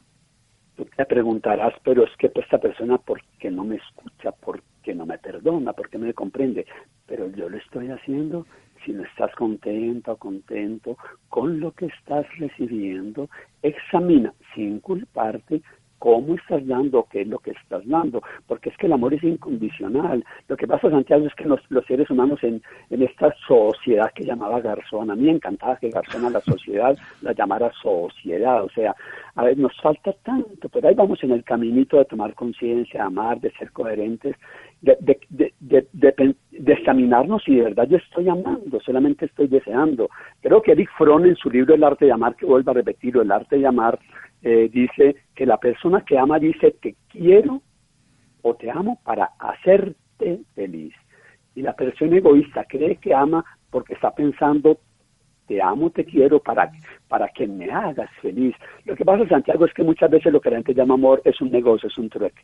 Tú 0.76 0.86
te 0.96 1.04
preguntarás, 1.04 1.74
pero 1.84 2.04
es 2.04 2.10
que 2.18 2.30
esta 2.34 2.58
persona, 2.58 2.98
¿por 2.98 3.20
qué 3.38 3.50
no 3.50 3.64
me 3.64 3.76
escucha? 3.76 4.32
¿Por 4.32 4.62
qué 4.82 4.94
no 4.94 5.06
me 5.06 5.18
perdona? 5.18 5.72
¿Por 5.72 5.88
qué 5.88 5.98
no 5.98 6.06
me 6.06 6.14
comprende? 6.14 6.66
Pero 7.06 7.28
yo 7.30 7.48
lo 7.48 7.58
estoy 7.58 7.88
haciendo 7.90 8.46
si 8.84 8.92
no 8.92 9.04
estás 9.04 9.34
contenta 9.34 10.12
o 10.12 10.16
contento 10.16 10.96
con 11.28 11.60
lo 11.60 11.72
que 11.72 11.86
estás 11.86 12.26
recibiendo, 12.38 13.28
examina 13.62 14.32
sin 14.54 14.80
culparte 14.80 15.62
cómo 16.02 16.34
estás 16.34 16.66
dando, 16.66 17.06
qué 17.12 17.20
es 17.20 17.28
lo 17.28 17.38
que 17.38 17.52
estás 17.52 17.86
dando, 17.86 18.24
porque 18.48 18.70
es 18.70 18.76
que 18.76 18.86
el 18.86 18.92
amor 18.92 19.14
es 19.14 19.22
incondicional. 19.22 20.24
Lo 20.48 20.56
que 20.56 20.66
pasa, 20.66 20.90
Santiago, 20.90 21.28
es 21.28 21.34
que 21.36 21.44
los, 21.44 21.60
seres 21.86 22.10
humanos 22.10 22.42
en, 22.42 22.60
en, 22.90 23.02
esta 23.02 23.32
sociedad 23.46 24.10
que 24.12 24.24
llamaba 24.24 24.60
Garzón, 24.60 25.12
a 25.12 25.14
mí 25.14 25.26
me 25.26 25.30
encantaba 25.30 25.76
que 25.76 25.90
Garzón 25.90 26.24
a 26.24 26.30
la 26.30 26.40
sociedad 26.40 26.98
la 27.20 27.32
llamara 27.34 27.70
sociedad, 27.80 28.64
o 28.64 28.68
sea, 28.70 28.96
a 29.36 29.44
ver, 29.44 29.56
nos 29.56 29.80
falta 29.80 30.12
tanto, 30.24 30.68
pero 30.70 30.88
ahí 30.88 30.94
vamos 30.96 31.22
en 31.22 31.30
el 31.30 31.44
caminito 31.44 31.96
de 31.98 32.04
tomar 32.06 32.34
conciencia, 32.34 32.98
de 32.98 33.06
amar, 33.06 33.40
de 33.40 33.52
ser 33.52 33.70
coherentes, 33.70 34.34
de, 34.82 34.96
de, 35.30 35.54
de, 35.60 35.86
de, 36.50 36.72
examinarnos 36.72 37.44
si 37.44 37.54
de 37.54 37.62
verdad 37.62 37.88
yo 37.88 37.96
estoy 37.96 38.28
amando, 38.28 38.80
solamente 38.80 39.26
estoy 39.26 39.46
deseando. 39.46 40.10
Creo 40.40 40.60
que 40.60 40.72
Eric 40.72 40.90
Fromm 40.98 41.24
en 41.24 41.36
su 41.36 41.50
libro 41.50 41.74
El 41.74 41.84
arte 41.84 42.06
de 42.06 42.12
amar, 42.12 42.34
que 42.34 42.46
vuelvo 42.46 42.72
a 42.72 42.74
repetirlo, 42.74 43.22
El 43.22 43.30
arte 43.30 43.58
de 43.58 43.66
amar, 43.66 43.98
eh, 44.42 44.68
dice 44.72 45.16
que 45.34 45.46
la 45.46 45.58
persona 45.58 46.04
que 46.04 46.18
ama 46.18 46.38
dice 46.40 46.72
te 46.82 46.96
quiero 47.08 47.62
o 48.42 48.54
te 48.54 48.70
amo 48.70 49.00
para 49.04 49.30
hacerte 49.38 50.40
feliz. 50.54 50.94
Y 51.54 51.62
la 51.62 51.74
persona 51.74 52.16
egoísta 52.16 52.64
cree 52.64 52.96
que 52.96 53.14
ama 53.14 53.44
porque 53.70 53.94
está 53.94 54.12
pensando 54.12 54.78
te 55.46 55.60
amo, 55.60 55.90
te 55.90 56.04
quiero 56.04 56.40
para, 56.40 56.70
para 57.08 57.28
que 57.28 57.46
me 57.46 57.70
hagas 57.70 58.10
feliz. 58.20 58.54
Lo 58.84 58.96
que 58.96 59.04
pasa, 59.04 59.26
Santiago, 59.28 59.66
es 59.66 59.74
que 59.74 59.82
muchas 59.82 60.10
veces 60.10 60.32
lo 60.32 60.40
que 60.40 60.50
la 60.50 60.56
gente 60.56 60.74
llama 60.74 60.94
amor 60.94 61.20
es 61.24 61.40
un 61.40 61.50
negocio, 61.50 61.88
es 61.88 61.98
un 61.98 62.08
trueque. 62.08 62.42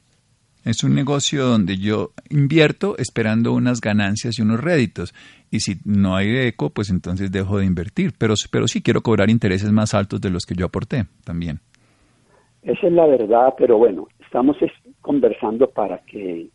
Es 0.64 0.84
un 0.84 0.94
negocio 0.94 1.46
donde 1.46 1.78
yo 1.78 2.10
invierto 2.30 2.96
esperando 2.98 3.52
unas 3.52 3.80
ganancias 3.80 4.38
y 4.38 4.42
unos 4.42 4.60
réditos. 4.60 5.14
Y 5.50 5.60
si 5.60 5.76
no 5.84 6.16
hay 6.16 6.36
eco, 6.36 6.70
pues 6.70 6.90
entonces 6.90 7.32
dejo 7.32 7.58
de 7.58 7.64
invertir. 7.64 8.12
Pero, 8.18 8.34
pero 8.50 8.68
sí 8.68 8.82
quiero 8.82 9.00
cobrar 9.00 9.30
intereses 9.30 9.72
más 9.72 9.94
altos 9.94 10.20
de 10.20 10.30
los 10.30 10.44
que 10.44 10.54
yo 10.54 10.66
aporté 10.66 11.06
también. 11.24 11.60
Esa 12.62 12.86
es 12.86 12.92
la 12.92 13.06
verdad, 13.06 13.54
pero 13.56 13.78
bueno, 13.78 14.08
estamos 14.20 14.56
conversando 15.00 15.70
para 15.70 15.98
que 15.98 16.48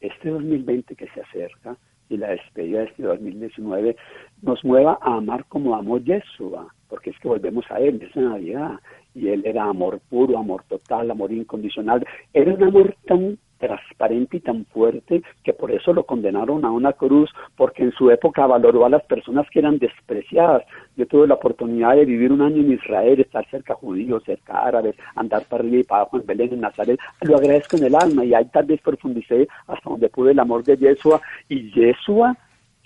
este 0.00 0.28
2020 0.28 0.94
que 0.94 1.08
se 1.08 1.20
acerca 1.22 1.76
y 2.08 2.16
la 2.16 2.30
despedida 2.30 2.80
de 2.80 2.86
este 2.86 3.02
2019 3.02 3.96
nos 4.42 4.64
mueva 4.64 4.98
a 5.00 5.16
amar 5.16 5.44
como 5.46 5.74
amó 5.74 5.98
Yeshua, 5.98 6.72
porque 6.88 7.10
es 7.10 7.18
que 7.18 7.28
volvemos 7.28 7.64
a 7.70 7.78
Él, 7.78 8.00
es 8.02 8.14
Navidad, 8.16 8.80
y 9.14 9.28
Él 9.28 9.42
era 9.44 9.64
amor 9.64 10.00
puro, 10.08 10.38
amor 10.38 10.62
total, 10.68 11.10
amor 11.10 11.32
incondicional, 11.32 12.06
era 12.32 12.52
un 12.52 12.62
amor 12.62 12.94
tan 13.06 13.38
transparente 13.58 14.38
y 14.38 14.40
tan 14.40 14.64
fuerte 14.66 15.22
que 15.44 15.52
por 15.52 15.70
eso 15.70 15.92
lo 15.92 16.04
condenaron 16.04 16.64
a 16.64 16.70
una 16.70 16.92
cruz, 16.92 17.30
porque 17.56 17.82
en 17.82 17.92
su 17.92 18.10
época 18.10 18.46
valoró 18.46 18.86
a 18.86 18.88
las 18.88 19.02
personas 19.04 19.46
que 19.50 19.58
eran 19.58 19.78
despreciadas. 19.78 20.62
Yo 20.96 21.06
tuve 21.06 21.26
la 21.26 21.34
oportunidad 21.34 21.96
de 21.96 22.04
vivir 22.04 22.32
un 22.32 22.42
año 22.42 22.62
en 22.62 22.72
Israel, 22.72 23.20
estar 23.20 23.48
cerca 23.50 23.74
judíos, 23.74 24.22
cerca 24.24 24.60
árabes, 24.60 24.94
andar 25.16 25.42
para 25.48 25.62
arriba 25.62 25.80
y 25.80 25.84
para 25.84 26.02
abajo 26.02 26.18
en 26.18 26.26
Belén, 26.26 26.52
en 26.54 26.60
Nazaret. 26.60 26.98
Lo 27.22 27.36
agradezco 27.36 27.76
en 27.76 27.84
el 27.84 27.94
alma 27.94 28.24
y 28.24 28.34
ahí 28.34 28.46
tal 28.46 28.66
vez 28.66 28.80
profundicé 28.80 29.48
hasta 29.66 29.90
donde 29.90 30.08
pude 30.08 30.32
el 30.32 30.38
amor 30.38 30.64
de 30.64 30.76
Yeshua. 30.76 31.20
Y 31.48 31.70
Yeshua 31.72 32.36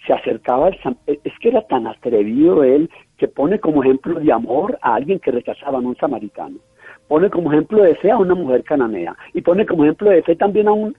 se 0.06 0.12
acercaba 0.12 0.66
al 0.66 0.78
es 1.06 1.38
que 1.40 1.48
era 1.48 1.62
tan 1.62 1.86
atrevido 1.86 2.64
él 2.64 2.90
que 3.18 3.28
pone 3.28 3.60
como 3.60 3.82
ejemplo 3.82 4.18
de 4.18 4.32
amor 4.32 4.78
a 4.82 4.94
alguien 4.94 5.20
que 5.20 5.30
rechazaba 5.30 5.78
a 5.78 5.82
un 5.82 5.96
samaritano 5.96 6.58
pone 7.08 7.28
como 7.30 7.52
ejemplo 7.52 7.82
de 7.82 7.94
fe 7.96 8.10
a 8.10 8.16
una 8.16 8.34
mujer 8.34 8.64
cananea 8.64 9.14
y 9.34 9.42
pone 9.42 9.66
como 9.66 9.84
ejemplo 9.84 10.10
de 10.10 10.22
fe 10.22 10.34
también 10.34 10.68
a 10.68 10.72
un, 10.72 10.96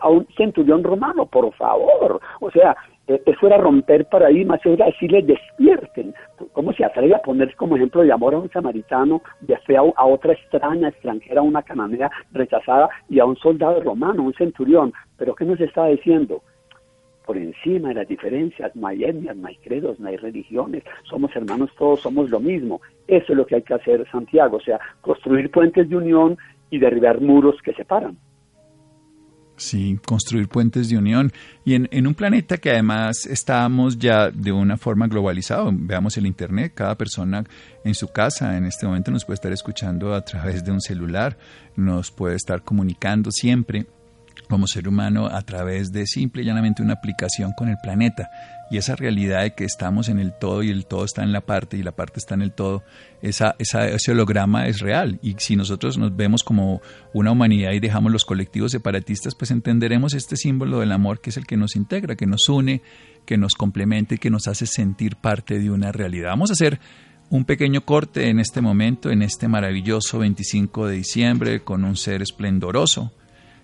a 0.00 0.08
un 0.08 0.24
centurión 0.36 0.84
romano, 0.84 1.26
por 1.26 1.52
favor. 1.54 2.20
O 2.40 2.50
sea, 2.52 2.76
e, 3.08 3.20
eso 3.26 3.46
era 3.46 3.58
romper 3.58 4.06
paradigmas, 4.06 4.60
eso 4.60 4.74
era 4.74 4.86
decirle 4.86 5.22
despierten. 5.22 6.14
¿Cómo 6.52 6.72
se 6.72 6.84
atreve 6.84 7.14
a 7.14 7.18
poner 7.18 7.54
como 7.56 7.76
ejemplo 7.76 8.02
de 8.02 8.12
amor 8.12 8.34
a 8.34 8.38
un 8.38 8.50
samaritano, 8.50 9.22
de 9.40 9.56
fe 9.58 9.76
a, 9.76 9.82
otra 9.82 10.34
extraña, 10.34 10.88
extranjera, 10.88 11.40
a 11.40 11.44
una 11.44 11.62
cananea 11.62 12.10
rechazada 12.32 12.88
y 13.08 13.18
a 13.18 13.24
un 13.24 13.36
soldado 13.36 13.82
romano, 13.82 14.22
un 14.22 14.34
centurión? 14.34 14.92
¿Pero 15.18 15.34
qué 15.34 15.44
nos 15.44 15.60
está 15.60 15.86
diciendo? 15.86 16.42
Por 17.26 17.36
encima 17.36 17.88
de 17.88 17.96
las 17.96 18.08
diferencias, 18.08 18.74
no 18.76 18.86
hay 18.86 19.04
etnias, 19.04 19.36
no 19.36 19.48
hay 19.48 19.56
credos, 19.56 19.98
no 19.98 20.08
hay 20.08 20.16
religiones, 20.16 20.84
somos 21.02 21.34
hermanos 21.34 21.70
todos, 21.76 22.00
somos 22.00 22.30
lo 22.30 22.40
mismo. 22.40 22.80
Eso 23.08 23.32
es 23.32 23.36
lo 23.36 23.44
que 23.44 23.56
hay 23.56 23.62
que 23.62 23.74
hacer, 23.74 24.06
Santiago, 24.10 24.56
o 24.58 24.60
sea, 24.60 24.78
construir 25.00 25.50
puentes 25.50 25.88
de 25.88 25.96
unión 25.96 26.38
y 26.70 26.78
derribar 26.78 27.20
muros 27.20 27.56
que 27.62 27.74
separan. 27.74 28.16
Sí, 29.56 29.98
construir 30.06 30.48
puentes 30.48 30.90
de 30.90 30.98
unión. 30.98 31.32
Y 31.64 31.74
en, 31.74 32.06
un 32.06 32.14
planeta 32.14 32.58
que 32.58 32.70
además 32.70 33.24
estamos 33.24 33.98
ya 33.98 34.30
de 34.30 34.52
una 34.52 34.76
forma 34.76 35.08
globalizada, 35.08 35.70
veamos 35.72 36.16
el 36.18 36.26
Internet, 36.26 36.72
cada 36.74 36.94
persona 36.94 37.42
en 37.82 37.94
su 37.94 38.08
casa 38.08 38.58
en 38.58 38.66
este 38.66 38.86
momento 38.86 39.10
nos 39.10 39.24
puede 39.24 39.36
estar 39.36 39.52
escuchando 39.52 40.14
a 40.14 40.22
través 40.22 40.62
de 40.62 40.72
un 40.72 40.82
celular, 40.82 41.38
nos 41.74 42.10
puede 42.10 42.36
estar 42.36 42.62
comunicando 42.62 43.30
siempre 43.30 43.86
como 44.46 44.66
ser 44.66 44.88
humano 44.88 45.26
a 45.26 45.42
través 45.42 45.92
de 45.92 46.06
simple 46.06 46.42
y 46.42 46.44
llanamente 46.44 46.82
una 46.82 46.94
aplicación 46.94 47.52
con 47.52 47.68
el 47.68 47.76
planeta. 47.82 48.30
Y 48.70 48.78
esa 48.78 48.96
realidad 48.96 49.42
de 49.42 49.54
que 49.54 49.64
estamos 49.64 50.08
en 50.08 50.18
el 50.18 50.32
todo 50.32 50.62
y 50.62 50.70
el 50.70 50.86
todo 50.86 51.04
está 51.04 51.22
en 51.22 51.32
la 51.32 51.40
parte 51.40 51.76
y 51.76 51.82
la 51.82 51.92
parte 51.92 52.18
está 52.18 52.34
en 52.34 52.42
el 52.42 52.52
todo, 52.52 52.82
esa, 53.22 53.54
ese 53.58 54.10
holograma 54.10 54.66
es 54.66 54.80
real. 54.80 55.20
Y 55.22 55.36
si 55.38 55.54
nosotros 55.54 55.98
nos 55.98 56.16
vemos 56.16 56.42
como 56.42 56.80
una 57.12 57.30
humanidad 57.30 57.72
y 57.72 57.80
dejamos 57.80 58.10
los 58.10 58.24
colectivos 58.24 58.72
separatistas, 58.72 59.34
pues 59.34 59.50
entenderemos 59.50 60.14
este 60.14 60.36
símbolo 60.36 60.80
del 60.80 60.92
amor 60.92 61.20
que 61.20 61.30
es 61.30 61.36
el 61.36 61.46
que 61.46 61.56
nos 61.56 61.76
integra, 61.76 62.16
que 62.16 62.26
nos 62.26 62.48
une, 62.48 62.82
que 63.24 63.36
nos 63.38 63.54
complementa 63.54 64.16
y 64.16 64.18
que 64.18 64.30
nos 64.30 64.48
hace 64.48 64.66
sentir 64.66 65.16
parte 65.16 65.58
de 65.58 65.70
una 65.70 65.92
realidad. 65.92 66.30
Vamos 66.30 66.50
a 66.50 66.54
hacer 66.54 66.80
un 67.30 67.44
pequeño 67.44 67.84
corte 67.84 68.30
en 68.30 68.40
este 68.40 68.60
momento, 68.60 69.10
en 69.10 69.22
este 69.22 69.48
maravilloso 69.48 70.18
25 70.18 70.88
de 70.88 70.96
diciembre, 70.96 71.60
con 71.62 71.84
un 71.84 71.96
ser 71.96 72.22
esplendoroso 72.22 73.12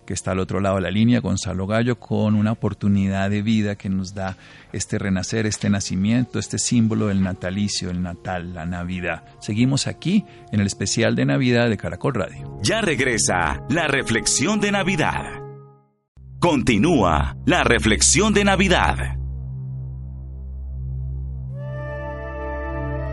que 0.07 0.15
está 0.15 0.33
al 0.33 0.41
otro 0.41 0.61
lado 0.61 0.77
de 0.77 0.83
la 0.83 0.91
línea, 0.91 1.21
Gonzalo 1.21 1.67
Gallo, 1.67 1.99
con 1.99 2.35
una 2.35 2.53
oportunidad 2.53 3.31
de 3.31 3.43
vida 3.43 3.77
que 3.77 3.89
nos 3.89 4.15
da 4.15 4.37
este 4.73 4.99
renacer, 4.99 5.47
este 5.47 5.71
nacimiento, 5.71 6.39
este 6.39 6.59
símbolo 6.59 7.09
del 7.09 7.23
natalicio, 7.23 7.91
el 7.91 8.03
natal, 8.03 8.55
la 8.55 8.67
Navidad. 8.67 9.25
Seguimos 9.41 9.87
aquí 9.87 10.25
en 10.51 10.61
el 10.61 10.67
especial 10.67 11.15
de 11.15 11.25
Navidad 11.25 11.69
de 11.69 11.77
Caracol 11.77 12.15
Radio. 12.15 12.59
Ya 12.63 12.81
regresa 12.81 13.63
la 13.69 13.87
reflexión 13.87 14.61
de 14.61 14.73
Navidad. 14.73 15.41
Continúa 16.39 17.37
la 17.47 17.63
reflexión 17.63 18.35
de 18.35 18.45
Navidad. 18.45 19.22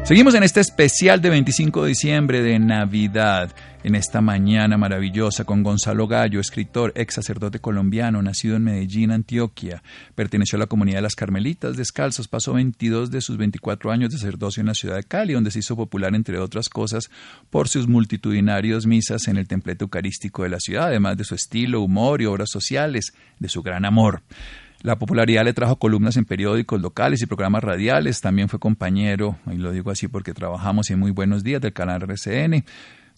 Seguimos 0.03 0.33
en 0.33 0.41
este 0.41 0.59
especial 0.59 1.21
de 1.21 1.29
25 1.29 1.83
de 1.83 1.89
diciembre 1.89 2.41
de 2.41 2.57
Navidad, 2.57 3.53
en 3.83 3.93
esta 3.93 4.21
mañana 4.21 4.75
maravillosa 4.75 5.43
con 5.43 5.61
Gonzalo 5.61 6.07
Gallo, 6.07 6.39
escritor, 6.39 6.91
ex 6.95 7.13
sacerdote 7.13 7.59
colombiano, 7.59 8.19
nacido 8.21 8.55
en 8.55 8.63
Medellín, 8.63 9.11
Antioquia. 9.11 9.83
Perteneció 10.15 10.55
a 10.55 10.61
la 10.61 10.65
comunidad 10.65 10.97
de 10.97 11.03
las 11.03 11.15
Carmelitas 11.15 11.77
Descalzos, 11.77 12.27
pasó 12.27 12.53
22 12.53 13.11
de 13.11 13.21
sus 13.21 13.37
24 13.37 13.91
años 13.91 14.09
de 14.09 14.17
sacerdocio 14.17 14.61
en 14.61 14.67
la 14.67 14.73
ciudad 14.73 14.95
de 14.95 15.03
Cali, 15.03 15.33
donde 15.33 15.51
se 15.51 15.59
hizo 15.59 15.75
popular, 15.75 16.15
entre 16.15 16.39
otras 16.39 16.69
cosas, 16.69 17.11
por 17.51 17.67
sus 17.67 17.87
multitudinarios 17.87 18.87
misas 18.87 19.27
en 19.27 19.37
el 19.37 19.47
templeto 19.47 19.85
eucarístico 19.85 20.41
de 20.41 20.49
la 20.49 20.59
ciudad, 20.59 20.85
además 20.87 21.17
de 21.17 21.25
su 21.25 21.35
estilo, 21.35 21.81
humor 21.81 22.21
y 22.23 22.25
obras 22.25 22.49
sociales, 22.49 23.13
de 23.37 23.49
su 23.49 23.61
gran 23.61 23.85
amor. 23.85 24.23
La 24.81 24.97
popularidad 24.97 25.43
le 25.43 25.53
trajo 25.53 25.75
columnas 25.75 26.15
en 26.15 26.23
periódicos 26.23 26.79
locales 26.79 27.21
y 27.21 27.25
programas 27.25 27.63
radiales. 27.63 28.21
También 28.21 28.47
fue 28.47 28.59
compañero, 28.59 29.37
y 29.51 29.55
lo 29.55 29.71
digo 29.71 29.91
así 29.91 30.07
porque 30.07 30.33
trabajamos 30.33 30.89
en 30.89 30.99
Muy 30.99 31.11
Buenos 31.11 31.43
Días 31.43 31.61
del 31.61 31.73
canal 31.73 32.01
RCN. 32.03 32.63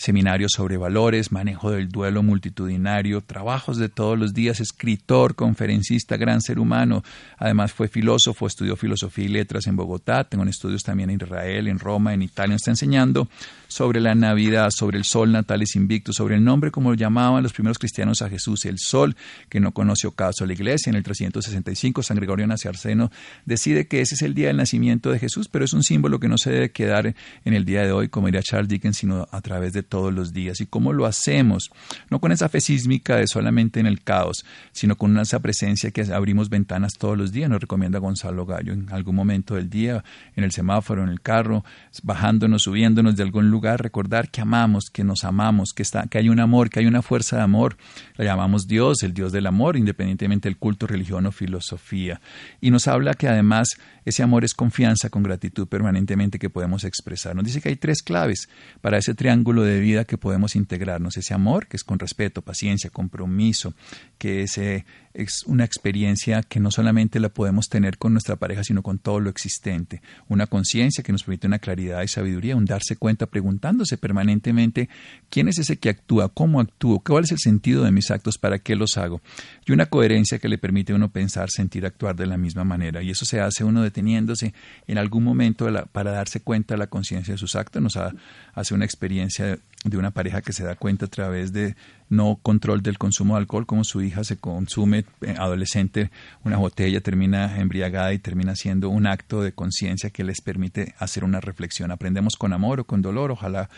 Seminarios 0.02 0.54
sobre 0.56 0.78
valores, 0.78 1.32
manejo 1.32 1.70
del 1.70 1.90
duelo 1.90 2.24
multitudinario, 2.24 3.22
trabajos 3.22 3.78
de 3.78 3.88
todos 3.88 4.18
los 4.18 4.34
días, 4.34 4.60
escritor, 4.60 5.36
conferencista, 5.36 6.18
gran 6.18 6.42
ser 6.42 6.58
humano. 6.58 7.04
Además 7.38 7.72
fue 7.72 7.88
filósofo, 7.88 8.48
estudió 8.48 8.76
filosofía 8.76 9.26
y 9.26 9.28
letras 9.28 9.68
en 9.68 9.76
Bogotá, 9.76 10.24
tengo 10.24 10.44
estudios 10.46 10.82
también 10.82 11.12
en 11.12 11.18
Israel, 11.22 11.68
en 11.68 11.78
Roma, 11.78 12.16
en 12.16 12.24
Italia. 12.24 12.56
Está 12.56 12.72
enseñando 12.72 13.30
sobre 13.68 14.02
la 14.02 14.16
Navidad, 14.16 14.70
sobre 14.72 14.98
el 14.98 15.06
sol 15.06 15.32
natales 15.32 15.76
invicto, 15.76 16.14
sobre 16.14 16.36
el 16.36 16.44
nombre 16.44 16.72
como 16.72 16.90
lo 16.90 16.96
llamaban 16.96 17.44
los 17.44 17.54
primeros 17.54 17.78
cristianos 17.78 18.24
a 18.24 18.30
Jesús, 18.30 18.66
el 18.66 18.80
sol 18.80 19.16
que 19.50 19.60
no 19.60 19.72
conoció 19.72 20.12
caso. 20.12 20.48
La 20.48 20.54
iglesia 20.54 20.90
en 20.90 20.96
el 20.96 21.04
365, 21.04 22.02
San 22.02 22.18
Gregorio 22.18 22.48
Naciarceno 22.48 23.12
decide 23.46 23.88
que 23.88 24.02
ese 24.02 24.16
es 24.16 24.24
el 24.24 24.34
día 24.34 24.48
del 24.48 24.58
nacimiento 24.58 25.12
de 25.12 25.20
Jesús, 25.20 25.48
pero 25.48 25.64
es 25.64 25.74
un 25.74 25.84
símbolo 25.84 26.20
que 26.20 26.28
no 26.28 26.40
se 26.40 26.52
debe 26.52 26.72
quedar 26.72 27.14
en 27.46 27.54
el 27.54 27.66
día 27.66 27.84
de 27.84 27.92
hoy, 27.92 28.10
como 28.10 28.28
diría 28.28 28.42
Charles 28.42 28.68
Dickens, 28.68 28.98
sino 28.98 29.28
a 29.32 29.42
través 29.42 29.74
de 29.74 29.84
todos 29.92 30.14
los 30.14 30.32
días. 30.32 30.62
¿Y 30.62 30.66
cómo 30.66 30.94
lo 30.94 31.06
hacemos? 31.06 31.70
No 32.10 32.20
con 32.22 32.32
esa 32.32 32.48
fe 32.48 32.62
sísmica 32.62 33.18
de 33.18 33.28
solamente 33.28 33.82
en 33.82 33.88
el 33.88 34.02
caos, 34.02 34.46
sino 34.72 34.96
con 34.96 35.20
esa 35.20 35.42
presencia 35.42 35.92
que 35.92 36.02
abrimos 36.14 36.50
ventanas 36.50 36.94
todos 36.98 37.18
los 37.18 37.34
días, 37.34 37.50
nos 37.50 37.60
recomienda 37.60 38.00
Gonzalo 38.00 38.46
Gallo, 38.46 38.72
en 38.72 38.88
algún 38.94 39.16
momento 39.16 39.56
del 39.56 39.70
día, 39.70 40.02
en 40.38 40.46
el 40.46 40.54
semáforo, 40.54 41.04
en 41.04 41.10
el 41.10 41.20
carro, 41.20 41.66
bajándonos, 42.04 42.64
subiéndonos 42.64 43.18
de 43.18 43.24
algún 43.24 43.52
lugar, 43.52 43.84
recordar 43.84 44.30
que 44.30 44.40
amamos, 44.40 44.86
que 44.90 45.04
nos 45.04 45.26
amamos, 45.26 45.74
que, 45.76 45.84
está, 45.84 46.08
que 46.08 46.18
hay 46.18 46.30
un 46.30 46.40
amor, 46.40 46.70
que 46.70 46.80
hay 46.80 46.86
una 46.86 47.02
fuerza 47.02 47.36
de 47.36 47.44
amor. 47.44 47.76
La 48.16 48.24
llamamos 48.24 48.68
Dios, 48.68 49.04
el 49.04 49.14
Dios 49.14 49.34
del 49.34 49.46
amor, 49.46 49.76
independientemente 49.76 50.48
del 50.48 50.58
culto, 50.58 50.88
religión 50.88 51.26
o 51.26 51.34
filosofía. 51.34 52.22
Y 52.62 52.72
nos 52.72 52.88
habla 52.88 53.14
que 53.14 53.28
además 53.28 53.76
ese 54.06 54.24
amor 54.24 54.44
es 54.44 54.54
confianza 54.54 55.10
con 55.10 55.24
gratitud 55.24 55.68
permanentemente 55.68 56.40
que 56.40 56.50
podemos 56.50 56.84
expresar. 56.84 57.36
Nos 57.36 57.46
dice 57.46 57.62
que 57.62 57.70
hay 57.70 57.76
tres 57.76 58.02
claves 58.02 58.50
para 58.82 58.98
ese 58.98 59.14
triángulo 59.14 59.64
de 59.64 59.80
vida 59.80 60.06
que 60.06 60.18
podemos 60.18 60.56
integrarnos. 60.56 61.18
Ese 61.18 61.34
amor, 61.34 61.68
que 61.68 61.78
es 61.78 61.84
con 61.84 62.00
respeto, 62.00 62.42
paciencia, 62.42 62.90
compromiso, 62.90 63.74
que 64.18 64.44
ese 64.44 64.86
es 65.14 65.44
una 65.46 65.66
experiencia 65.66 66.42
que 66.42 66.60
no 66.60 66.72
solamente 66.72 67.20
la 67.20 67.30
podemos 67.30 67.68
tener 67.70 67.98
con 67.98 68.14
nuestra 68.14 68.38
pareja, 68.38 68.64
sino 68.64 68.82
con 68.82 68.98
todo 68.98 69.20
lo 69.20 69.30
existente. 69.30 70.02
Una 70.30 70.48
conciencia 70.48 71.04
que 71.04 71.12
nos 71.12 71.24
permite 71.24 71.48
una 71.48 71.60
claridad 71.60 72.02
y 72.02 72.08
sabiduría, 72.08 72.56
un 72.56 72.66
darse 72.66 72.96
cuenta 72.96 73.26
preguntándose 73.26 73.98
permanentemente 73.98 74.90
quién 75.30 75.48
es 75.48 75.60
ese 75.60 75.78
que 75.78 75.90
actúa, 75.90 76.30
cómo 76.30 76.60
actúo, 76.60 77.00
cuál 77.00 77.26
es 77.26 77.32
el 77.32 77.40
sentido 77.40 77.84
de 77.84 77.92
mis 77.92 78.10
actos, 78.12 78.38
para 78.38 78.60
qué 78.60 78.76
los 78.76 78.98
hago. 78.98 79.22
Y 79.66 79.72
una 79.74 79.88
coherencia 79.88 80.40
que 80.40 80.48
le 80.48 80.58
permite 80.58 80.94
a 80.94 80.96
uno 80.96 81.12
pensar, 81.12 81.50
sentir, 81.50 81.86
actuar 81.86 82.16
de 82.16 82.28
la 82.28 82.38
misma 82.38 82.64
manera. 82.64 83.02
Y 83.02 83.10
eso 83.10 83.26
se 83.26 83.40
hace 83.40 83.64
uno 83.64 83.82
en 83.98 84.98
algún 84.98 85.24
momento 85.24 85.68
para 85.92 86.12
darse 86.12 86.40
cuenta 86.40 86.74
de 86.74 86.80
la 86.80 86.88
conciencia 86.88 87.34
de 87.34 87.38
sus 87.38 87.56
actos. 87.56 87.82
Nos 87.82 87.98
hace 87.98 88.74
una 88.74 88.86
experiencia 88.86 89.60
de 89.84 89.98
una 89.98 90.12
pareja 90.12 90.42
que 90.42 90.54
se 90.54 90.64
da 90.64 90.76
cuenta 90.76 91.06
a 91.06 91.10
través 91.10 91.54
de 91.54 91.76
no 92.10 92.40
control 92.42 92.84
del 92.84 92.98
consumo 92.98 93.36
de 93.36 93.40
alcohol, 93.40 93.66
como 93.66 93.84
su 93.84 94.02
hija 94.02 94.24
se 94.24 94.38
consume 94.38 95.06
eh, 95.22 95.34
adolescente 95.38 96.12
una 96.44 96.58
botella, 96.58 97.00
termina 97.00 97.58
embriagada 97.60 98.14
y 98.14 98.20
termina 98.20 98.56
siendo 98.56 98.90
un 98.90 99.08
acto 99.08 99.42
de 99.42 99.54
conciencia 99.54 100.10
que 100.10 100.26
les 100.26 100.42
permite 100.42 100.94
hacer 101.00 101.24
una 101.24 101.40
reflexión. 101.40 101.90
Aprendemos 101.90 102.36
con 102.36 102.52
amor 102.52 102.82
o 102.82 102.84
con 102.84 103.02
dolor, 103.02 103.32
ojalá 103.32 103.70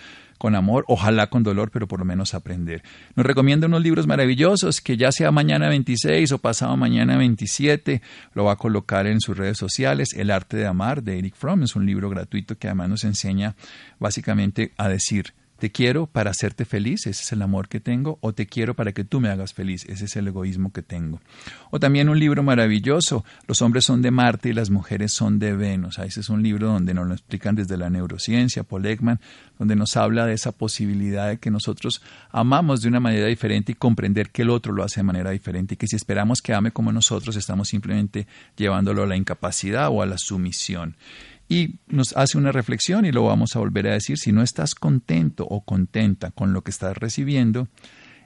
con 0.43 0.55
amor, 0.55 0.83
ojalá 0.89 1.27
con 1.27 1.41
dolor, 1.41 1.71
pero 1.71 1.87
por 1.87 1.99
lo 1.99 2.05
menos 2.05 2.33
aprender. 2.33 2.83
Nos 3.15 3.25
recomienda 3.25 3.67
unos 3.67 3.81
libros 3.81 4.07
maravillosos 4.07 4.81
que 4.81 4.97
ya 4.97 5.09
sea 5.13 5.31
mañana 5.31 5.69
26 5.69 6.33
o 6.33 6.37
pasado 6.37 6.75
mañana 6.75 7.15
27, 7.15 8.01
lo 8.33 8.43
va 8.43 8.51
a 8.51 8.55
colocar 8.57 9.07
en 9.07 9.21
sus 9.21 9.37
redes 9.37 9.57
sociales. 9.57 10.09
El 10.11 10.31
arte 10.31 10.57
de 10.57 10.67
amar 10.67 11.01
de 11.01 11.17
Eric 11.17 11.35
Fromm 11.35 11.63
es 11.63 11.77
un 11.77 11.85
libro 11.85 12.09
gratuito 12.09 12.57
que 12.57 12.67
además 12.67 12.89
nos 12.89 13.03
enseña 13.05 13.55
básicamente 13.99 14.73
a 14.75 14.89
decir 14.89 15.33
te 15.63 15.71
quiero 15.71 16.07
para 16.07 16.31
hacerte 16.31 16.65
feliz, 16.65 17.07
ese 17.07 17.23
es 17.23 17.31
el 17.31 17.41
amor 17.41 17.69
que 17.69 17.79
tengo, 17.79 18.17
o 18.19 18.33
te 18.33 18.47
quiero 18.47 18.73
para 18.73 18.91
que 18.91 19.05
tú 19.05 19.21
me 19.21 19.29
hagas 19.29 19.53
feliz, 19.53 19.85
ese 19.87 20.03
es 20.03 20.15
el 20.17 20.27
egoísmo 20.27 20.73
que 20.73 20.81
tengo. 20.81 21.21
O 21.71 21.79
también 21.79 22.09
un 22.09 22.19
libro 22.19 22.43
maravilloso, 22.43 23.23
Los 23.47 23.61
hombres 23.61 23.85
son 23.85 24.01
de 24.01 24.11
Marte 24.11 24.49
y 24.49 24.53
las 24.53 24.69
mujeres 24.69 25.13
son 25.13 25.39
de 25.39 25.55
Venus. 25.55 25.99
Ah, 25.99 26.05
ese 26.05 26.19
es 26.19 26.27
un 26.27 26.43
libro 26.43 26.67
donde 26.67 26.93
nos 26.93 27.07
lo 27.07 27.13
explican 27.13 27.55
desde 27.55 27.77
la 27.77 27.89
neurociencia, 27.89 28.63
Paul 28.63 28.83
donde 29.57 29.77
nos 29.77 29.95
habla 29.95 30.25
de 30.25 30.33
esa 30.33 30.51
posibilidad 30.51 31.29
de 31.29 31.37
que 31.37 31.49
nosotros 31.49 32.01
amamos 32.31 32.81
de 32.81 32.89
una 32.89 32.99
manera 32.99 33.27
diferente 33.27 33.71
y 33.71 33.75
comprender 33.75 34.31
que 34.31 34.41
el 34.41 34.49
otro 34.49 34.73
lo 34.73 34.83
hace 34.83 34.99
de 34.99 35.03
manera 35.03 35.31
diferente 35.31 35.75
y 35.75 35.77
que 35.77 35.87
si 35.87 35.95
esperamos 35.95 36.41
que 36.41 36.53
ame 36.53 36.71
como 36.71 36.91
nosotros, 36.91 37.37
estamos 37.37 37.69
simplemente 37.69 38.27
llevándolo 38.57 39.03
a 39.03 39.07
la 39.07 39.15
incapacidad 39.15 39.87
o 39.89 40.01
a 40.01 40.05
la 40.05 40.17
sumisión 40.17 40.97
y 41.49 41.79
nos 41.87 42.15
hace 42.15 42.37
una 42.37 42.51
reflexión 42.51 43.05
y 43.05 43.11
lo 43.11 43.25
vamos 43.25 43.55
a 43.55 43.59
volver 43.59 43.87
a 43.87 43.93
decir, 43.93 44.17
si 44.17 44.31
no 44.31 44.41
estás 44.41 44.75
contento 44.75 45.45
o 45.45 45.61
contenta 45.61 46.31
con 46.31 46.53
lo 46.53 46.63
que 46.63 46.71
estás 46.71 46.97
recibiendo, 46.97 47.67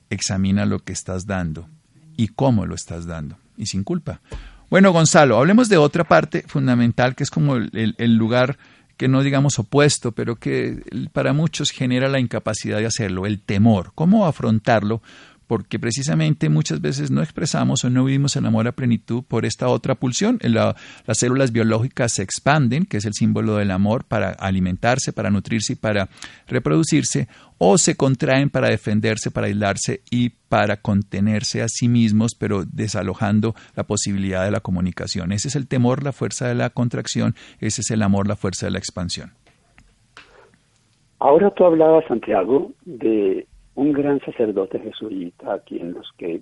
examina 0.10 0.66
lo 0.66 0.80
que 0.80 0.94
estás 0.94 1.26
dando 1.26 1.68
y 2.16 2.30
cómo 2.30 2.66
lo 2.66 2.76
estás 2.76 3.06
dando 3.06 3.38
y 3.58 3.66
sin 3.66 3.84
culpa. 3.84 4.22
Bueno, 4.70 4.92
Gonzalo, 4.92 5.38
hablemos 5.38 5.70
de 5.70 5.78
otra 5.78 6.04
parte 6.04 6.44
fundamental 6.48 7.16
que 7.16 7.24
es 7.24 7.30
como 7.30 7.56
el, 7.56 7.96
el 7.98 8.16
lugar 8.16 8.58
que 8.98 9.08
no 9.08 9.22
digamos 9.22 9.60
opuesto, 9.60 10.12
pero 10.12 10.38
que 10.38 10.84
para 11.14 11.32
muchos 11.32 11.70
genera 11.72 12.10
la 12.10 12.20
incapacidad 12.20 12.80
de 12.80 12.88
hacerlo, 12.88 13.26
el 13.26 13.40
temor. 13.40 13.92
¿Cómo 13.94 14.26
afrontarlo? 14.26 15.02
Porque 15.48 15.80
precisamente 15.80 16.50
muchas 16.50 16.82
veces 16.82 17.10
no 17.10 17.22
expresamos 17.22 17.84
o 17.84 17.90
no 17.90 18.04
vivimos 18.04 18.36
el 18.36 18.46
amor 18.46 18.68
a 18.68 18.74
plenitud 18.74 19.24
por 19.28 19.46
esta 19.46 19.70
otra 19.70 19.96
pulsión. 19.96 20.40
las 20.44 21.18
células 21.18 21.52
biológicas 21.52 22.14
se 22.14 22.24
expanden, 22.24 22.86
que 22.86 22.98
es 22.98 23.06
el 23.06 23.14
símbolo 23.14 23.56
del 23.56 23.72
amor, 23.72 24.04
para 24.04 24.30
alimentarse, 24.30 25.14
para 25.14 25.30
nutrirse 25.30 25.74
y 25.74 25.76
para 25.78 26.10
reproducirse, 26.48 27.28
o 27.58 27.78
se 27.78 27.96
contraen 27.96 28.50
para 28.50 28.70
defenderse, 28.70 29.32
para 29.32 29.48
aislarse 29.48 30.02
y 30.12 30.30
para 30.30 30.78
contenerse 30.78 31.62
a 31.62 31.68
sí 31.68 31.88
mismos, 31.88 32.36
pero 32.38 32.66
desalojando 32.66 33.56
la 33.76 33.84
posibilidad 33.86 34.44
de 34.44 34.52
la 34.52 34.60
comunicación. 34.60 35.32
Ese 35.32 35.48
es 35.48 35.56
el 35.56 35.68
temor, 35.68 36.04
la 36.04 36.12
fuerza 36.12 36.48
de 36.48 36.56
la 36.56 36.70
contracción, 36.70 37.36
ese 37.60 37.82
es 37.82 37.92
el 37.92 38.04
amor, 38.04 38.28
la 38.28 38.36
fuerza 38.36 38.68
de 38.68 38.74
la 38.74 38.80
expansión. 38.80 39.32
Ahora 41.20 41.50
tú 41.52 41.66
hablabas, 41.66 42.06
Santiago, 42.08 42.72
de 42.86 43.48
un 43.78 43.94
gran 43.94 44.20
sacerdote 44.22 44.80
jesuita 44.80 45.54
a 45.54 45.60
quien 45.60 45.94
los 45.94 46.12
que 46.18 46.42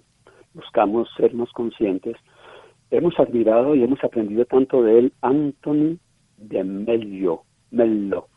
buscamos 0.54 1.10
ser 1.17 1.34
más 1.34 1.52
conscientes, 1.52 2.15
hemos 2.89 3.19
admirado 3.19 3.76
y 3.76 3.84
hemos 3.84 4.02
aprendido 4.06 4.45
tanto 4.45 4.82
de 4.82 5.00
él, 5.00 5.13
Anthony 5.19 5.98
de 6.38 6.63
Mello, 6.63 7.41
Mello, 7.71 8.28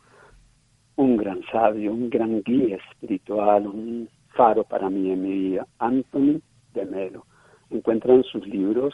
un 0.97 1.15
gran 1.15 1.41
sabio, 1.49 1.93
un 1.93 2.09
gran 2.09 2.43
guía 2.43 2.75
espiritual, 2.75 3.67
un 3.67 4.09
faro 4.35 4.65
para 4.65 4.89
mí 4.89 5.11
en 5.11 5.23
mi 5.23 5.31
vida, 5.31 5.65
Anthony 5.77 6.41
de 6.73 6.85
Mello. 6.85 7.23
Encuentran 7.69 8.25
sus 8.25 8.45
libros 8.45 8.93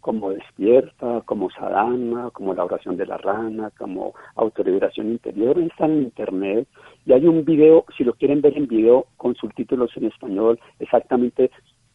como 0.00 0.30
Despierta, 0.30 1.22
como 1.24 1.50
Sadhana, 1.50 2.30
como 2.32 2.54
La 2.54 2.64
oración 2.64 2.96
de 2.96 3.06
la 3.06 3.18
rana, 3.18 3.70
como 3.76 4.14
Autoliberación 4.36 5.10
Interior, 5.10 5.58
están 5.58 5.92
en 5.92 6.02
Internet 6.04 6.68
y 7.04 7.12
hay 7.12 7.26
un 7.26 7.44
video, 7.44 7.84
si 7.96 8.04
lo 8.04 8.14
quieren 8.14 8.40
ver 8.40 8.56
en 8.56 8.68
video 8.68 9.06
con 9.16 9.34
subtítulos 9.34 9.90
en 9.96 10.06
español, 10.06 10.58
exactamente 10.78 11.50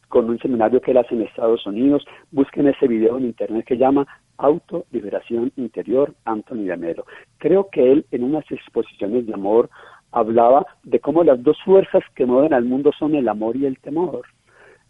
con 0.10 0.30
un 0.30 0.38
seminario 0.40 0.82
que 0.82 0.92
él 0.92 0.98
hace 0.98 1.16
en 1.16 1.22
Estados 1.22 1.66
Unidos, 1.66 2.06
busquen 2.32 2.68
ese 2.68 2.88
video 2.88 3.18
en 3.18 3.26
Internet 3.26 3.66
que 3.66 3.78
llama 3.78 4.06
Autoliberación 4.38 5.54
Interior, 5.56 6.14
Anthony 6.26 6.76
Melo. 6.78 7.06
Creo 7.38 7.70
que 7.72 7.92
él 7.92 8.06
en 8.12 8.24
unas 8.24 8.44
exposiciones 8.52 9.26
de 9.26 9.34
amor 9.34 9.70
hablaba 10.12 10.66
de 10.84 11.00
cómo 11.00 11.24
las 11.24 11.42
dos 11.42 11.58
fuerzas 11.64 12.04
que 12.16 12.26
mueven 12.26 12.54
al 12.54 12.66
mundo 12.66 12.92
son 12.98 13.16
el 13.16 13.30
amor 13.30 13.56
y 13.56 13.66
el 13.66 13.80
temor. 13.80 14.24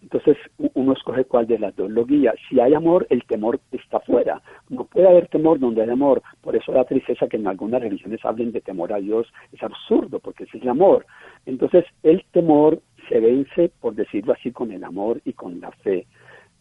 Entonces 0.01 0.37
uno 0.73 0.93
escoge 0.93 1.25
cuál 1.25 1.47
de 1.47 1.59
las 1.59 1.75
dos 1.75 1.89
lo 1.89 2.05
guía. 2.05 2.33
Si 2.49 2.59
hay 2.59 2.73
amor, 2.73 3.05
el 3.09 3.23
temor 3.25 3.59
está 3.71 3.99
fuera. 3.99 4.41
No 4.69 4.85
puede 4.85 5.07
haber 5.07 5.27
temor 5.27 5.59
donde 5.59 5.83
hay 5.83 5.89
amor. 5.89 6.21
Por 6.41 6.55
eso 6.55 6.71
la 6.71 6.85
tristeza 6.85 7.27
que 7.27 7.37
en 7.37 7.47
algunas 7.47 7.81
religiones 7.81 8.23
hablen 8.23 8.51
de 8.51 8.61
temor 8.61 8.93
a 8.93 8.97
Dios 8.97 9.31
es 9.51 9.61
absurdo, 9.61 10.19
porque 10.19 10.45
ese 10.45 10.57
es 10.57 10.63
el 10.63 10.69
amor. 10.69 11.05
Entonces 11.45 11.85
el 12.03 12.25
temor 12.31 12.81
se 13.09 13.19
vence, 13.19 13.71
por 13.79 13.95
decirlo 13.95 14.33
así, 14.33 14.51
con 14.51 14.71
el 14.71 14.83
amor 14.83 15.21
y 15.25 15.33
con 15.33 15.59
la 15.59 15.71
fe. 15.71 16.07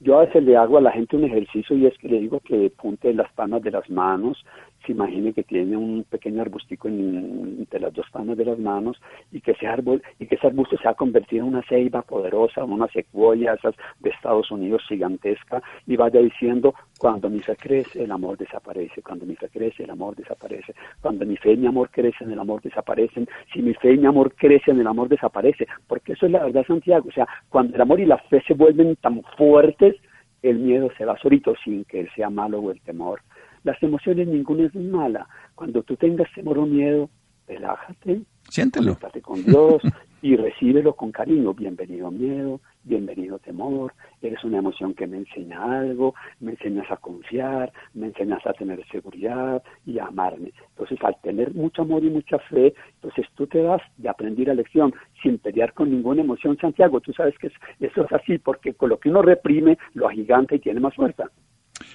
Yo 0.00 0.18
a 0.18 0.24
veces 0.24 0.42
le 0.44 0.56
hago 0.56 0.78
a 0.78 0.80
la 0.80 0.92
gente 0.92 1.16
un 1.16 1.24
ejercicio 1.24 1.76
y 1.76 1.86
es 1.86 1.96
que 1.98 2.08
le 2.08 2.20
digo 2.20 2.40
que 2.40 2.70
punte 2.70 3.12
las 3.12 3.30
palmas 3.32 3.62
de 3.62 3.70
las 3.70 3.88
manos 3.90 4.42
se 4.84 4.92
imagine 4.92 5.32
que 5.32 5.42
tiene 5.42 5.76
un 5.76 6.04
pequeño 6.04 6.42
arbustico 6.42 6.88
entre 6.88 7.80
las 7.80 7.92
dos 7.92 8.06
palmas 8.10 8.36
de 8.36 8.44
las 8.44 8.58
manos 8.58 9.00
y 9.30 9.40
que 9.40 9.52
ese 9.52 9.66
árbol 9.66 10.02
y 10.18 10.26
que 10.26 10.36
ese 10.36 10.46
arbusto 10.46 10.76
se 10.78 10.88
ha 10.88 10.94
convertido 10.94 11.44
en 11.44 11.54
una 11.54 11.62
ceiba 11.62 12.02
poderosa, 12.02 12.64
una 12.64 12.88
secuoya 12.88 13.54
esas 13.54 13.74
de 14.00 14.10
Estados 14.10 14.50
Unidos 14.50 14.82
gigantesca 14.88 15.62
y 15.86 15.96
vaya 15.96 16.20
diciendo 16.20 16.74
cuando 16.98 17.28
mi 17.28 17.40
fe 17.40 17.56
crece 17.56 18.04
el 18.04 18.12
amor 18.12 18.36
desaparece, 18.38 19.02
cuando 19.02 19.26
mi 19.26 19.36
fe 19.36 19.48
crece 19.48 19.84
el 19.84 19.90
amor 19.90 20.16
desaparece, 20.16 20.74
cuando 21.00 21.26
mi 21.26 21.36
fe 21.36 21.52
y 21.52 21.56
mi 21.56 21.66
amor 21.66 21.90
crecen 21.90 22.30
el 22.30 22.38
amor 22.38 22.62
desaparecen, 22.62 23.28
si 23.52 23.62
mi 23.62 23.74
fe 23.74 23.94
y 23.94 23.98
mi 23.98 24.06
amor 24.06 24.34
crecen 24.34 24.80
el 24.80 24.86
amor 24.86 25.08
desaparece, 25.08 25.66
porque 25.86 26.12
eso 26.12 26.26
es 26.26 26.32
la 26.32 26.44
verdad 26.44 26.64
Santiago, 26.66 27.08
o 27.08 27.12
sea, 27.12 27.26
cuando 27.48 27.74
el 27.74 27.80
amor 27.80 28.00
y 28.00 28.06
la 28.06 28.18
fe 28.18 28.42
se 28.46 28.54
vuelven 28.54 28.96
tan 28.96 29.22
fuertes, 29.36 29.96
el 30.42 30.58
miedo 30.58 30.90
se 30.96 31.04
va 31.04 31.18
solito 31.18 31.54
sin 31.62 31.84
que 31.84 32.08
sea 32.14 32.30
malo 32.30 32.60
o 32.60 32.70
el 32.70 32.80
temor. 32.80 33.20
Las 33.64 33.82
emociones 33.82 34.28
ninguna 34.28 34.66
es 34.66 34.74
mala. 34.74 35.28
Cuando 35.54 35.82
tú 35.82 35.96
tengas 35.96 36.32
temor 36.34 36.58
o 36.58 36.66
miedo, 36.66 37.10
relájate, 37.46 38.22
Siéntelo. 38.48 38.96
con 39.22 39.44
Dios 39.44 39.82
y 40.22 40.36
recíbelo 40.36 40.94
con 40.94 41.12
cariño. 41.12 41.52
Bienvenido 41.54 42.10
miedo, 42.10 42.60
bienvenido 42.84 43.38
temor, 43.38 43.92
eres 44.22 44.42
una 44.44 44.58
emoción 44.58 44.94
que 44.94 45.06
me 45.06 45.18
enseña 45.18 45.80
algo, 45.80 46.14
me 46.40 46.52
enseñas 46.52 46.90
a 46.90 46.96
confiar, 46.96 47.72
me 47.94 48.06
enseñas 48.06 48.44
a 48.46 48.52
tener 48.52 48.86
seguridad 48.88 49.62
y 49.84 49.98
a 49.98 50.06
amarme. 50.06 50.52
Entonces, 50.70 50.98
al 51.02 51.16
tener 51.22 51.54
mucho 51.54 51.82
amor 51.82 52.04
y 52.04 52.10
mucha 52.10 52.38
fe, 52.38 52.74
entonces 52.94 53.26
tú 53.34 53.46
te 53.46 53.62
das 53.62 53.82
de 53.98 54.08
aprender 54.08 54.48
la 54.48 54.54
lección 54.54 54.94
sin 55.22 55.38
pelear 55.38 55.72
con 55.74 55.90
ninguna 55.90 56.22
emoción, 56.22 56.56
Santiago. 56.58 57.00
Tú 57.00 57.12
sabes 57.12 57.36
que 57.38 57.48
eso 57.80 58.04
es 58.04 58.12
así, 58.12 58.38
porque 58.38 58.74
con 58.74 58.88
lo 58.90 58.98
que 58.98 59.10
uno 59.10 59.22
reprime, 59.22 59.78
lo 59.94 60.08
agiganta 60.08 60.54
y 60.54 60.60
tiene 60.60 60.80
más 60.80 60.94
fuerza. 60.94 61.30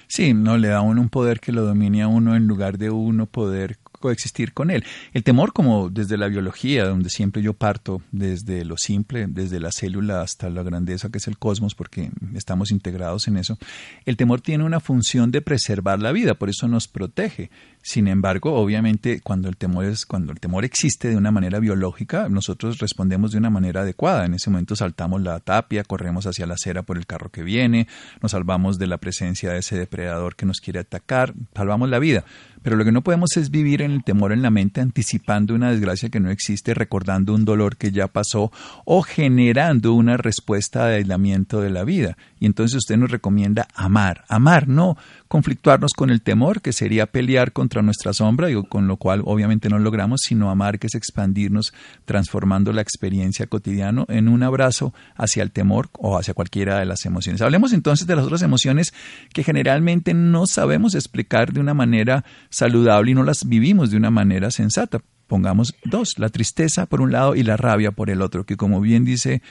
Sí, 0.08 0.34
no 0.34 0.56
le 0.56 0.68
da 0.68 0.78
a 0.78 0.82
uno 0.82 1.00
un 1.00 1.08
poder 1.08 1.40
que 1.40 1.52
lo 1.52 1.64
domine 1.64 2.02
a 2.02 2.08
uno 2.08 2.36
en 2.36 2.46
lugar 2.46 2.78
de 2.78 2.90
uno 2.90 3.26
poder 3.26 3.78
coexistir 3.96 4.52
con 4.52 4.70
él. 4.70 4.84
El 5.12 5.24
temor, 5.24 5.52
como 5.52 5.90
desde 5.90 6.16
la 6.16 6.28
biología, 6.28 6.86
donde 6.86 7.10
siempre 7.10 7.42
yo 7.42 7.54
parto 7.54 8.02
desde 8.12 8.64
lo 8.64 8.76
simple, 8.76 9.26
desde 9.28 9.58
la 9.58 9.72
célula 9.72 10.20
hasta 10.20 10.48
la 10.50 10.62
grandeza 10.62 11.08
que 11.08 11.18
es 11.18 11.26
el 11.26 11.38
cosmos, 11.38 11.74
porque 11.74 12.10
estamos 12.34 12.70
integrados 12.70 13.26
en 13.28 13.36
eso, 13.36 13.58
el 14.04 14.16
temor 14.16 14.40
tiene 14.40 14.64
una 14.64 14.80
función 14.80 15.30
de 15.30 15.42
preservar 15.42 16.00
la 16.00 16.12
vida, 16.12 16.34
por 16.34 16.50
eso 16.50 16.68
nos 16.68 16.88
protege. 16.88 17.50
Sin 17.86 18.08
embargo, 18.08 18.52
obviamente, 18.54 19.20
cuando 19.20 19.48
el 19.48 19.56
temor 19.56 19.84
es, 19.84 20.06
cuando 20.06 20.32
el 20.32 20.40
temor 20.40 20.64
existe 20.64 21.08
de 21.08 21.16
una 21.16 21.30
manera 21.30 21.60
biológica, 21.60 22.28
nosotros 22.28 22.80
respondemos 22.80 23.30
de 23.30 23.38
una 23.38 23.48
manera 23.48 23.82
adecuada. 23.82 24.26
En 24.26 24.34
ese 24.34 24.50
momento 24.50 24.74
saltamos 24.74 25.22
la 25.22 25.38
tapia, 25.38 25.84
corremos 25.84 26.26
hacia 26.26 26.48
la 26.48 26.54
acera 26.54 26.82
por 26.82 26.98
el 26.98 27.06
carro 27.06 27.30
que 27.30 27.44
viene, 27.44 27.86
nos 28.20 28.32
salvamos 28.32 28.80
de 28.80 28.88
la 28.88 28.98
presencia 28.98 29.52
de 29.52 29.60
ese 29.60 29.78
depredador 29.78 30.34
que 30.34 30.46
nos 30.46 30.60
quiere 30.60 30.80
atacar, 30.80 31.32
salvamos 31.54 31.88
la 31.88 32.00
vida. 32.00 32.24
Pero 32.60 32.74
lo 32.74 32.84
que 32.84 32.90
no 32.90 33.02
podemos 33.02 33.36
es 33.36 33.52
vivir 33.52 33.80
en 33.82 33.92
el 33.92 34.02
temor 34.02 34.32
en 34.32 34.42
la 34.42 34.50
mente, 34.50 34.80
anticipando 34.80 35.54
una 35.54 35.70
desgracia 35.70 36.08
que 36.08 36.18
no 36.18 36.32
existe, 36.32 36.74
recordando 36.74 37.32
un 37.32 37.44
dolor 37.44 37.76
que 37.76 37.92
ya 37.92 38.08
pasó 38.08 38.50
o 38.84 39.02
generando 39.02 39.92
una 39.92 40.16
respuesta 40.16 40.86
de 40.86 40.96
aislamiento 40.96 41.60
de 41.60 41.70
la 41.70 41.84
vida. 41.84 42.16
Y 42.40 42.46
entonces 42.46 42.78
usted 42.78 42.96
nos 42.96 43.12
recomienda 43.12 43.68
amar, 43.76 44.24
amar, 44.26 44.66
no 44.66 44.96
conflictuarnos 45.28 45.92
con 45.92 46.10
el 46.10 46.22
temor, 46.22 46.60
que 46.60 46.72
sería 46.72 47.06
pelear 47.06 47.52
contra 47.52 47.82
nuestra 47.82 48.12
sombra, 48.12 48.50
y 48.50 48.62
con 48.64 48.86
lo 48.86 48.96
cual 48.96 49.22
obviamente 49.24 49.68
no 49.68 49.78
logramos, 49.78 50.20
sino 50.22 50.50
amar, 50.50 50.78
que 50.78 50.86
es 50.86 50.94
expandirnos, 50.94 51.72
transformando 52.04 52.72
la 52.72 52.82
experiencia 52.82 53.46
cotidiana 53.46 54.04
en 54.08 54.28
un 54.28 54.42
abrazo 54.42 54.94
hacia 55.16 55.42
el 55.42 55.50
temor 55.50 55.88
o 55.98 56.18
hacia 56.18 56.34
cualquiera 56.34 56.78
de 56.78 56.86
las 56.86 57.04
emociones. 57.04 57.42
Hablemos 57.42 57.72
entonces 57.72 58.06
de 58.06 58.16
las 58.16 58.24
otras 58.24 58.42
emociones 58.42 58.94
que 59.32 59.44
generalmente 59.44 60.14
no 60.14 60.46
sabemos 60.46 60.94
explicar 60.94 61.52
de 61.52 61.60
una 61.60 61.74
manera 61.74 62.24
saludable 62.50 63.10
y 63.10 63.14
no 63.14 63.22
las 63.22 63.48
vivimos 63.48 63.90
de 63.90 63.96
una 63.96 64.10
manera 64.10 64.50
sensata. 64.50 65.00
Pongamos 65.26 65.74
dos, 65.84 66.18
la 66.18 66.28
tristeza 66.28 66.86
por 66.86 67.00
un 67.00 67.10
lado 67.10 67.34
y 67.34 67.42
la 67.42 67.56
rabia 67.56 67.90
por 67.90 68.10
el 68.10 68.22
otro, 68.22 68.44
que 68.44 68.56
como 68.56 68.80
bien 68.80 69.04
dice 69.04 69.42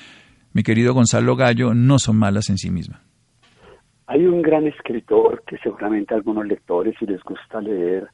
mi 0.54 0.64
querido 0.64 0.94
Gonzalo 0.94 1.36
Gallo, 1.36 1.74
no 1.74 2.00
son 2.00 2.16
malas 2.16 2.50
en 2.50 2.58
sí 2.58 2.70
mismas. 2.72 3.05
Hay 4.08 4.26
un 4.28 4.44
gran 4.44 4.68
escritor 4.68 5.44
que 5.48 5.58
seguramente 5.58 6.13
a 6.13 6.18
algunos 6.18 6.46
lectores, 6.46 6.96
si 7.00 7.08
les 7.08 7.24
gusta 7.24 7.60
leer, 7.60 8.08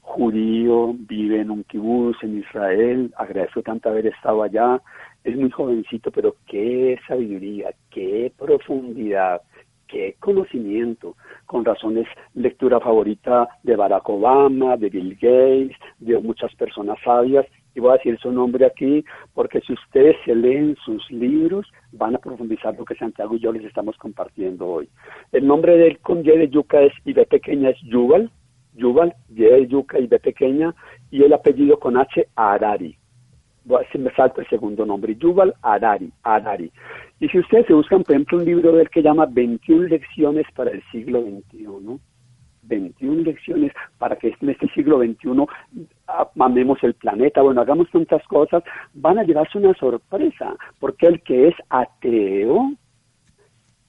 judío, 0.00 0.94
vive 0.98 1.40
en 1.40 1.50
un 1.50 1.64
kibutz 1.64 2.22
en 2.22 2.38
Israel, 2.38 3.12
agradezco 3.18 3.62
tanto 3.62 3.90
haber 3.90 4.06
estado 4.06 4.42
allá, 4.42 4.80
es 5.22 5.36
muy 5.36 5.50
jovencito, 5.50 6.10
pero 6.10 6.36
qué 6.46 6.98
sabiduría, 7.06 7.74
qué 7.90 8.32
profundidad, 8.38 9.42
qué 9.86 10.16
conocimiento. 10.18 11.14
Con 11.44 11.64
razón 11.64 11.98
es 11.98 12.08
lectura 12.34 12.80
favorita 12.80 13.46
de 13.62 13.76
Barack 13.76 14.08
Obama, 14.08 14.78
de 14.78 14.88
Bill 14.88 15.14
Gates, 15.14 15.76
de 15.98 16.18
muchas 16.20 16.54
personas 16.54 16.98
sabias, 17.04 17.46
y 17.74 17.80
voy 17.80 17.90
a 17.90 17.96
decir 17.96 18.18
su 18.18 18.30
nombre 18.32 18.66
aquí 18.66 19.04
porque 19.34 19.60
si 19.60 19.72
ustedes 19.72 20.16
se 20.24 20.34
leen 20.34 20.76
sus 20.84 21.10
libros 21.10 21.66
van 21.92 22.14
a 22.14 22.18
profundizar 22.18 22.76
lo 22.76 22.84
que 22.84 22.94
Santiago 22.94 23.34
y 23.34 23.40
yo 23.40 23.52
les 23.52 23.64
estamos 23.64 23.96
compartiendo 23.96 24.66
hoy. 24.66 24.88
El 25.32 25.46
nombre 25.46 25.76
de 25.76 25.88
él 25.88 25.98
con 26.00 26.20
Y 26.20 26.22
de 26.24 26.48
yuca 26.48 26.80
es 26.80 26.92
y 27.04 27.12
B 27.12 27.26
pequeña 27.26 27.70
es 27.70 27.80
Yuval, 27.82 28.30
Yuval, 28.74 29.14
Y 29.30 29.42
de 29.42 29.66
yuca 29.66 29.98
y 29.98 30.06
B 30.06 30.18
pequeña 30.18 30.74
y 31.10 31.22
el 31.22 31.32
apellido 31.32 31.78
con 31.78 31.96
H 31.96 32.28
Arari. 32.34 32.96
Me 33.64 34.10
salto 34.14 34.40
el 34.40 34.48
segundo 34.48 34.84
nombre, 34.84 35.16
Yuval 35.16 35.54
Arari, 35.62 36.12
Arari. 36.22 36.70
Y 37.18 37.28
si 37.28 37.38
ustedes 37.38 37.66
se 37.66 37.72
buscan, 37.72 38.02
por 38.02 38.14
ejemplo, 38.14 38.38
un 38.38 38.44
libro 38.44 38.72
de 38.72 38.82
él 38.82 38.90
que 38.90 39.02
llama 39.02 39.26
21 39.26 39.88
lecciones 39.88 40.46
para 40.54 40.70
el 40.70 40.82
siglo 40.90 41.22
XXI, 41.22 41.98
21 42.66 43.22
lecciones 43.22 43.72
para 43.98 44.16
que 44.16 44.34
en 44.40 44.50
este 44.50 44.68
siglo 44.68 44.98
XXI 44.98 45.46
amemos 46.38 46.78
el 46.82 46.94
planeta, 46.94 47.42
bueno, 47.42 47.60
hagamos 47.60 47.90
tantas 47.90 48.26
cosas, 48.26 48.62
van 48.94 49.18
a 49.18 49.24
llevarse 49.24 49.58
una 49.58 49.74
sorpresa, 49.74 50.54
porque 50.78 51.06
el 51.06 51.22
que 51.22 51.48
es 51.48 51.54
ateo 51.68 52.72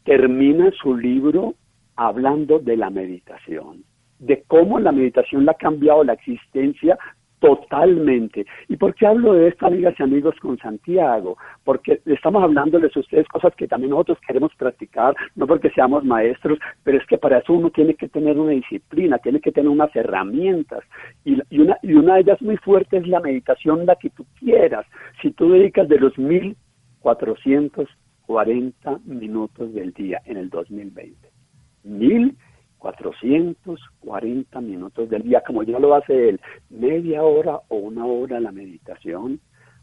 termina 0.03 0.71
su 0.71 0.95
libro 0.95 1.55
hablando 1.95 2.59
de 2.59 2.77
la 2.77 2.89
meditación, 2.89 3.83
de 4.19 4.43
cómo 4.47 4.79
la 4.79 4.91
meditación 4.91 5.45
le 5.45 5.51
ha 5.51 5.55
cambiado 5.55 6.03
la 6.03 6.13
existencia 6.13 6.97
Totalmente. 7.39 8.45
¿Y 8.69 8.77
por 8.77 8.95
qué 8.95 9.05
hablo 9.05 9.33
de 9.33 9.49
esto, 9.49 9.67
amigas 9.67 9.93
y 9.99 10.03
amigos, 10.03 10.35
con 10.39 10.57
Santiago? 10.57 11.37
Porque 11.63 12.01
estamos 12.05 12.41
hablándoles 12.41 12.95
a 12.95 13.01
ustedes 13.01 13.27
cosas 13.27 13.53
que 13.55 13.67
también 13.67 13.91
nosotros 13.91 14.17
queremos 14.25 14.55
practicar, 14.55 15.13
no 15.35 15.45
porque 15.45 15.69
seamos 15.71 16.05
maestros, 16.05 16.57
pero 16.83 16.97
es 16.97 17.05
que 17.05 17.17
para 17.17 17.39
eso 17.39 17.51
uno 17.53 17.71
tiene 17.71 17.95
que 17.95 18.07
tener 18.07 18.39
una 18.39 18.51
disciplina, 18.51 19.17
tiene 19.17 19.41
que 19.41 19.51
tener 19.51 19.67
unas 19.69 19.93
herramientas. 19.95 20.85
Y, 21.25 21.41
y, 21.49 21.59
una, 21.59 21.77
y 21.81 21.93
una 21.93 22.15
de 22.15 22.21
ellas 22.21 22.41
muy 22.41 22.55
fuerte 22.57 22.95
es 22.97 23.07
la 23.07 23.19
meditación, 23.19 23.85
la 23.85 23.97
que 23.97 24.11
tú 24.11 24.25
quieras. 24.39 24.85
Si 25.21 25.31
tú 25.31 25.51
dedicas 25.51 25.89
de 25.89 25.99
los 25.99 26.17
1440 26.17 28.99
minutos 29.05 29.73
del 29.73 29.91
día 29.93 30.21
en 30.25 30.37
el 30.37 30.49
2020, 30.49 31.29
mil 31.83 32.37
440 32.85 34.61
minutos 34.61 35.09
del 35.09 35.23
día, 35.23 35.41
como 35.41 35.63
ya 35.63 35.79
lo 35.79 35.95
hace 35.95 36.29
él, 36.29 36.39
media 36.69 37.23
hora 37.23 37.59
o 37.69 37.77
una 37.77 38.05
hora 38.05 38.39
la 38.39 38.51
meditación, 38.51 39.39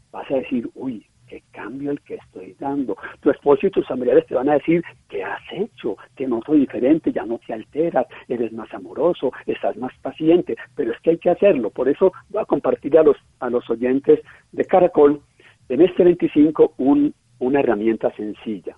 vas 0.09 0.31
a 0.31 0.35
decir, 0.35 0.69
uy, 0.73 1.05
qué 1.27 1.43
cambio 1.51 1.91
el 1.91 1.99
que 1.99 2.15
estoy 2.15 2.55
dando. 2.57 2.95
Tu 3.19 3.29
esposo 3.29 3.67
y 3.67 3.71
tus 3.71 3.85
familiares 3.85 4.25
te 4.25 4.35
van 4.35 4.47
a 4.47 4.53
decir, 4.53 4.81
¿qué 5.09 5.21
has 5.21 5.41
hecho? 5.51 5.97
Te 6.15 6.25
noto 6.27 6.53
diferente, 6.53 7.11
ya 7.11 7.25
no 7.25 7.41
te 7.45 7.51
alteras, 7.51 8.07
eres 8.29 8.53
más 8.53 8.73
amoroso, 8.73 9.33
estás 9.47 9.75
más 9.75 9.91
paciente, 10.01 10.55
pero 10.73 10.93
es 10.93 10.99
que 11.01 11.09
hay 11.09 11.17
que 11.17 11.31
hacerlo. 11.31 11.71
Por 11.71 11.89
eso 11.89 12.13
voy 12.29 12.41
a 12.41 12.45
compartir 12.45 12.97
a 12.97 13.03
los, 13.03 13.17
a 13.41 13.49
los 13.49 13.69
oyentes 13.69 14.21
de 14.53 14.63
Caracol 14.63 15.21
en 15.67 15.81
este 15.81 16.05
25 16.05 16.75
un, 16.77 17.13
una 17.39 17.59
herramienta 17.59 18.15
sencilla. 18.15 18.77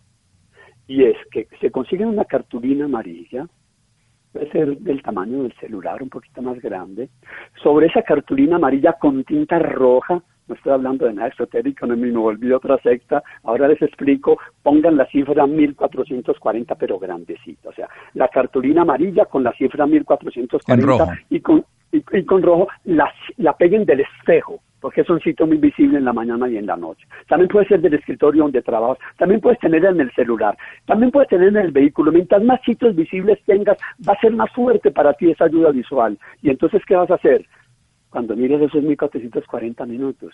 Y 0.88 1.03
es 1.03 1.17
que 1.29 1.47
se 1.61 1.69
consigue 1.69 2.07
una 2.07 2.25
cartulina 2.25 2.85
amarilla, 2.85 3.47
puede 4.35 4.51
ser 4.51 4.77
del 4.79 5.01
tamaño 5.01 5.43
del 5.43 5.53
celular, 5.53 6.03
un 6.03 6.09
poquito 6.09 6.41
más 6.41 6.59
grande, 6.59 7.07
sobre 7.63 7.87
esa 7.87 8.01
cartulina 8.01 8.57
amarilla 8.57 8.93
con 8.99 9.23
tinta 9.23 9.57
roja, 9.59 10.21
no 10.47 10.55
estoy 10.55 10.73
hablando 10.73 11.05
de 11.05 11.13
nada 11.13 11.29
esotérico, 11.29 11.87
no 11.87 11.95
me 11.95 12.11
volví 12.11 12.51
otra 12.51 12.77
secta, 12.79 13.23
ahora 13.43 13.69
les 13.69 13.81
explico, 13.81 14.37
pongan 14.61 14.97
la 14.97 15.05
cifra 15.05 15.47
1440 15.47 16.75
pero 16.75 16.99
grandecita, 16.99 17.69
o 17.69 17.73
sea, 17.73 17.87
la 18.13 18.27
cartulina 18.27 18.81
amarilla 18.81 19.23
con 19.25 19.41
la 19.41 19.53
cifra 19.53 19.87
1440 19.87 21.19
y 21.29 21.39
con, 21.39 21.63
y, 21.93 22.01
con 22.01 22.43
rojo 22.43 22.67
la, 22.83 23.09
la 23.37 23.53
peguen 23.55 23.85
del 23.85 24.01
espejo, 24.01 24.59
porque 24.79 25.01
es 25.01 25.09
un 25.09 25.19
sitio 25.19 25.47
muy 25.47 25.57
visible 25.57 25.97
en 25.97 26.05
la 26.05 26.13
mañana 26.13 26.47
y 26.47 26.57
en 26.57 26.65
la 26.65 26.75
noche. 26.75 27.07
También 27.27 27.49
puede 27.49 27.67
ser 27.67 27.81
del 27.81 27.95
escritorio 27.95 28.43
donde 28.43 28.61
trabajas, 28.61 28.97
también 29.17 29.41
puedes 29.41 29.59
tener 29.59 29.83
en 29.85 29.99
el 29.99 30.11
celular, 30.13 30.57
también 30.85 31.11
puedes 31.11 31.29
tener 31.29 31.49
en 31.49 31.57
el 31.57 31.71
vehículo. 31.71 32.11
Mientras 32.11 32.43
más 32.43 32.61
sitios 32.61 32.95
visibles 32.95 33.39
tengas, 33.45 33.77
va 34.07 34.13
a 34.13 34.19
ser 34.19 34.33
más 34.33 34.51
fuerte 34.51 34.91
para 34.91 35.13
ti 35.13 35.31
esa 35.31 35.45
ayuda 35.45 35.71
visual. 35.71 36.17
Y 36.41 36.49
entonces, 36.49 36.81
¿qué 36.85 36.95
vas 36.95 37.09
a 37.09 37.15
hacer? 37.15 37.45
Cuando 38.09 38.35
mires 38.35 38.61
esos 38.61 38.83
1440 38.83 39.85
minutos, 39.85 40.33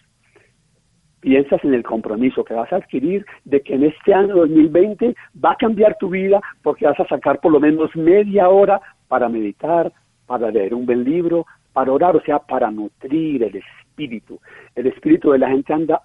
piensas 1.22 1.64
en 1.64 1.74
el 1.74 1.84
compromiso 1.84 2.44
que 2.44 2.54
vas 2.54 2.72
a 2.74 2.78
adquirir 2.78 3.26
de 3.46 3.62
que 3.62 3.76
en 3.76 3.86
este 3.86 4.14
año 4.14 4.36
2020 4.36 5.16
va 5.44 5.52
a 5.52 5.56
cambiar 5.56 5.96
tu 6.00 6.10
vida 6.10 6.42
porque 6.62 6.86
vas 6.86 7.00
a 7.00 7.08
sacar 7.08 7.40
por 7.40 7.52
lo 7.52 7.60
menos 7.60 7.96
media 7.96 8.50
hora 8.50 8.82
para 9.08 9.30
meditar, 9.30 9.94
para 10.26 10.52
leer 10.52 10.74
un 10.74 10.86
buen 10.86 11.04
libro, 11.04 11.46
para 11.74 11.92
orar, 11.92 12.16
o 12.16 12.22
sea, 12.22 12.40
para 12.40 12.70
nutrir 12.72 13.44
el 13.44 13.56
espíritu. 14.02 14.40
El 14.76 14.88
espíritu 14.88 15.32
de 15.32 15.40
la 15.40 15.50
gente 15.50 15.74
anda 15.74 16.02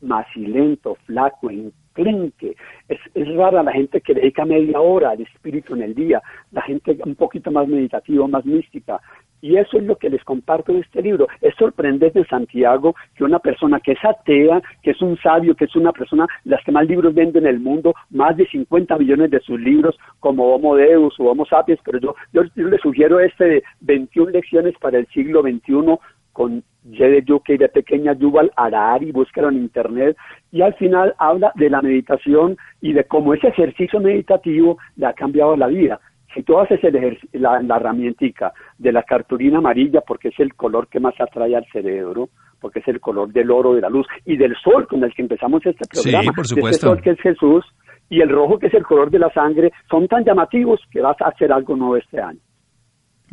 macilento, 0.00 0.96
flaco, 1.06 1.50
enclenque. 1.50 2.56
Es, 2.88 2.98
rara 3.36 3.62
la 3.62 3.72
gente 3.72 4.00
que 4.00 4.14
dedica 4.14 4.44
media 4.44 4.80
hora 4.80 5.10
al 5.10 5.20
espíritu 5.20 5.74
en 5.74 5.82
el 5.82 5.94
día, 5.94 6.22
la 6.52 6.62
gente 6.62 6.98
un 7.04 7.14
poquito 7.14 7.50
más 7.50 7.68
meditativa, 7.68 8.26
más 8.28 8.44
mística. 8.44 9.00
Y 9.40 9.56
eso 9.56 9.76
es 9.76 9.84
lo 9.84 9.96
que 9.96 10.08
les 10.08 10.24
comparto 10.24 10.72
en 10.72 10.78
este 10.78 11.02
libro. 11.02 11.26
Es 11.42 11.54
sorprendente, 11.56 12.24
Santiago, 12.24 12.94
que 13.14 13.24
una 13.24 13.38
persona 13.38 13.78
que 13.78 13.92
es 13.92 14.02
atea, 14.02 14.62
que 14.82 14.92
es 14.92 15.02
un 15.02 15.18
sabio, 15.18 15.54
que 15.54 15.66
es 15.66 15.76
una 15.76 15.92
persona, 15.92 16.26
las 16.44 16.64
que 16.64 16.72
más 16.72 16.86
libros 16.86 17.14
venden 17.14 17.44
en 17.44 17.54
el 17.54 17.60
mundo, 17.60 17.94
más 18.10 18.36
de 18.38 18.46
50 18.46 18.96
millones 18.96 19.30
de 19.30 19.40
sus 19.40 19.60
libros, 19.60 19.98
como 20.20 20.54
Homo 20.54 20.76
Deus 20.76 21.14
o 21.20 21.24
Homo 21.24 21.44
Sapiens, 21.44 21.80
pero 21.84 21.98
yo, 21.98 22.14
yo, 22.32 22.42
yo 22.56 22.68
le 22.68 22.78
sugiero 22.78 23.20
este 23.20 23.44
de 23.44 23.62
21 23.80 24.30
lecciones 24.30 24.74
para 24.80 24.98
el 24.98 25.06
siglo 25.08 25.42
XXI 25.42 25.98
con 26.32 26.64
Y 26.84 26.98
de 26.98 27.22
Yuke 27.22 27.54
y 27.54 27.56
de 27.56 27.68
pequeña 27.68 28.12
Yuval 28.12 28.52
Harari, 28.56 29.10
búscalo 29.10 29.48
en 29.48 29.56
internet, 29.56 30.16
y 30.52 30.60
al 30.60 30.74
final 30.74 31.14
habla 31.18 31.50
de 31.54 31.70
la 31.70 31.80
meditación 31.80 32.56
y 32.80 32.92
de 32.92 33.04
cómo 33.04 33.32
ese 33.32 33.48
ejercicio 33.48 34.00
meditativo 34.00 34.78
le 34.96 35.06
ha 35.06 35.14
cambiado 35.14 35.56
la 35.56 35.66
vida. 35.66 35.98
Si 36.34 36.42
tú 36.42 36.58
haces 36.58 36.82
el 36.82 37.18
la, 37.32 37.62
la 37.62 37.76
herramientica 37.76 38.52
de 38.76 38.92
la 38.92 39.04
cartulina 39.04 39.58
amarilla, 39.58 40.00
porque 40.00 40.28
es 40.28 40.40
el 40.40 40.54
color 40.54 40.88
que 40.88 41.00
más 41.00 41.14
atrae 41.20 41.56
al 41.56 41.64
cerebro, 41.72 42.28
porque 42.60 42.80
es 42.80 42.88
el 42.88 43.00
color 43.00 43.32
del 43.32 43.50
oro, 43.50 43.74
de 43.74 43.80
la 43.80 43.88
luz, 43.88 44.06
y 44.24 44.36
del 44.36 44.54
sol 44.56 44.86
con 44.88 45.04
el 45.04 45.14
que 45.14 45.22
empezamos 45.22 45.64
este 45.64 45.84
programa, 45.86 46.32
por 46.32 46.46
de 46.46 46.60
este 46.70 46.86
sol 46.86 47.00
que 47.00 47.10
es 47.10 47.20
Jesús, 47.20 47.64
y 48.10 48.20
el 48.20 48.28
rojo 48.28 48.58
que 48.58 48.66
es 48.66 48.74
el 48.74 48.84
color 48.84 49.10
de 49.10 49.18
la 49.18 49.30
sangre, 49.32 49.72
son 49.88 50.08
tan 50.08 50.24
llamativos 50.24 50.80
que 50.90 51.00
vas 51.00 51.16
a 51.20 51.28
hacer 51.28 51.52
algo 51.52 51.76
nuevo 51.76 51.96
este 51.96 52.20
año. 52.20 52.40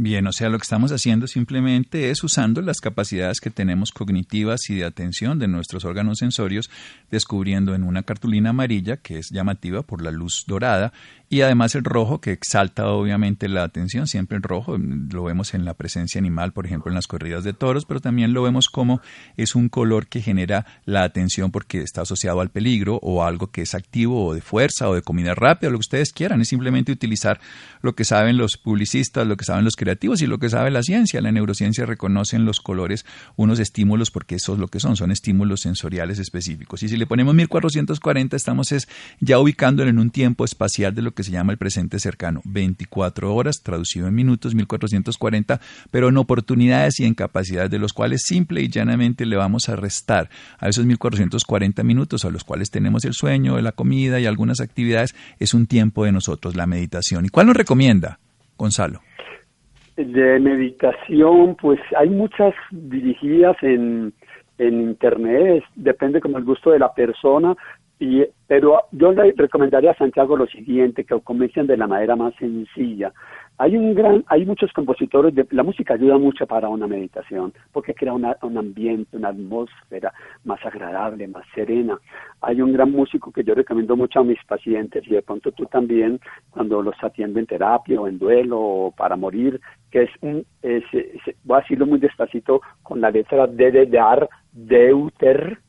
Bien, 0.03 0.25
o 0.25 0.31
sea, 0.31 0.49
lo 0.49 0.57
que 0.57 0.63
estamos 0.63 0.91
haciendo 0.91 1.27
simplemente 1.27 2.09
es 2.09 2.23
usando 2.23 2.63
las 2.63 2.81
capacidades 2.81 3.39
que 3.39 3.51
tenemos 3.51 3.91
cognitivas 3.91 4.67
y 4.71 4.77
de 4.77 4.85
atención 4.85 5.37
de 5.37 5.47
nuestros 5.47 5.85
órganos 5.85 6.17
sensorios, 6.17 6.71
descubriendo 7.11 7.75
en 7.75 7.83
una 7.83 8.01
cartulina 8.01 8.49
amarilla, 8.49 8.97
que 8.97 9.19
es 9.19 9.29
llamativa 9.29 9.83
por 9.83 10.01
la 10.01 10.09
luz 10.09 10.45
dorada, 10.47 10.91
y 11.31 11.41
además 11.41 11.75
el 11.75 11.83
rojo, 11.83 12.19
que 12.19 12.31
exalta 12.31 12.87
obviamente 12.87 13.47
la 13.47 13.63
atención, 13.63 14.07
siempre 14.07 14.37
el 14.37 14.43
rojo, 14.43 14.77
lo 14.77 15.23
vemos 15.23 15.53
en 15.53 15.63
la 15.63 15.75
presencia 15.75 16.19
animal, 16.19 16.51
por 16.51 16.65
ejemplo, 16.65 16.91
en 16.91 16.95
las 16.95 17.07
corridas 17.07 17.43
de 17.43 17.53
toros, 17.53 17.85
pero 17.85 17.99
también 17.99 18.33
lo 18.33 18.43
vemos 18.43 18.67
como 18.67 19.01
es 19.37 19.55
un 19.55 19.69
color 19.69 20.07
que 20.07 20.21
genera 20.21 20.65
la 20.85 21.03
atención 21.03 21.51
porque 21.51 21.81
está 21.81 22.01
asociado 22.01 22.41
al 22.41 22.49
peligro 22.49 22.99
o 23.01 23.23
algo 23.23 23.47
que 23.51 23.61
es 23.61 23.75
activo 23.75 24.25
o 24.25 24.33
de 24.33 24.41
fuerza 24.41 24.89
o 24.89 24.95
de 24.95 25.01
comida 25.01 25.35
rápida, 25.35 25.69
lo 25.69 25.77
que 25.77 25.81
ustedes 25.81 26.11
quieran, 26.11 26.41
es 26.41 26.47
simplemente 26.47 26.91
utilizar 26.91 27.39
lo 27.81 27.95
que 27.95 28.03
saben 28.03 28.37
los 28.37 28.57
publicistas, 28.57 29.27
lo 29.27 29.37
que 29.37 29.45
saben 29.45 29.63
los 29.63 29.75
creadores, 29.75 29.91
y 30.21 30.27
lo 30.27 30.39
que 30.39 30.49
sabe 30.49 30.71
la 30.71 30.83
ciencia. 30.83 31.21
La 31.21 31.31
neurociencia 31.31 31.85
reconoce 31.85 32.35
en 32.35 32.45
los 32.45 32.59
colores 32.59 33.05
unos 33.35 33.59
estímulos 33.59 34.11
porque 34.11 34.35
eso 34.35 34.53
es 34.53 34.59
lo 34.59 34.67
que 34.67 34.79
son, 34.79 34.95
son 34.95 35.11
estímulos 35.11 35.61
sensoriales 35.61 36.19
específicos. 36.19 36.83
Y 36.83 36.89
si 36.89 36.97
le 36.97 37.05
ponemos 37.05 37.35
1440 37.35 38.35
estamos 38.35 38.71
es 38.71 38.87
ya 39.19 39.39
ubicándolo 39.39 39.89
en 39.89 39.99
un 39.99 40.09
tiempo 40.09 40.45
espacial 40.45 40.95
de 40.95 41.01
lo 41.01 41.13
que 41.13 41.20
se 41.23 41.31
llama 41.31 41.51
el 41.51 41.57
presente 41.57 41.99
cercano, 41.99 42.41
24 42.45 43.33
horas, 43.33 43.61
traducido 43.63 44.07
en 44.07 44.15
minutos, 44.15 44.55
1440, 44.55 45.59
pero 45.91 46.09
en 46.09 46.17
oportunidades 46.17 46.99
y 46.99 47.05
en 47.05 47.13
capacidades 47.13 47.71
de 47.71 47.79
los 47.79 47.93
cuales 47.93 48.23
simple 48.25 48.61
y 48.61 48.69
llanamente 48.69 49.25
le 49.25 49.35
vamos 49.35 49.69
a 49.69 49.75
restar 49.75 50.29
a 50.59 50.69
esos 50.69 50.85
1440 50.85 51.83
minutos 51.83 52.25
a 52.25 52.29
los 52.29 52.43
cuales 52.43 52.71
tenemos 52.71 53.05
el 53.05 53.13
sueño, 53.13 53.59
la 53.61 53.71
comida 53.71 54.19
y 54.19 54.25
algunas 54.25 54.61
actividades, 54.61 55.15
es 55.39 55.53
un 55.53 55.67
tiempo 55.67 56.05
de 56.05 56.11
nosotros, 56.11 56.55
la 56.55 56.67
meditación. 56.67 57.25
¿Y 57.25 57.29
cuál 57.29 57.47
nos 57.47 57.57
recomienda, 57.57 58.19
Gonzalo? 58.57 59.01
de 59.97 60.39
meditación, 60.39 61.55
pues 61.55 61.79
hay 61.97 62.09
muchas 62.09 62.53
dirigidas 62.71 63.55
en, 63.61 64.13
en 64.57 64.81
internet, 64.81 65.63
depende 65.75 66.21
como 66.21 66.37
el 66.37 66.43
gusto 66.43 66.71
de 66.71 66.79
la 66.79 66.93
persona, 66.93 67.55
y, 68.01 68.25
pero 68.47 68.79
yo 68.91 69.11
le 69.11 69.31
recomendaría 69.37 69.91
a 69.91 69.95
Santiago 69.95 70.35
lo 70.35 70.47
siguiente, 70.47 71.03
que 71.03 71.19
comiencen 71.21 71.67
de 71.67 71.77
la 71.77 71.85
manera 71.85 72.15
más 72.15 72.33
sencilla. 72.33 73.13
Hay 73.59 73.77
un 73.77 73.93
gran, 73.93 74.23
hay 74.25 74.43
muchos 74.43 74.73
compositores, 74.73 75.35
de, 75.35 75.45
la 75.51 75.61
música 75.61 75.93
ayuda 75.93 76.17
mucho 76.17 76.47
para 76.47 76.67
una 76.67 76.87
meditación, 76.87 77.53
porque 77.71 77.93
crea 77.93 78.13
un 78.13 78.57
ambiente, 78.57 79.15
una 79.15 79.29
atmósfera 79.29 80.11
más 80.45 80.65
agradable, 80.65 81.27
más 81.27 81.45
serena. 81.53 81.99
Hay 82.41 82.59
un 82.59 82.73
gran 82.73 82.91
músico 82.91 83.31
que 83.31 83.43
yo 83.43 83.53
recomiendo 83.53 83.95
mucho 83.95 84.21
a 84.21 84.23
mis 84.23 84.43
pacientes, 84.45 85.05
y 85.05 85.11
de 85.11 85.21
pronto 85.21 85.51
tú 85.51 85.67
también, 85.67 86.19
cuando 86.49 86.81
los 86.81 86.95
atiendo 87.03 87.39
en 87.39 87.45
terapia 87.45 88.01
o 88.01 88.07
en 88.07 88.17
duelo 88.17 88.59
o 88.59 88.91
para 88.97 89.15
morir, 89.15 89.61
que 89.91 90.03
es 90.03 90.09
un, 90.21 90.43
voy 91.43 91.57
a 91.57 91.61
decirlo 91.61 91.85
muy 91.85 91.99
despacito, 91.99 92.61
con 92.81 92.99
la 92.99 93.11
letra 93.11 93.45
D 93.45 93.71
de 93.71 93.85
dar, 93.85 94.27
deuter, 94.51 95.59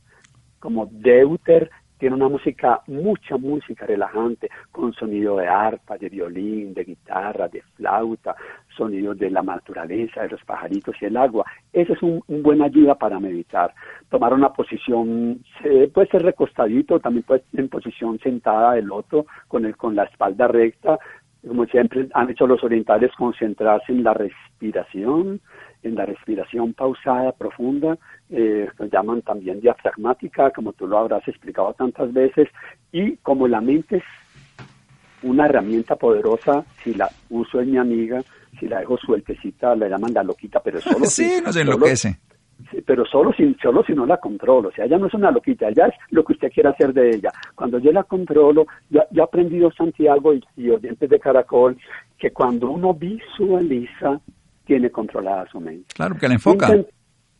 como 0.59 0.87
deuter, 0.89 1.69
tiene 2.03 2.17
una 2.17 2.27
música, 2.27 2.81
mucha 2.87 3.37
música 3.37 3.85
relajante, 3.85 4.49
con 4.73 4.91
sonido 4.91 5.37
de 5.37 5.47
arpa, 5.47 5.97
de 5.97 6.09
violín, 6.09 6.73
de 6.73 6.83
guitarra, 6.83 7.47
de 7.47 7.61
flauta, 7.77 8.35
sonidos 8.75 9.17
de 9.17 9.29
la 9.29 9.41
naturaleza, 9.41 10.23
de 10.23 10.27
los 10.27 10.43
pajaritos 10.43 10.93
y 10.99 11.05
el 11.05 11.15
agua. 11.15 11.45
Esa 11.71 11.93
es 11.93 12.03
un, 12.03 12.21
buena 12.27 12.65
ayuda 12.65 12.95
para 12.95 13.21
meditar. 13.21 13.73
Tomar 14.09 14.33
una 14.33 14.51
posición, 14.51 15.45
puede 15.93 16.07
ser 16.09 16.23
recostadito, 16.23 16.99
también 16.99 17.23
puede 17.23 17.41
ser 17.49 17.61
en 17.61 17.69
posición 17.69 18.19
sentada 18.19 18.73
del 18.73 18.91
otro, 18.91 19.25
con, 19.47 19.63
el, 19.63 19.77
con 19.77 19.95
la 19.95 20.03
espalda 20.03 20.49
recta, 20.49 20.99
como 21.47 21.65
siempre 21.65 22.07
han 22.13 22.29
hecho 22.29 22.47
los 22.47 22.63
orientales, 22.63 23.11
concentrarse 23.17 23.91
en 23.91 24.03
la 24.03 24.13
respiración, 24.13 25.41
en 25.83 25.95
la 25.95 26.05
respiración 26.05 26.73
pausada, 26.73 27.33
profunda, 27.33 27.97
eh, 28.29 28.69
lo 28.77 28.85
llaman 28.85 29.21
también 29.21 29.59
diafragmática, 29.59 30.51
como 30.51 30.73
tú 30.73 30.87
lo 30.87 30.97
habrás 30.97 31.27
explicado 31.27 31.73
tantas 31.73 32.13
veces, 32.13 32.47
y 32.91 33.17
como 33.17 33.47
la 33.47 33.59
mente 33.59 33.97
es 33.97 34.03
una 35.21 35.45
herramienta 35.45 35.95
poderosa, 35.95 36.65
si 36.83 36.93
la 36.93 37.09
uso 37.29 37.59
en 37.61 37.71
mi 37.71 37.77
amiga, 37.77 38.21
si 38.59 38.67
la 38.67 38.79
dejo 38.79 38.97
sueltecita, 38.97 39.75
la 39.75 39.89
llaman 39.89 40.13
la 40.13 40.23
loquita, 40.23 40.61
pero 40.61 40.79
solo 40.79 41.05
sí, 41.05 41.41
no 41.43 41.51
se 41.51 41.61
enloquece. 41.61 42.19
Pero 42.85 43.05
solo 43.05 43.33
si, 43.33 43.55
solo 43.61 43.83
si 43.83 43.93
no 43.93 44.05
la 44.05 44.17
controlo, 44.17 44.69
o 44.69 44.71
sea, 44.71 44.85
ella 44.85 44.97
no 44.97 45.07
es 45.07 45.13
una 45.13 45.31
loquita, 45.31 45.69
ella 45.69 45.87
es 45.87 45.93
lo 46.11 46.23
que 46.23 46.33
usted 46.33 46.51
quiera 46.51 46.71
hacer 46.71 46.93
de 46.93 47.09
ella. 47.09 47.31
Cuando 47.55 47.79
yo 47.79 47.91
la 47.91 48.03
controlo, 48.03 48.65
yo, 48.89 49.01
he 49.13 49.21
aprendido 49.21 49.71
Santiago 49.71 50.33
y, 50.33 50.43
y 50.57 50.69
oyentes 50.69 51.09
de 51.09 51.19
Caracol, 51.19 51.77
que 52.17 52.31
cuando 52.31 52.69
uno 52.71 52.93
visualiza, 52.93 54.19
tiene 54.65 54.89
controlada 54.89 55.45
su 55.51 55.59
mente. 55.59 55.93
Claro, 55.95 56.15
que 56.15 56.27
la 56.27 56.35
enfoca. 56.35 56.69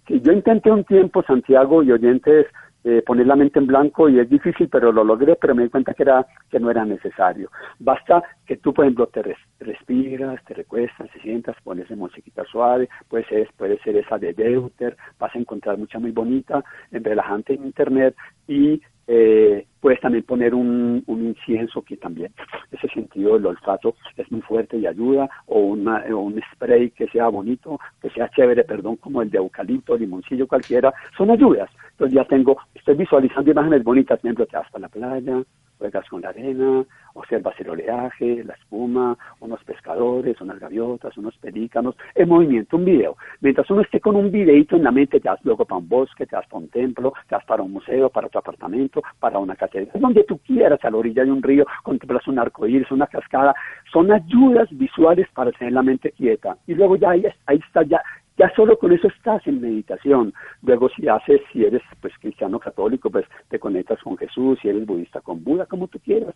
Yo 0.10 0.34
intenté, 0.34 0.70
un 0.70 0.84
tiempo, 0.84 1.24
Santiago 1.24 1.82
y 1.82 1.92
oyentes, 1.92 2.48
eh, 2.84 3.02
poner 3.06 3.28
la 3.28 3.36
mente 3.36 3.60
en 3.60 3.68
blanco 3.68 4.10
y 4.10 4.20
es 4.20 4.30
difícil, 4.30 4.68
pero 4.70 4.92
lo 4.92 5.04
logré, 5.04 5.36
pero 5.36 5.56
me 5.56 5.64
di 5.64 5.70
cuenta 5.70 5.94
que, 5.94 6.04
era, 6.04 6.26
que 6.50 6.60
no 6.60 6.70
era 6.70 6.86
necesario. 6.86 7.50
Basta 7.80 8.24
que 8.46 8.58
tú, 8.58 8.74
por 8.74 8.86
ejemplo, 8.86 9.08
te 9.08 9.24
respiras, 9.60 10.44
te 10.46 10.54
recuestas, 10.54 11.10
te 11.12 11.20
sientas, 11.22 11.56
pones 11.64 11.90
en 11.90 12.00
musiquita 12.00 12.44
suave, 12.46 12.90
puede 13.08 13.26
ser, 13.26 13.50
puede 13.58 13.80
ser 13.80 13.96
esa 13.96 14.18
de 14.18 14.34
Deuter, 14.34 14.98
vas 15.18 15.34
a 15.34 15.40
encontrar 15.40 15.78
mucha 15.78 16.00
muy 16.00 16.12
bonita, 16.12 16.64
en 16.92 17.04
relajante 17.04 17.54
en 17.54 17.66
internet 17.66 18.16
y 18.48 18.82
eh, 19.08 19.66
puedes 19.80 20.00
también 20.00 20.24
poner 20.24 20.56
un, 20.56 21.04
un, 21.08 21.28
incienso 21.28 21.82
que 21.82 21.98
también 21.98 22.32
ese 22.72 22.88
sentido 22.88 23.34
del 23.34 23.48
olfato 23.48 23.96
es 24.16 24.32
muy 24.32 24.42
fuerte 24.42 24.78
y 24.78 24.88
ayuda 24.88 25.30
o, 25.48 25.60
una, 25.60 26.04
un 26.16 26.42
spray 26.54 26.92
que 26.92 27.08
sea 27.10 27.28
bonito 27.28 27.80
que 28.02 28.10
sea 28.12 28.30
chévere 28.30 28.64
perdón 28.64 28.96
como 28.96 29.22
el 29.22 29.30
de 29.30 29.40
eucalipto 29.40 29.98
limoncillo 29.98 30.48
cualquiera 30.48 30.94
son 31.18 31.32
ayudas. 31.32 31.70
Entonces 31.92 32.16
ya 32.16 32.26
tengo 32.26 32.58
estoy 32.74 32.96
visualizando 32.96 33.52
imágenes 33.52 33.84
bonitas 33.84 34.20
por 34.20 34.46
te 34.46 34.56
vas 34.56 34.72
para 34.72 34.84
la 34.84 34.90
playa 34.90 35.44
juegas 35.84 36.08
con 36.08 36.22
la 36.22 36.30
arena, 36.30 36.86
observas 37.14 37.60
el 37.60 37.70
oleaje, 37.70 38.44
la 38.46 38.54
espuma, 38.54 39.18
unos 39.42 39.62
pescadores, 39.84 40.40
unas 40.40 40.60
gaviotas, 40.60 41.18
unos 41.18 41.36
pelícanos, 41.38 41.96
en 42.16 42.30
movimiento, 42.30 42.78
un 42.78 42.86
video. 42.86 43.18
Mientras 43.42 43.70
uno 43.70 43.82
esté 43.82 44.00
con 44.00 44.16
un 44.16 44.32
videito 44.32 44.78
en 44.78 44.84
la 44.84 44.92
mente, 44.92 45.20
te 45.20 45.28
vas 45.28 45.44
luego 45.44 45.66
para 45.66 45.80
un 45.80 45.90
bosque, 45.90 46.26
te 46.26 46.38
vas 46.38 46.48
para 46.48 46.64
un 46.64 46.70
templo, 46.70 47.14
te 47.28 47.36
vas 47.36 47.44
para 47.46 47.62
un 47.62 47.74
museo, 47.74 48.10
para 48.10 48.30
tu 48.30 48.40
apartamento, 48.40 49.04
para 49.20 49.40
una 49.40 49.56
catedral, 49.56 50.00
donde 50.00 50.24
tú 50.24 50.38
quieras, 50.40 50.80
a 50.84 50.90
la 50.90 50.98
orilla 50.98 51.26
de 51.26 51.32
un 51.32 51.44
río, 51.44 51.66
contemplas 51.84 52.26
un 52.28 52.40
arco 52.40 52.66
iris, 52.66 52.90
una 52.92 53.08
cascada, 53.08 53.54
son 53.92 54.12
ayudas 54.12 54.70
visuales 54.72 55.28
para 55.34 55.52
tener 55.52 55.74
la 55.74 55.84
mente 55.84 56.12
quieta. 56.12 56.56
Y 56.66 56.76
luego 56.76 56.96
ya 56.96 57.10
ahí, 57.12 57.26
ahí 57.46 57.60
está, 57.68 57.84
ya 57.84 58.02
ya 58.38 58.52
solo 58.56 58.78
con 58.78 58.92
eso 58.92 59.08
estás 59.08 59.46
en 59.48 59.62
meditación. 59.62 60.34
Luego 60.64 60.90
si 60.90 61.08
haces, 61.08 61.42
si 61.52 61.64
eres 61.64 61.82
pues 62.02 62.14
cristiano 62.20 62.60
católico, 62.60 63.10
pues 63.10 63.26
te 63.50 63.60
conectas 63.60 64.02
con 64.02 64.18
Jesús, 64.18 64.58
si 64.62 64.70
eres 64.70 64.86
budista 64.86 65.22
con 65.22 65.44
Buda, 65.44 65.66
como 65.66 65.88
tú 65.88 66.00
quieras. 66.00 66.34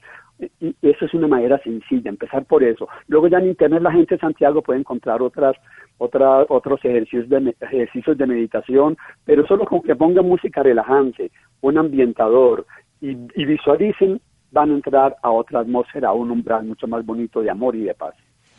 Y 0.60 0.76
eso 0.82 1.06
es 1.06 1.14
una 1.14 1.28
manera 1.28 1.58
sencilla, 1.60 2.10
empezar 2.10 2.46
por 2.46 2.64
eso. 2.64 2.88
Luego 3.08 3.28
ya 3.28 3.40
en 3.40 3.48
internet 3.48 3.82
la 3.82 3.92
gente 3.92 4.16
de 4.16 4.22
Santiago 4.22 4.62
puede 4.62 4.80
encontrar 4.80 5.22
otras, 5.22 5.56
otras 5.98 6.46
otros 6.50 6.80
ejercicios 6.84 7.28
de, 7.30 7.56
ejercicios 7.62 8.18
de 8.18 8.28
meditación, 8.28 8.98
pero 9.26 9.46
solo 9.48 9.66
con 9.66 9.82
que 9.82 9.96
pongan 9.96 10.28
música 10.28 10.62
relajante, 10.62 11.32
un 11.62 11.78
ambientador 11.78 12.66
y, 13.02 13.18
y 13.36 13.46
visualicen, 13.46 14.22
van 14.52 14.72
a 14.72 14.76
entrar 14.76 15.16
a 15.22 15.32
otra 15.32 15.62
atmósfera, 15.62 16.10
a 16.10 16.14
un 16.14 16.32
umbral 16.32 16.66
mucho 16.66 16.88
más 16.88 17.06
bonito 17.06 17.42
de 17.42 17.50
amor 17.50 17.76
y 17.76 17.84
de 17.84 17.94
paz. 17.94 18.16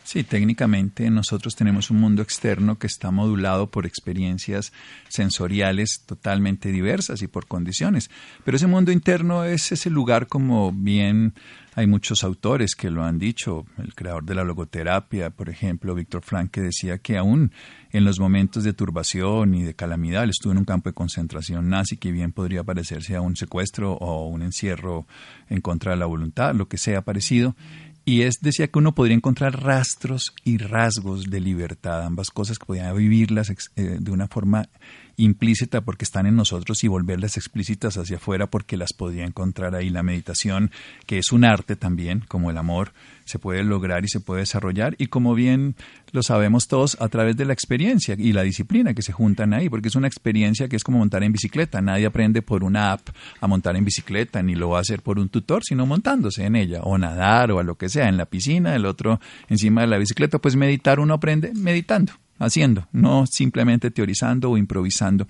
Sí, 0.08 0.24
técnicamente 0.24 1.10
nosotros 1.10 1.54
tenemos 1.54 1.90
un 1.90 2.00
mundo 2.00 2.22
externo 2.22 2.78
que 2.78 2.86
está 2.86 3.10
modulado 3.10 3.70
por 3.70 3.84
experiencias 3.84 4.72
sensoriales 5.10 6.02
totalmente 6.06 6.72
diversas 6.72 7.20
y 7.20 7.26
por 7.26 7.46
condiciones, 7.46 8.08
pero 8.42 8.56
ese 8.56 8.66
mundo 8.66 8.90
interno 8.90 9.44
es 9.44 9.70
ese 9.70 9.90
lugar 9.90 10.26
como 10.26 10.72
bien 10.72 11.34
hay 11.74 11.86
muchos 11.86 12.24
autores 12.24 12.74
que 12.74 12.90
lo 12.90 13.04
han 13.04 13.18
dicho, 13.20 13.64
el 13.76 13.94
creador 13.94 14.24
de 14.24 14.34
la 14.34 14.42
logoterapia, 14.42 15.30
por 15.30 15.48
ejemplo, 15.48 15.94
Víctor 15.94 16.22
Frank, 16.22 16.50
que 16.50 16.60
decía 16.60 16.98
que 16.98 17.16
aún 17.16 17.52
en 17.92 18.04
los 18.04 18.18
momentos 18.18 18.64
de 18.64 18.72
turbación 18.72 19.54
y 19.54 19.62
de 19.62 19.74
calamidad, 19.74 20.24
él 20.24 20.30
estuvo 20.30 20.52
en 20.52 20.58
un 20.58 20.64
campo 20.64 20.88
de 20.88 20.94
concentración 20.94 21.68
nazi 21.68 21.96
que 21.96 22.10
bien 22.10 22.32
podría 22.32 22.64
parecerse 22.64 23.14
a 23.14 23.20
un 23.20 23.36
secuestro 23.36 23.92
o 23.92 24.26
un 24.26 24.42
encierro 24.42 25.06
en 25.48 25.60
contra 25.60 25.92
de 25.92 25.98
la 25.98 26.06
voluntad, 26.06 26.52
lo 26.54 26.66
que 26.66 26.78
sea 26.78 27.02
parecido, 27.02 27.54
y 28.08 28.22
es, 28.22 28.40
decía 28.40 28.68
que 28.68 28.78
uno 28.78 28.94
podría 28.94 29.16
encontrar 29.16 29.62
rastros 29.62 30.32
y 30.42 30.56
rasgos 30.56 31.24
de 31.24 31.40
libertad, 31.40 32.06
ambas 32.06 32.30
cosas 32.30 32.58
que 32.58 32.64
podía 32.64 32.90
vivirlas 32.94 33.50
eh, 33.76 33.98
de 34.00 34.10
una 34.10 34.28
forma 34.28 34.70
implícita 35.18 35.82
porque 35.82 36.04
están 36.04 36.26
en 36.26 36.36
nosotros 36.36 36.82
y 36.84 36.88
volverlas 36.88 37.36
explícitas 37.36 37.98
hacia 37.98 38.16
afuera 38.16 38.46
porque 38.46 38.76
las 38.76 38.92
podía 38.92 39.26
encontrar 39.26 39.74
ahí. 39.74 39.90
La 39.90 40.02
meditación, 40.02 40.70
que 41.06 41.18
es 41.18 41.32
un 41.32 41.44
arte 41.44 41.76
también, 41.76 42.24
como 42.26 42.50
el 42.50 42.56
amor, 42.56 42.92
se 43.24 43.38
puede 43.38 43.62
lograr 43.64 44.04
y 44.04 44.08
se 44.08 44.20
puede 44.20 44.40
desarrollar 44.40 44.94
y 44.96 45.08
como 45.08 45.34
bien 45.34 45.74
lo 46.12 46.22
sabemos 46.22 46.68
todos 46.68 46.96
a 47.00 47.08
través 47.08 47.36
de 47.36 47.44
la 47.44 47.52
experiencia 47.52 48.14
y 48.16 48.32
la 48.32 48.42
disciplina 48.42 48.94
que 48.94 49.02
se 49.02 49.12
juntan 49.12 49.52
ahí, 49.52 49.68
porque 49.68 49.88
es 49.88 49.96
una 49.96 50.06
experiencia 50.06 50.68
que 50.68 50.76
es 50.76 50.84
como 50.84 50.98
montar 50.98 51.22
en 51.22 51.32
bicicleta. 51.32 51.82
Nadie 51.82 52.06
aprende 52.06 52.40
por 52.40 52.64
una 52.64 52.92
app 52.92 53.08
a 53.40 53.46
montar 53.46 53.76
en 53.76 53.84
bicicleta 53.84 54.42
ni 54.42 54.54
lo 54.54 54.70
va 54.70 54.78
a 54.78 54.80
hacer 54.82 55.02
por 55.02 55.18
un 55.18 55.28
tutor, 55.28 55.62
sino 55.64 55.84
montándose 55.84 56.44
en 56.44 56.56
ella 56.56 56.80
o 56.82 56.96
nadar 56.96 57.50
o 57.50 57.58
a 57.58 57.64
lo 57.64 57.76
que 57.76 57.88
sea, 57.88 58.08
en 58.08 58.16
la 58.16 58.26
piscina, 58.26 58.74
el 58.74 58.86
otro 58.86 59.20
encima 59.48 59.82
de 59.82 59.88
la 59.88 59.98
bicicleta, 59.98 60.38
pues 60.38 60.56
meditar 60.56 61.00
uno 61.00 61.14
aprende 61.14 61.52
meditando 61.54 62.12
haciendo, 62.38 62.88
no 62.92 63.26
simplemente 63.26 63.90
teorizando 63.90 64.50
o 64.50 64.56
improvisando. 64.58 65.26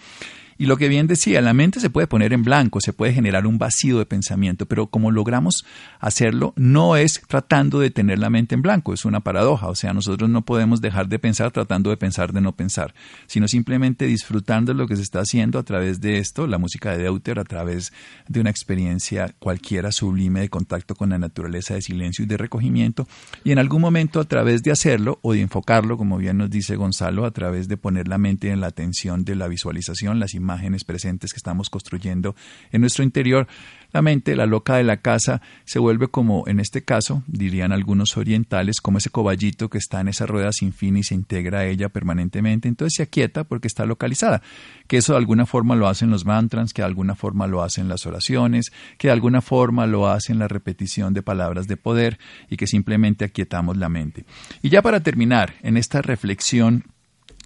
Y 0.58 0.66
lo 0.66 0.76
que 0.76 0.88
bien 0.88 1.06
decía, 1.06 1.40
la 1.40 1.54
mente 1.54 1.78
se 1.78 1.88
puede 1.88 2.08
poner 2.08 2.32
en 2.32 2.42
blanco, 2.42 2.80
se 2.80 2.92
puede 2.92 3.12
generar 3.12 3.46
un 3.46 3.58
vacío 3.58 3.98
de 3.98 4.06
pensamiento, 4.06 4.66
pero 4.66 4.88
como 4.88 5.12
logramos 5.12 5.64
hacerlo, 6.00 6.52
no 6.56 6.96
es 6.96 7.22
tratando 7.28 7.78
de 7.78 7.90
tener 7.90 8.18
la 8.18 8.28
mente 8.28 8.56
en 8.56 8.62
blanco, 8.62 8.92
es 8.92 9.04
una 9.04 9.20
paradoja. 9.20 9.68
O 9.68 9.76
sea, 9.76 9.92
nosotros 9.92 10.28
no 10.28 10.42
podemos 10.44 10.80
dejar 10.80 11.08
de 11.08 11.20
pensar 11.20 11.52
tratando 11.52 11.90
de 11.90 11.96
pensar 11.96 12.32
de 12.32 12.40
no 12.40 12.56
pensar, 12.56 12.92
sino 13.28 13.46
simplemente 13.46 14.06
disfrutando 14.06 14.72
de 14.72 14.78
lo 14.78 14.88
que 14.88 14.96
se 14.96 15.02
está 15.02 15.20
haciendo 15.20 15.60
a 15.60 15.62
través 15.62 16.00
de 16.00 16.18
esto, 16.18 16.48
la 16.48 16.58
música 16.58 16.90
de 16.90 17.04
Deuter, 17.04 17.38
a 17.38 17.44
través 17.44 17.92
de 18.26 18.40
una 18.40 18.50
experiencia 18.50 19.32
cualquiera 19.38 19.92
sublime 19.92 20.40
de 20.40 20.48
contacto 20.48 20.96
con 20.96 21.10
la 21.10 21.18
naturaleza 21.18 21.74
de 21.74 21.82
silencio 21.82 22.24
y 22.24 22.28
de 22.28 22.36
recogimiento, 22.36 23.06
y 23.44 23.52
en 23.52 23.60
algún 23.60 23.80
momento 23.80 24.18
a 24.18 24.24
través 24.24 24.64
de 24.64 24.72
hacerlo 24.72 25.20
o 25.22 25.34
de 25.34 25.40
enfocarlo, 25.40 25.96
como 25.96 26.18
bien 26.18 26.38
nos 26.38 26.50
dice 26.50 26.74
Gonzalo, 26.74 27.26
a 27.26 27.30
través 27.30 27.68
de 27.68 27.76
poner 27.76 28.08
la 28.08 28.18
mente 28.18 28.50
en 28.50 28.60
la 28.60 28.66
atención 28.66 29.24
de 29.24 29.36
la 29.36 29.46
visualización, 29.46 30.18
las 30.18 30.34
imágenes, 30.34 30.47
imágenes 30.48 30.84
presentes 30.84 31.32
que 31.32 31.36
estamos 31.36 31.68
construyendo 31.68 32.34
en 32.72 32.80
nuestro 32.80 33.04
interior, 33.04 33.46
la 33.92 34.02
mente, 34.02 34.34
la 34.34 34.46
loca 34.46 34.76
de 34.76 34.84
la 34.84 34.98
casa, 34.98 35.40
se 35.64 35.78
vuelve 35.78 36.08
como, 36.08 36.44
en 36.46 36.60
este 36.60 36.82
caso, 36.82 37.22
dirían 37.26 37.72
algunos 37.72 38.16
orientales, 38.16 38.80
como 38.80 38.98
ese 38.98 39.10
coballito 39.10 39.68
que 39.68 39.78
está 39.78 40.00
en 40.00 40.08
esa 40.08 40.26
rueda 40.26 40.52
sin 40.52 40.72
fin 40.72 40.96
y 40.96 41.02
se 41.02 41.14
integra 41.14 41.60
a 41.60 41.66
ella 41.66 41.88
permanentemente, 41.88 42.68
entonces 42.68 42.94
se 42.96 43.02
aquieta 43.02 43.44
porque 43.44 43.68
está 43.68 43.86
localizada, 43.86 44.42
que 44.86 44.98
eso 44.98 45.12
de 45.12 45.18
alguna 45.18 45.46
forma 45.46 45.74
lo 45.76 45.88
hacen 45.88 46.10
los 46.10 46.24
mantras, 46.24 46.72
que 46.72 46.82
de 46.82 46.86
alguna 46.86 47.14
forma 47.14 47.46
lo 47.46 47.62
hacen 47.62 47.88
las 47.88 48.06
oraciones, 48.06 48.72
que 48.98 49.08
de 49.08 49.12
alguna 49.12 49.40
forma 49.40 49.86
lo 49.86 50.08
hacen 50.08 50.38
la 50.38 50.48
repetición 50.48 51.14
de 51.14 51.22
palabras 51.22 51.66
de 51.66 51.76
poder 51.76 52.18
y 52.50 52.56
que 52.56 52.66
simplemente 52.66 53.24
aquietamos 53.24 53.76
la 53.76 53.88
mente. 53.88 54.24
Y 54.62 54.68
ya 54.68 54.82
para 54.82 55.00
terminar, 55.00 55.54
en 55.62 55.76
esta 55.76 56.02
reflexión 56.02 56.84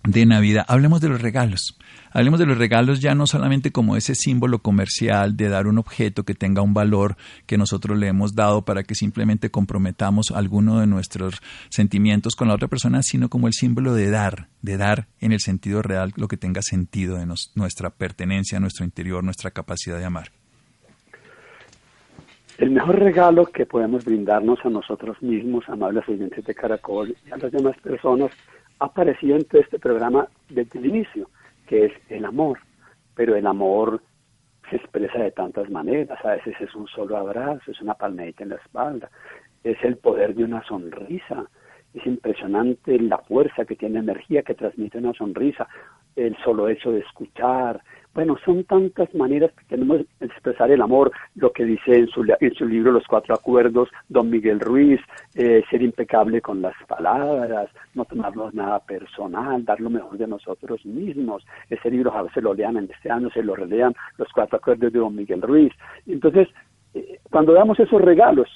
de 0.04 0.26
Navidad, 0.26 0.64
hablemos 0.68 1.00
de 1.00 1.08
los 1.08 1.22
regalos. 1.22 1.78
Hablemos 2.10 2.40
de 2.40 2.46
los 2.46 2.58
regalos 2.58 3.00
ya 3.00 3.14
no 3.14 3.26
solamente 3.26 3.70
como 3.70 3.96
ese 3.96 4.14
símbolo 4.14 4.58
comercial 4.58 5.36
de 5.36 5.48
dar 5.48 5.66
un 5.66 5.78
objeto 5.78 6.24
que 6.24 6.34
tenga 6.34 6.60
un 6.60 6.74
valor 6.74 7.16
que 7.46 7.56
nosotros 7.56 7.98
le 7.98 8.08
hemos 8.08 8.34
dado 8.34 8.64
para 8.64 8.82
que 8.82 8.94
simplemente 8.94 9.50
comprometamos 9.50 10.30
alguno 10.30 10.80
de 10.80 10.86
nuestros 10.86 11.40
sentimientos 11.70 12.34
con 12.34 12.48
la 12.48 12.54
otra 12.54 12.68
persona, 12.68 13.02
sino 13.02 13.28
como 13.28 13.46
el 13.46 13.52
símbolo 13.52 13.94
de 13.94 14.10
dar, 14.10 14.48
de 14.60 14.76
dar 14.76 15.06
en 15.20 15.32
el 15.32 15.40
sentido 15.40 15.82
real 15.82 16.12
lo 16.16 16.28
que 16.28 16.36
tenga 16.36 16.62
sentido 16.62 17.16
de 17.16 17.26
nuestra 17.54 17.90
pertenencia, 17.90 18.60
nuestro 18.60 18.84
interior, 18.84 19.22
nuestra 19.22 19.52
capacidad 19.52 19.98
de 19.98 20.04
amar. 20.04 20.32
El 22.58 22.70
mejor 22.70 22.98
regalo 22.98 23.46
que 23.46 23.66
podemos 23.66 24.04
brindarnos 24.04 24.58
a 24.64 24.68
nosotros 24.68 25.20
mismos, 25.22 25.64
amables 25.68 26.08
oyentes 26.08 26.44
de 26.44 26.54
Caracol, 26.54 27.16
y 27.26 27.30
a 27.32 27.36
las 27.36 27.50
demás 27.50 27.76
personas, 27.82 28.30
ha 28.82 28.86
aparecido 28.86 29.36
en 29.36 29.44
todo 29.44 29.60
este 29.60 29.78
programa 29.78 30.26
desde 30.48 30.80
el 30.80 30.86
inicio 30.86 31.30
que 31.68 31.86
es 31.86 31.92
el 32.08 32.24
amor, 32.24 32.58
pero 33.14 33.36
el 33.36 33.46
amor 33.46 34.02
se 34.68 34.76
expresa 34.76 35.20
de 35.20 35.30
tantas 35.30 35.70
maneras, 35.70 36.18
a 36.24 36.32
veces 36.32 36.54
es 36.60 36.74
un 36.74 36.88
solo 36.88 37.16
abrazo, 37.16 37.70
es 37.70 37.80
una 37.80 37.94
palmadita 37.94 38.42
en 38.42 38.50
la 38.50 38.56
espalda, 38.56 39.08
es 39.62 39.76
el 39.84 39.96
poder 39.96 40.34
de 40.34 40.44
una 40.44 40.64
sonrisa, 40.64 41.46
es 41.94 42.04
impresionante 42.06 42.98
la 42.98 43.18
fuerza 43.18 43.64
que 43.64 43.76
tiene 43.76 44.00
energía 44.00 44.42
que 44.42 44.54
transmite 44.54 44.98
una 44.98 45.12
sonrisa, 45.12 45.68
el 46.16 46.36
solo 46.38 46.68
hecho 46.68 46.90
de 46.90 47.00
escuchar, 47.00 47.80
bueno, 48.14 48.36
son 48.44 48.64
tantas 48.64 49.14
maneras 49.14 49.52
que 49.52 49.64
tenemos 49.64 49.98
de 50.20 50.26
expresar 50.26 50.70
el 50.70 50.82
amor, 50.82 51.12
lo 51.34 51.50
que 51.52 51.64
dice 51.64 51.96
en 51.96 52.08
su, 52.08 52.24
en 52.40 52.54
su 52.54 52.66
libro 52.66 52.92
Los 52.92 53.06
Cuatro 53.06 53.34
Acuerdos, 53.34 53.88
don 54.08 54.28
Miguel 54.28 54.60
Ruiz, 54.60 55.00
eh, 55.34 55.62
ser 55.70 55.82
impecable 55.82 56.40
con 56.40 56.60
las 56.60 56.74
palabras, 56.86 57.70
no 57.94 58.04
tomarnos 58.04 58.52
nada 58.52 58.80
personal, 58.80 59.64
dar 59.64 59.80
lo 59.80 59.90
mejor 59.90 60.18
de 60.18 60.26
nosotros 60.26 60.84
mismos. 60.84 61.44
Ese 61.70 61.90
libro 61.90 62.12
a 62.12 62.22
veces 62.22 62.42
lo 62.42 62.52
lean 62.52 62.76
en 62.76 62.90
este 62.90 63.10
año, 63.10 63.30
se 63.30 63.42
lo 63.42 63.56
relean, 63.56 63.94
Los 64.18 64.28
Cuatro 64.32 64.58
Acuerdos 64.58 64.92
de 64.92 64.98
don 64.98 65.16
Miguel 65.16 65.40
Ruiz. 65.40 65.72
Entonces, 66.06 66.48
eh, 66.94 67.18
cuando 67.30 67.54
damos 67.54 67.80
esos 67.80 68.00
regalos, 68.00 68.48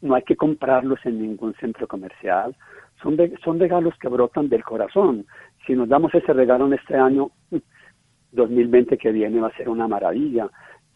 no 0.00 0.16
hay 0.16 0.22
que 0.22 0.34
comprarlos 0.34 0.98
en 1.04 1.22
ningún 1.22 1.54
centro 1.54 1.86
comercial, 1.86 2.56
son, 3.00 3.16
son 3.44 3.60
regalos 3.60 3.94
que 4.00 4.08
brotan 4.08 4.48
del 4.48 4.64
corazón. 4.64 5.26
Si 5.64 5.74
nos 5.74 5.88
damos 5.88 6.12
ese 6.14 6.32
regalo 6.32 6.66
en 6.66 6.72
este 6.72 6.96
año, 6.96 7.30
2020 8.36 8.96
que 8.96 9.10
viene 9.10 9.40
va 9.40 9.48
a 9.48 9.56
ser 9.56 9.68
una 9.68 9.88
maravilla. 9.88 10.48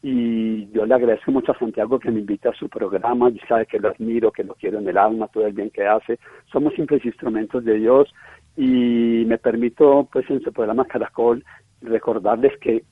Y 0.03 0.71
yo 0.71 0.87
le 0.87 0.95
agradezco 0.95 1.33
mucho 1.33 1.53
a 1.53 1.59
Santiago 1.59 1.99
que 1.99 2.11
me 2.11 2.21
invite 2.21 2.49
a 2.49 2.55
su 2.55 2.69
programa, 2.69 3.29
y 3.29 3.39
sabe 3.41 3.67
que 3.67 3.79
lo 3.79 3.89
admiro, 3.89 4.31
que 4.31 4.45
lo 4.45 4.55
quiero 4.55 4.79
en 4.79 4.89
el 4.89 4.97
alma, 4.97 5.29
todo 5.29 5.47
el 5.47 5.53
bien 5.53 5.71
que 5.71 5.87
hace. 5.87 6.19
Somos 6.51 6.73
simples 6.75 7.05
instrumentos 7.05 7.65
de 7.65 7.75
Dios 7.75 8.09
y 8.57 9.25
me 9.27 9.37
permito, 9.39 10.09
pues 10.11 10.29
en 10.31 10.41
su 10.43 10.53
programa 10.53 10.87
Caracol, 10.87 11.45
recordarles 11.83 12.57
que 12.61 12.85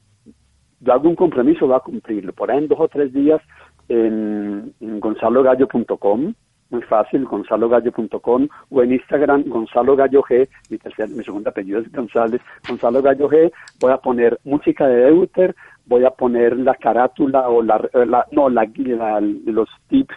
yo 0.81 0.93
hago 0.93 1.09
un 1.09 1.17
compromiso, 1.17 1.67
va 1.67 1.79
a 1.79 1.81
cumplirlo. 1.81 2.33
Por 2.33 2.51
ahí 2.51 2.59
en 2.59 2.69
dos 2.69 2.79
o 2.81 2.89
tres 2.89 3.13
días 3.13 3.41
en, 3.89 4.75
en 4.81 5.01
gonzalogallo.com 5.01 6.35
muy 6.71 6.83
fácil, 6.83 7.25
gonzalogallo.com 7.25 8.49
o 8.71 8.83
en 8.83 8.93
Instagram, 8.93 9.45
Gonzalo 9.47 9.97
Gallo 9.97 10.23
G, 10.23 10.49
mi, 10.71 10.79
tercer, 10.79 11.09
mi 11.11 11.25
segundo 11.25 11.51
apellido 11.51 11.81
es 11.81 11.91
González, 11.91 12.41
Gonzalo 12.69 13.03
Gallo 13.03 13.29
G, 13.29 13.51
voy 13.81 13.93
a 13.93 13.99
poner 13.99 14.39
música 14.45 14.87
de 14.87 15.05
Deuter, 15.05 15.55
voy 15.87 16.05
a 16.05 16.11
poner 16.11 16.57
la 16.59 16.75
carátula 16.75 17.49
o 17.49 17.63
la, 17.63 17.81
no, 18.33 18.49
la, 18.49 18.69
los 19.47 19.69
tips 19.89 20.15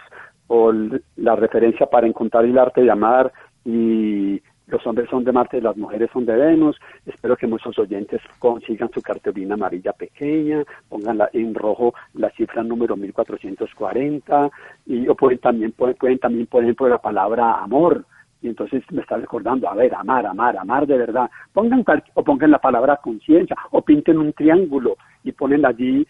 o 0.48 0.72
la 1.16 1.36
referencia 1.36 1.86
para 1.86 2.06
encontrar 2.06 2.44
el 2.44 2.58
arte 2.58 2.82
de 2.82 2.90
amar 2.90 3.32
y 3.64 4.42
los 4.72 4.86
hombres 4.86 5.08
son 5.10 5.22
de 5.22 5.32
Marte, 5.32 5.60
las 5.60 5.76
mujeres 5.76 6.08
son 6.12 6.24
de 6.24 6.34
Venus. 6.34 6.80
Espero 7.04 7.36
que 7.36 7.46
muchos 7.46 7.78
oyentes 7.78 8.22
consigan 8.38 8.90
su 8.92 9.02
cartulina 9.02 9.54
amarilla 9.54 9.92
pequeña, 9.92 10.64
pongan 10.88 11.20
en 11.34 11.54
rojo 11.54 11.94
la 12.14 12.30
cifra 12.30 12.62
número 12.62 12.96
1440 12.96 14.50
y 14.86 15.06
pueden 15.14 15.38
también 15.38 15.72
pueden, 15.72 16.18
también 16.18 16.46
por 16.46 16.62
ejemplo 16.62 16.88
la 16.88 16.98
palabra 16.98 17.62
amor 17.62 18.06
y 18.42 18.48
entonces 18.48 18.82
me 18.90 19.02
está 19.02 19.16
recordando, 19.16 19.68
a 19.68 19.74
ver, 19.74 19.94
amar, 19.94 20.26
amar, 20.26 20.56
amar 20.56 20.86
de 20.86 20.98
verdad. 20.98 21.30
Pongan 21.52 21.84
o 22.14 22.24
pongan 22.24 22.50
la 22.50 22.58
palabra 22.58 22.96
conciencia 22.96 23.56
o 23.70 23.82
pinten 23.82 24.18
un 24.18 24.32
triángulo 24.32 24.96
y 25.22 25.30
ponen 25.30 25.64
allí 25.64 26.06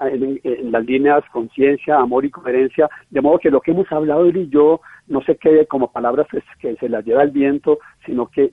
en, 0.00 0.72
las 0.72 0.84
líneas 0.84 1.22
conciencia, 1.32 1.96
amor 1.96 2.24
y 2.24 2.30
coherencia, 2.30 2.90
de 3.08 3.20
modo 3.20 3.38
que 3.38 3.50
lo 3.50 3.60
que 3.60 3.70
hemos 3.70 3.90
hablado 3.92 4.26
él 4.26 4.36
y 4.36 4.48
yo 4.48 4.80
no 5.06 5.22
se 5.22 5.36
quede 5.36 5.66
como 5.66 5.92
palabras 5.92 6.26
que, 6.58 6.74
se 6.76 6.88
las 6.88 7.04
lleva 7.04 7.22
el 7.22 7.30
viento, 7.30 7.78
sino 8.04 8.26
que 8.26 8.52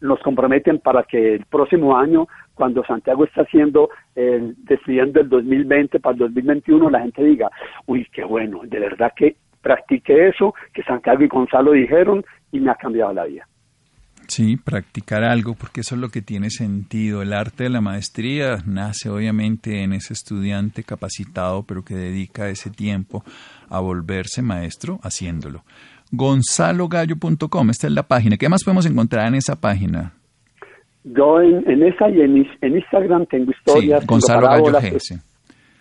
nos 0.00 0.18
comprometen 0.20 0.78
para 0.78 1.02
que 1.04 1.34
el 1.34 1.44
próximo 1.44 1.96
año, 1.96 2.26
cuando 2.54 2.82
Santiago 2.84 3.24
está 3.24 3.42
haciendo 3.42 3.90
el 4.14 4.54
despidiendo 4.64 5.20
el 5.20 5.28
2020 5.28 6.00
para 6.00 6.14
el 6.14 6.18
2021, 6.20 6.90
la 6.90 7.00
gente 7.00 7.22
diga, 7.22 7.50
uy, 7.86 8.06
qué 8.12 8.24
bueno, 8.24 8.62
de 8.64 8.80
verdad 8.80 9.12
que 9.14 9.36
practiqué 9.62 10.28
eso 10.28 10.54
que 10.74 10.82
Santiago 10.82 11.22
y 11.22 11.28
Gonzalo 11.28 11.72
dijeron 11.72 12.24
y 12.50 12.60
me 12.60 12.70
ha 12.70 12.74
cambiado 12.74 13.12
la 13.12 13.24
vida. 13.24 13.46
Sí, 14.28 14.56
practicar 14.56 15.24
algo, 15.24 15.54
porque 15.54 15.80
eso 15.80 15.94
es 15.94 16.00
lo 16.00 16.08
que 16.08 16.22
tiene 16.22 16.48
sentido. 16.50 17.22
El 17.22 17.32
arte 17.32 17.64
de 17.64 17.70
la 17.70 17.80
maestría 17.80 18.58
nace 18.66 19.10
obviamente 19.10 19.82
en 19.82 19.92
ese 19.92 20.12
estudiante 20.12 20.84
capacitado, 20.84 21.64
pero 21.64 21.84
que 21.84 21.94
dedica 21.94 22.48
ese 22.48 22.70
tiempo 22.70 23.24
a 23.68 23.80
volverse 23.80 24.40
maestro 24.40 24.98
haciéndolo. 25.02 25.64
GonzaloGallo.com, 26.12 27.70
esta 27.70 27.86
es 27.86 27.92
la 27.92 28.04
página. 28.04 28.36
¿Qué 28.36 28.48
más 28.48 28.64
podemos 28.64 28.86
encontrar 28.86 29.26
en 29.26 29.34
esa 29.34 29.60
página? 29.60 30.12
Yo 31.04 31.40
en, 31.40 31.82
esa 31.82 32.08
y 32.10 32.20
en, 32.20 32.46
Instagram 32.62 33.26
tengo 33.26 33.50
historias. 33.50 34.00
Sí, 34.00 34.06
Gonzalo 34.06 34.46
Gallo 34.46 34.80
G, 34.80 35.20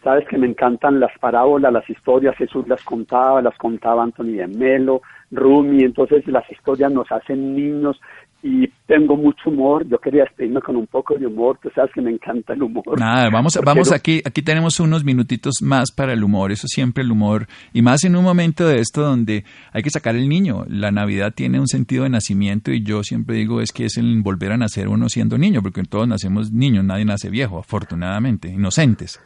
Sabes 0.04 0.28
que 0.28 0.38
me 0.38 0.48
encantan 0.48 1.00
las 1.00 1.12
parábolas, 1.20 1.72
las 1.72 1.88
historias, 1.90 2.36
Jesús 2.36 2.68
las 2.68 2.84
contaba, 2.84 3.42
las 3.42 3.56
contaba 3.58 4.04
Anthony 4.04 4.38
de 4.38 4.48
Melo, 4.48 5.02
Rumi, 5.30 5.84
entonces 5.84 6.26
las 6.28 6.50
historias 6.52 6.92
nos 6.92 7.12
hacen 7.12 7.56
niños 7.56 8.00
y 8.44 8.68
tengo 8.88 9.16
mucho 9.16 9.50
humor. 9.50 9.88
Yo 9.88 10.00
quería 10.00 10.24
despedirme 10.24 10.62
con 10.62 10.76
un 10.76 10.88
poco 10.88 11.16
de 11.18 11.28
humor. 11.28 11.60
Tú 11.62 11.70
sabes 11.76 11.92
que 11.94 12.02
me 12.02 12.12
encanta 12.12 12.54
el 12.54 12.64
humor. 12.64 13.00
Nada, 13.00 13.30
vamos, 13.30 13.60
vamos 13.64 13.92
aquí, 13.92 14.22
aquí 14.26 14.42
tenemos 14.42 14.80
unos 14.80 15.04
minutitos 15.04 15.56
más 15.62 15.92
para 15.92 16.14
el 16.14 16.24
humor. 16.24 16.52
Eso 16.52 16.68
siempre 16.68 17.04
el 17.04 17.12
humor. 17.12 17.48
Y 17.74 17.82
más 17.82 18.04
en 18.04 18.16
un 18.16 18.24
momento 18.24 18.68
de 18.68 18.80
esto 18.80 19.02
donde 19.02 19.44
hay 19.72 19.84
que 19.84 19.92
sacar 19.92 20.16
el 20.16 20.28
niño. 20.28 20.66
La 20.68 20.92
Navidad 20.92 21.34
tiene 21.36 21.60
un 21.60 21.68
sentido 21.68 22.04
de 22.04 22.10
nacimiento 22.10 22.72
y 22.72 22.84
yo 22.84 23.04
siempre 23.04 23.36
digo 23.36 23.62
es 23.62 23.72
que 23.72 23.86
es 23.86 23.98
el 23.98 24.22
volver 24.22 24.52
a 24.52 24.58
nacer 24.58 24.88
uno 24.88 25.10
siendo 25.10 25.38
niño, 25.38 25.62
porque 25.62 25.84
todos 25.84 26.08
nacemos 26.08 26.52
niños, 26.52 26.84
nadie 26.84 27.06
nace 27.06 27.30
viejo, 27.30 27.60
afortunadamente, 27.60 28.48
inocentes. 28.48 29.20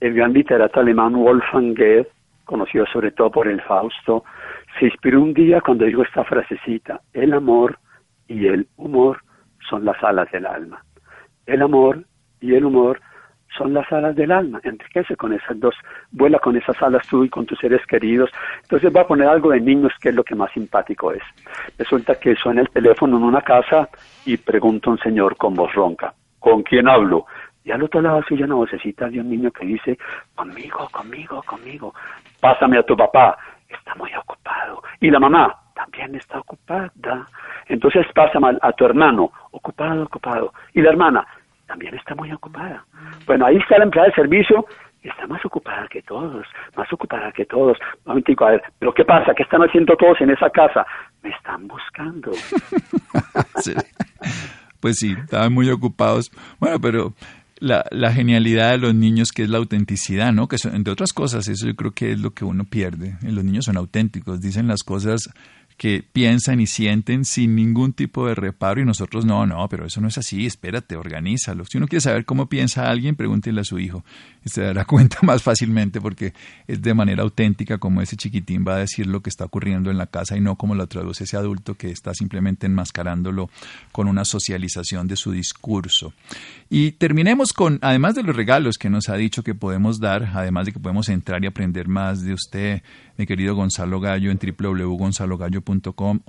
El 0.00 0.14
gran 0.14 0.32
literato 0.32 0.80
alemán 0.80 1.14
Wolfgang 1.14 1.74
Goethe, 1.74 2.08
conocido 2.44 2.86
sobre 2.86 3.10
todo 3.10 3.30
por 3.30 3.48
el 3.48 3.60
Fausto, 3.62 4.24
se 4.78 4.86
inspiró 4.86 5.22
un 5.22 5.34
día 5.34 5.60
cuando 5.60 5.84
dijo 5.84 6.02
esta 6.02 6.24
frasecita, 6.24 7.00
el 7.12 7.32
amor 7.32 7.78
y 8.28 8.46
el 8.46 8.68
humor 8.76 9.22
son 9.68 9.84
las 9.84 10.02
alas 10.02 10.30
del 10.30 10.46
alma. 10.46 10.84
El 11.46 11.62
amor 11.62 12.04
y 12.40 12.54
el 12.54 12.64
humor 12.64 13.00
son 13.56 13.74
las 13.74 13.90
alas 13.92 14.14
del 14.14 14.30
alma. 14.30 14.60
Enriquece 14.62 15.16
con 15.16 15.32
esas 15.32 15.58
dos, 15.58 15.74
vuela 16.12 16.38
con 16.38 16.56
esas 16.56 16.80
alas 16.82 17.06
tú 17.08 17.24
y 17.24 17.28
con 17.28 17.46
tus 17.46 17.58
seres 17.58 17.84
queridos. 17.86 18.30
Entonces 18.62 18.92
voy 18.92 19.02
a 19.02 19.06
poner 19.06 19.28
algo 19.28 19.50
de 19.50 19.60
niños 19.60 19.92
que 20.00 20.10
es 20.10 20.14
lo 20.14 20.24
que 20.24 20.34
más 20.34 20.52
simpático 20.52 21.12
es. 21.12 21.22
Resulta 21.78 22.14
que 22.16 22.36
suena 22.36 22.60
el 22.60 22.70
teléfono 22.70 23.16
en 23.16 23.24
una 23.24 23.42
casa 23.42 23.88
y 24.24 24.36
pregunta 24.36 24.90
un 24.90 24.98
señor 24.98 25.36
con 25.36 25.54
voz 25.54 25.72
ronca, 25.74 26.14
¿con 26.38 26.62
quién 26.62 26.88
hablo? 26.88 27.26
Y 27.68 27.70
al 27.70 27.82
otro 27.82 28.00
lado 28.00 28.22
suya 28.26 28.46
una 28.46 28.54
vocecita 28.54 29.10
de 29.10 29.20
un 29.20 29.28
niño 29.28 29.50
que 29.50 29.66
dice, 29.66 29.98
conmigo, 30.34 30.88
conmigo, 30.90 31.42
conmigo, 31.42 31.94
pásame 32.40 32.78
a 32.78 32.82
tu 32.82 32.96
papá, 32.96 33.36
está 33.68 33.94
muy 33.96 34.10
ocupado. 34.14 34.82
Y 35.00 35.10
la 35.10 35.20
mamá, 35.20 35.54
también 35.74 36.14
está 36.14 36.38
ocupada. 36.38 36.90
Entonces 37.66 38.06
pasa 38.14 38.40
mal 38.40 38.58
a 38.62 38.72
tu 38.72 38.86
hermano, 38.86 39.30
ocupado, 39.50 40.04
ocupado. 40.04 40.54
Y 40.72 40.80
la 40.80 40.88
hermana, 40.88 41.26
también 41.66 41.94
está 41.94 42.14
muy 42.14 42.32
ocupada. 42.32 42.86
Bueno, 43.26 43.44
ahí 43.44 43.58
está 43.58 43.76
la 43.76 43.84
empleada 43.84 44.08
de 44.08 44.14
servicio, 44.14 44.64
está 45.02 45.26
más 45.26 45.44
ocupada 45.44 45.86
que 45.88 46.00
todos, 46.00 46.46
más 46.74 46.90
ocupada 46.90 47.30
que 47.32 47.44
todos. 47.44 47.76
Momentico, 48.06 48.46
a 48.46 48.52
ver, 48.52 48.62
pero 48.78 48.94
¿qué 48.94 49.04
pasa? 49.04 49.34
¿Qué 49.34 49.42
están 49.42 49.60
haciendo 49.60 49.94
todos 49.94 50.18
en 50.22 50.30
esa 50.30 50.48
casa? 50.48 50.86
Me 51.22 51.28
están 51.28 51.68
buscando. 51.68 52.30
Pues 54.80 54.96
sí, 54.98 55.14
estaban 55.24 55.52
muy 55.52 55.68
ocupados. 55.70 56.30
Bueno, 56.60 56.78
pero 56.80 57.12
la, 57.60 57.84
la, 57.90 58.12
genialidad 58.12 58.70
de 58.72 58.78
los 58.78 58.94
niños, 58.94 59.32
que 59.32 59.42
es 59.42 59.50
la 59.50 59.58
autenticidad, 59.58 60.32
¿no? 60.32 60.48
Que 60.48 60.56
entre 60.72 60.92
otras 60.92 61.12
cosas, 61.12 61.48
eso 61.48 61.66
yo 61.66 61.76
creo 61.76 61.92
que 61.92 62.12
es 62.12 62.20
lo 62.20 62.32
que 62.32 62.44
uno 62.44 62.64
pierde. 62.64 63.16
Los 63.22 63.44
niños 63.44 63.66
son 63.66 63.76
auténticos, 63.76 64.40
dicen 64.40 64.68
las 64.68 64.82
cosas 64.82 65.30
que 65.78 66.04
piensan 66.12 66.60
y 66.60 66.66
sienten 66.66 67.24
sin 67.24 67.54
ningún 67.54 67.92
tipo 67.92 68.26
de 68.26 68.34
reparo 68.34 68.80
y 68.80 68.84
nosotros 68.84 69.24
no, 69.24 69.46
no, 69.46 69.68
pero 69.68 69.86
eso 69.86 70.00
no 70.00 70.08
es 70.08 70.18
así, 70.18 70.44
espérate, 70.44 70.96
organízalo. 70.96 71.64
Si 71.64 71.78
uno 71.78 71.86
quiere 71.86 72.00
saber 72.00 72.24
cómo 72.24 72.48
piensa 72.48 72.90
alguien, 72.90 73.14
pregúntele 73.14 73.60
a 73.60 73.64
su 73.64 73.78
hijo 73.78 74.04
y 74.44 74.48
se 74.50 74.62
dará 74.62 74.84
cuenta 74.86 75.18
más 75.22 75.44
fácilmente 75.44 76.00
porque 76.00 76.34
es 76.66 76.82
de 76.82 76.94
manera 76.94 77.22
auténtica 77.22 77.78
como 77.78 78.02
ese 78.02 78.16
chiquitín 78.16 78.64
va 78.66 78.74
a 78.74 78.78
decir 78.78 79.06
lo 79.06 79.22
que 79.22 79.30
está 79.30 79.44
ocurriendo 79.44 79.92
en 79.92 79.98
la 79.98 80.06
casa 80.08 80.36
y 80.36 80.40
no 80.40 80.56
como 80.56 80.74
lo 80.74 80.88
traduce 80.88 81.22
ese 81.22 81.36
adulto 81.36 81.76
que 81.76 81.92
está 81.92 82.12
simplemente 82.12 82.66
enmascarándolo 82.66 83.48
con 83.92 84.08
una 84.08 84.24
socialización 84.24 85.06
de 85.06 85.14
su 85.14 85.30
discurso. 85.30 86.12
Y 86.68 86.92
terminemos 86.92 87.52
con, 87.52 87.78
además 87.82 88.16
de 88.16 88.24
los 88.24 88.34
regalos 88.34 88.78
que 88.78 88.90
nos 88.90 89.08
ha 89.08 89.14
dicho 89.14 89.44
que 89.44 89.54
podemos 89.54 90.00
dar, 90.00 90.28
además 90.34 90.66
de 90.66 90.72
que 90.72 90.80
podemos 90.80 91.08
entrar 91.08 91.44
y 91.44 91.46
aprender 91.46 91.86
más 91.86 92.24
de 92.24 92.32
usted, 92.32 92.82
mi 93.16 93.26
querido 93.26 93.54
Gonzalo 93.54 94.00
Gallo, 94.00 94.30
en 94.30 94.38
www.gonzalogallo.com 94.38 95.67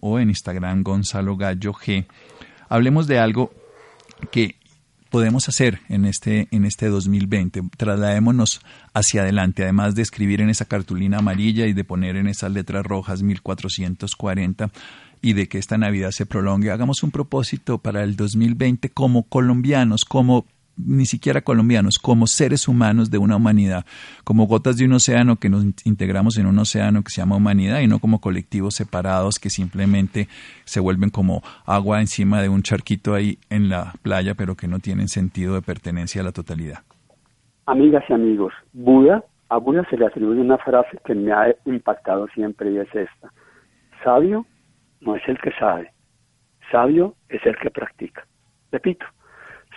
o 0.01 0.19
en 0.19 0.29
Instagram 0.29 0.83
Gonzalo 0.83 1.37
Gallo 1.37 1.73
G. 1.73 2.05
Hablemos 2.67 3.07
de 3.07 3.19
algo 3.19 3.51
que 4.31 4.55
podemos 5.09 5.49
hacer 5.49 5.79
en 5.89 6.05
este, 6.05 6.47
en 6.51 6.65
este 6.65 6.87
2020. 6.87 7.61
Trasladémonos 7.77 8.61
hacia 8.93 9.21
adelante, 9.21 9.63
además 9.63 9.95
de 9.95 10.01
escribir 10.01 10.41
en 10.41 10.49
esa 10.49 10.65
cartulina 10.65 11.19
amarilla 11.19 11.65
y 11.65 11.73
de 11.73 11.83
poner 11.83 12.15
en 12.15 12.27
esas 12.27 12.51
letras 12.51 12.85
rojas 12.85 13.23
1440 13.23 14.71
y 15.21 15.33
de 15.33 15.47
que 15.47 15.57
esta 15.57 15.77
Navidad 15.77 16.11
se 16.11 16.25
prolongue. 16.25 16.71
Hagamos 16.71 17.03
un 17.03 17.11
propósito 17.11 17.79
para 17.79 18.03
el 18.03 18.15
2020 18.15 18.89
como 18.89 19.23
colombianos, 19.23 20.05
como 20.05 20.45
ni 20.85 21.05
siquiera 21.05 21.41
colombianos, 21.41 21.99
como 21.99 22.27
seres 22.27 22.67
humanos 22.67 23.11
de 23.11 23.17
una 23.17 23.35
humanidad, 23.35 23.85
como 24.23 24.47
gotas 24.47 24.77
de 24.77 24.85
un 24.85 24.93
océano 24.93 25.35
que 25.35 25.49
nos 25.49 25.65
integramos 25.85 26.37
en 26.37 26.45
un 26.45 26.57
océano 26.59 27.03
que 27.03 27.09
se 27.09 27.21
llama 27.21 27.35
humanidad 27.35 27.81
y 27.81 27.87
no 27.87 27.99
como 27.99 28.21
colectivos 28.21 28.75
separados 28.75 29.39
que 29.39 29.49
simplemente 29.49 30.27
se 30.65 30.79
vuelven 30.79 31.09
como 31.09 31.41
agua 31.65 31.99
encima 31.99 32.41
de 32.41 32.49
un 32.49 32.63
charquito 32.63 33.13
ahí 33.13 33.37
en 33.49 33.69
la 33.69 33.93
playa, 34.01 34.35
pero 34.35 34.55
que 34.55 34.67
no 34.67 34.79
tienen 34.79 35.07
sentido 35.07 35.55
de 35.55 35.61
pertenencia 35.61 36.21
a 36.21 36.25
la 36.25 36.31
totalidad. 36.31 36.79
Amigas 37.65 38.03
y 38.09 38.13
amigos, 38.13 38.53
Buda, 38.73 39.23
a 39.49 39.57
Buda 39.57 39.85
se 39.89 39.97
le 39.97 40.05
atribuye 40.05 40.41
una 40.41 40.57
frase 40.57 40.97
que 41.05 41.13
me 41.13 41.31
ha 41.31 41.53
impactado 41.65 42.27
siempre 42.29 42.71
y 42.71 42.77
es 42.77 42.87
esta. 42.95 43.31
Sabio 44.03 44.45
no 45.01 45.15
es 45.15 45.21
el 45.27 45.37
que 45.39 45.51
sabe, 45.59 45.91
sabio 46.71 47.15
es 47.29 47.45
el 47.45 47.55
que 47.57 47.69
practica. 47.69 48.25
Repito, 48.71 49.05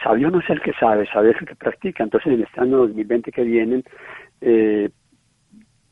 sabio 0.02 0.30
no 0.30 0.40
es 0.40 0.50
el 0.50 0.60
que 0.60 0.72
sabe, 0.74 1.06
sabio 1.06 1.30
es 1.30 1.40
el 1.40 1.48
que 1.48 1.56
practica. 1.56 2.02
Entonces, 2.02 2.32
en 2.32 2.42
este 2.42 2.60
año 2.60 2.78
2020 2.78 3.32
que 3.32 3.42
vienen, 3.42 3.84
eh, 4.40 4.90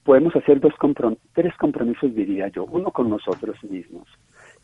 podemos 0.04 0.34
hacer 0.34 0.60
dos 0.60 0.72
tres 1.32 1.54
compromisos, 1.56 2.14
diría 2.14 2.48
yo. 2.48 2.64
Uno 2.64 2.90
con 2.90 3.10
nosotros 3.10 3.56
mismos, 3.64 4.08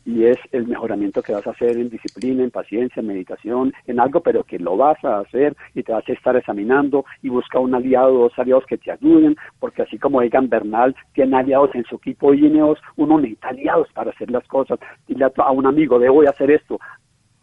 y 0.04 0.24
es 0.24 0.38
el 0.52 0.66
mejoramiento 0.66 1.20
que 1.20 1.32
vas 1.32 1.46
a 1.46 1.50
hacer 1.50 1.76
en 1.76 1.90
disciplina, 1.90 2.44
en 2.44 2.50
paciencia, 2.50 3.00
en 3.00 3.08
meditación, 3.08 3.72
en 3.86 3.98
algo, 3.98 4.20
pero 4.20 4.44
que 4.44 4.58
lo 4.58 4.76
vas 4.76 5.04
a 5.04 5.18
hacer 5.18 5.56
y 5.74 5.82
te 5.82 5.92
vas 5.92 6.08
a 6.08 6.12
estar 6.12 6.36
examinando 6.36 7.04
y 7.22 7.28
busca 7.28 7.58
un 7.58 7.74
aliado, 7.74 8.12
dos 8.12 8.38
aliados 8.38 8.64
que 8.66 8.78
te 8.78 8.92
ayuden, 8.92 9.36
porque 9.58 9.82
así 9.82 9.98
como 9.98 10.22
Egan 10.22 10.48
Bernal 10.48 10.94
tiene 11.12 11.36
aliados 11.36 11.74
en 11.74 11.84
su 11.84 11.96
equipo 11.96 12.32
Ineos, 12.32 12.78
uno 12.94 13.18
necesita 13.18 13.48
aliados 13.48 13.88
para 13.92 14.10
hacer 14.10 14.30
las 14.30 14.46
cosas. 14.46 14.78
Dile 15.08 15.26
a 15.36 15.50
un 15.50 15.66
amigo, 15.66 15.98
debo 15.98 16.22
hacer 16.22 16.52
esto, 16.52 16.78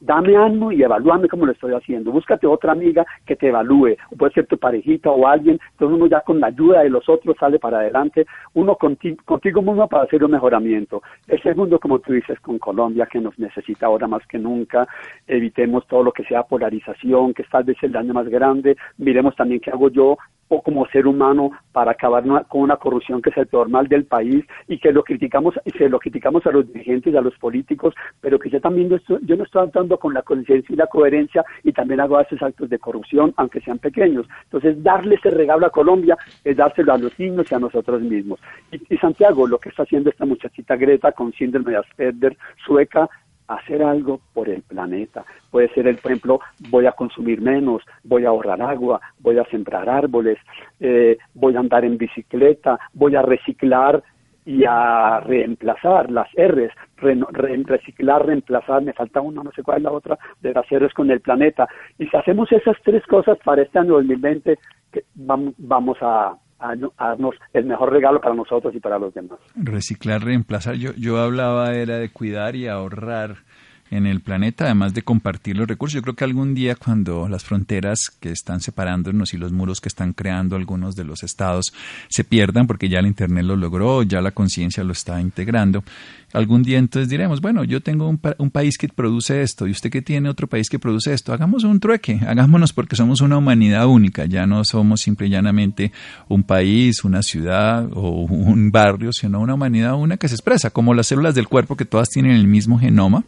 dame 0.05 0.35
ánimo 0.35 0.71
y 0.71 0.83
evalúame 0.83 1.27
cómo 1.27 1.45
lo 1.45 1.53
estoy 1.53 1.73
haciendo. 1.73 2.11
Búscate 2.11 2.45
otra 2.45 2.73
amiga 2.73 3.05
que 3.25 3.35
te 3.35 3.47
evalúe, 3.47 3.95
o 4.11 4.15
puede 4.17 4.33
ser 4.33 4.47
tu 4.47 4.57
parejita 4.57 5.09
o 5.09 5.27
alguien, 5.27 5.59
entonces 5.71 5.97
uno 5.97 6.07
ya 6.07 6.21
con 6.21 6.39
la 6.39 6.47
ayuda 6.47 6.81
de 6.81 6.89
los 6.89 7.07
otros 7.07 7.35
sale 7.39 7.57
para 7.59 7.79
adelante, 7.79 8.25
uno 8.53 8.75
contigo, 8.75 9.17
contigo 9.25 9.61
mismo 9.61 9.87
para 9.87 10.03
hacer 10.03 10.23
un 10.23 10.31
mejoramiento. 10.31 11.01
El 11.27 11.41
segundo, 11.41 11.79
como 11.79 11.99
tú 11.99 12.13
dices, 12.13 12.39
con 12.41 12.59
Colombia, 12.59 13.07
que 13.11 13.19
nos 13.19 13.37
necesita 13.39 13.85
ahora 13.85 14.07
más 14.07 14.25
que 14.27 14.37
nunca, 14.37 14.87
evitemos 15.27 15.87
todo 15.87 16.03
lo 16.03 16.11
que 16.11 16.23
sea 16.25 16.43
polarización, 16.43 17.33
que 17.33 17.43
es 17.43 17.49
tal 17.49 17.63
vez 17.63 17.77
el 17.81 17.93
daño 17.93 18.13
más 18.13 18.27
grande, 18.27 18.75
miremos 18.97 19.35
también 19.35 19.61
qué 19.61 19.71
hago 19.71 19.89
yo 19.89 20.17
como 20.61 20.85
ser 20.87 21.07
humano 21.07 21.51
para 21.71 21.91
acabar 21.91 22.23
con 22.47 22.61
una 22.61 22.77
corrupción 22.77 23.21
que 23.21 23.31
es 23.31 23.37
el 23.37 23.47
peor 23.47 23.69
mal 23.69 23.87
del 23.87 24.05
país 24.05 24.45
y 24.67 24.77
que 24.79 24.91
lo 24.91 25.03
criticamos 25.03 25.55
y 25.65 25.71
se 25.71 25.89
lo 25.89 25.99
criticamos 25.99 26.45
a 26.45 26.51
los 26.51 26.71
dirigentes 26.71 27.13
y 27.13 27.17
a 27.17 27.21
los 27.21 27.35
políticos, 27.37 27.93
pero 28.21 28.39
que 28.39 28.49
yo 28.49 28.61
también 28.61 28.89
yo 28.89 29.35
no 29.35 29.43
estoy 29.43 29.63
actuando 29.63 29.97
con 29.97 30.13
la 30.13 30.21
conciencia 30.21 30.73
y 30.73 30.77
la 30.77 30.87
coherencia 30.87 31.43
y 31.63 31.71
también 31.71 31.99
hago 31.99 32.19
esos 32.19 32.41
actos 32.41 32.69
de 32.69 32.79
corrupción, 32.79 33.33
aunque 33.37 33.61
sean 33.61 33.79
pequeños. 33.79 34.27
Entonces, 34.43 34.81
darle 34.83 35.15
ese 35.15 35.31
regalo 35.31 35.65
a 35.65 35.71
Colombia 35.71 36.17
es 36.43 36.57
dárselo 36.57 36.93
a 36.93 36.97
los 36.97 37.17
niños 37.19 37.47
y 37.51 37.55
a 37.55 37.59
nosotros 37.59 38.01
mismos. 38.01 38.39
Y, 38.71 38.93
y 38.93 38.97
Santiago, 38.97 39.47
lo 39.47 39.57
que 39.57 39.69
está 39.69 39.83
haciendo 39.83 40.09
esta 40.09 40.25
muchachita 40.25 40.75
Greta 40.75 41.11
con 41.11 41.33
síndrome 41.33 41.71
de 41.71 41.77
Asperger 41.77 42.37
sueca, 42.65 43.09
hacer 43.47 43.83
algo 43.83 44.19
por 44.33 44.49
el 44.49 44.61
planeta. 44.61 45.25
Puede 45.51 45.69
ser, 45.73 45.87
el, 45.87 45.97
ejemplo, 45.97 46.39
voy 46.69 46.85
a 46.85 46.91
consumir 46.93 47.41
menos, 47.41 47.83
voy 48.03 48.25
a 48.25 48.29
ahorrar 48.29 48.61
agua, 48.61 49.01
voy 49.19 49.37
a 49.37 49.45
sembrar 49.45 49.89
árboles, 49.89 50.37
eh, 50.79 51.17
voy 51.33 51.55
a 51.55 51.59
andar 51.59 51.85
en 51.85 51.97
bicicleta, 51.97 52.79
voy 52.93 53.15
a 53.15 53.21
reciclar 53.21 54.03
y 54.45 54.65
a 54.67 55.21
reemplazar 55.21 56.11
las 56.11 56.27
R's, 56.35 56.71
reciclar, 56.97 58.25
reemplazar, 58.25 58.81
me 58.81 58.93
falta 58.93 59.21
una, 59.21 59.41
no 59.41 59.51
sé 59.51 59.63
cuál 59.63 59.77
es 59.77 59.83
la 59.83 59.91
otra, 59.91 60.17
de 60.41 60.53
las 60.53 60.65
R's 60.69 60.93
con 60.93 61.09
el 61.11 61.21
planeta. 61.21 61.67
Y 61.97 62.07
si 62.07 62.17
hacemos 62.17 62.51
esas 62.51 62.75
tres 62.83 63.05
cosas 63.05 63.37
para 63.43 63.61
este 63.61 63.79
año 63.79 63.93
2020, 63.93 64.57
vamos 65.15 65.97
a, 66.01 66.35
a, 66.63 66.75
darnos 66.97 67.35
el 67.53 67.65
mejor 67.65 67.91
regalo 67.91 68.21
para 68.21 68.35
nosotros 68.35 68.73
y 68.75 68.79
para 68.79 68.97
los 68.97 69.13
demás. 69.13 69.39
Reciclar, 69.55 70.23
reemplazar. 70.23 70.75
Yo, 70.75 70.91
yo 70.93 71.19
hablaba 71.19 71.73
era 71.73 71.97
de 71.97 72.09
cuidar 72.11 72.55
y 72.55 72.67
ahorrar 72.67 73.37
en 73.93 74.07
el 74.07 74.21
planeta, 74.21 74.65
además 74.65 74.93
de 74.93 75.03
compartir 75.03 75.55
los 75.55 75.67
recursos. 75.67 75.93
Yo 75.95 76.01
creo 76.01 76.15
que 76.15 76.23
algún 76.23 76.55
día 76.55 76.75
cuando 76.75 77.27
las 77.29 77.43
fronteras 77.43 77.99
que 78.19 78.31
están 78.31 78.59
separándonos 78.59 79.33
y 79.33 79.37
los 79.37 79.51
muros 79.51 79.79
que 79.79 79.87
están 79.87 80.13
creando 80.13 80.55
algunos 80.55 80.95
de 80.95 81.03
los 81.03 81.23
estados 81.23 81.73
se 82.09 82.23
pierdan, 82.23 82.65
porque 82.65 82.89
ya 82.89 82.99
el 82.99 83.05
Internet 83.05 83.45
lo 83.45 83.55
logró, 83.55 84.01
ya 84.03 84.21
la 84.21 84.31
conciencia 84.31 84.83
lo 84.83 84.93
está 84.93 85.21
integrando, 85.21 85.83
algún 86.33 86.63
día 86.63 86.79
entonces 86.79 87.09
diremos, 87.09 87.39
bueno, 87.39 87.63
yo 87.63 87.81
tengo 87.81 88.09
un, 88.09 88.19
un, 88.39 88.49
país 88.49 88.77
que 88.77 88.87
produce 88.87 89.41
esto 89.43 89.67
y 89.67 89.71
usted 89.71 89.91
que 89.91 90.01
tiene 90.01 90.29
otro 90.29 90.47
país 90.47 90.67
que 90.69 90.79
produce 90.79 91.13
esto, 91.13 91.31
hagamos 91.31 91.63
un 91.63 91.79
trueque, 91.79 92.19
hagámonos 92.27 92.73
porque 92.73 92.95
somos 92.95 93.21
una 93.21 93.37
humanidad 93.37 93.85
única, 93.85 94.25
ya 94.25 94.47
no 94.47 94.63
somos 94.65 95.01
simple 95.01 95.27
y 95.27 95.29
llanamente 95.29 95.91
un 96.27 96.43
país, 96.43 97.03
una 97.03 97.21
ciudad 97.21 97.87
o 97.93 98.23
un 98.23 98.71
barrio, 98.71 99.11
sino 99.13 99.39
una 99.39 99.53
humanidad 99.53 99.93
una 99.95 100.17
que 100.17 100.27
se 100.27 100.35
expresa, 100.35 100.71
como 100.71 100.93
las 100.93 101.07
células 101.07 101.35
del 101.35 101.47
cuerpo 101.47 101.77
que 101.77 101.85
todas 101.85 102.09
tienen 102.09 102.31
el 102.31 102.47
mismo 102.47 102.79
genoma, 102.79 103.23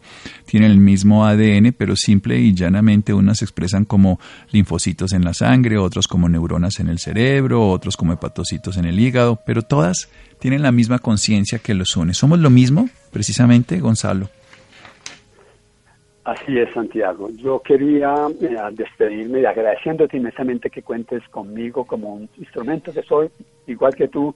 tienen 0.56 0.70
el 0.70 0.78
mismo 0.78 1.26
ADN, 1.26 1.74
pero 1.76 1.96
simple 1.96 2.38
y 2.38 2.54
llanamente 2.54 3.12
unas 3.12 3.40
se 3.40 3.44
expresan 3.44 3.84
como 3.84 4.18
linfocitos 4.52 5.12
en 5.12 5.22
la 5.22 5.34
sangre, 5.34 5.76
otros 5.76 6.08
como 6.08 6.30
neuronas 6.30 6.80
en 6.80 6.88
el 6.88 6.98
cerebro, 6.98 7.68
otros 7.68 7.94
como 7.94 8.14
hepatocitos 8.14 8.78
en 8.78 8.86
el 8.86 8.98
hígado, 8.98 9.38
pero 9.44 9.60
todas 9.60 10.10
tienen 10.40 10.62
la 10.62 10.72
misma 10.72 10.98
conciencia 10.98 11.58
que 11.58 11.74
los 11.74 11.94
une. 11.94 12.14
¿Somos 12.14 12.38
lo 12.38 12.48
mismo, 12.48 12.88
precisamente, 13.12 13.80
Gonzalo? 13.80 14.30
Así 16.24 16.58
es, 16.58 16.72
Santiago. 16.72 17.28
Yo 17.36 17.60
quería 17.60 18.14
eh, 18.40 18.56
despedirme 18.72 19.40
y 19.40 19.44
agradeciéndote 19.44 20.16
inmensamente 20.16 20.70
que 20.70 20.80
cuentes 20.80 21.22
conmigo 21.28 21.84
como 21.84 22.14
un 22.14 22.30
instrumento 22.38 22.94
que 22.94 23.02
soy, 23.02 23.28
igual 23.66 23.94
que 23.94 24.08
tú. 24.08 24.34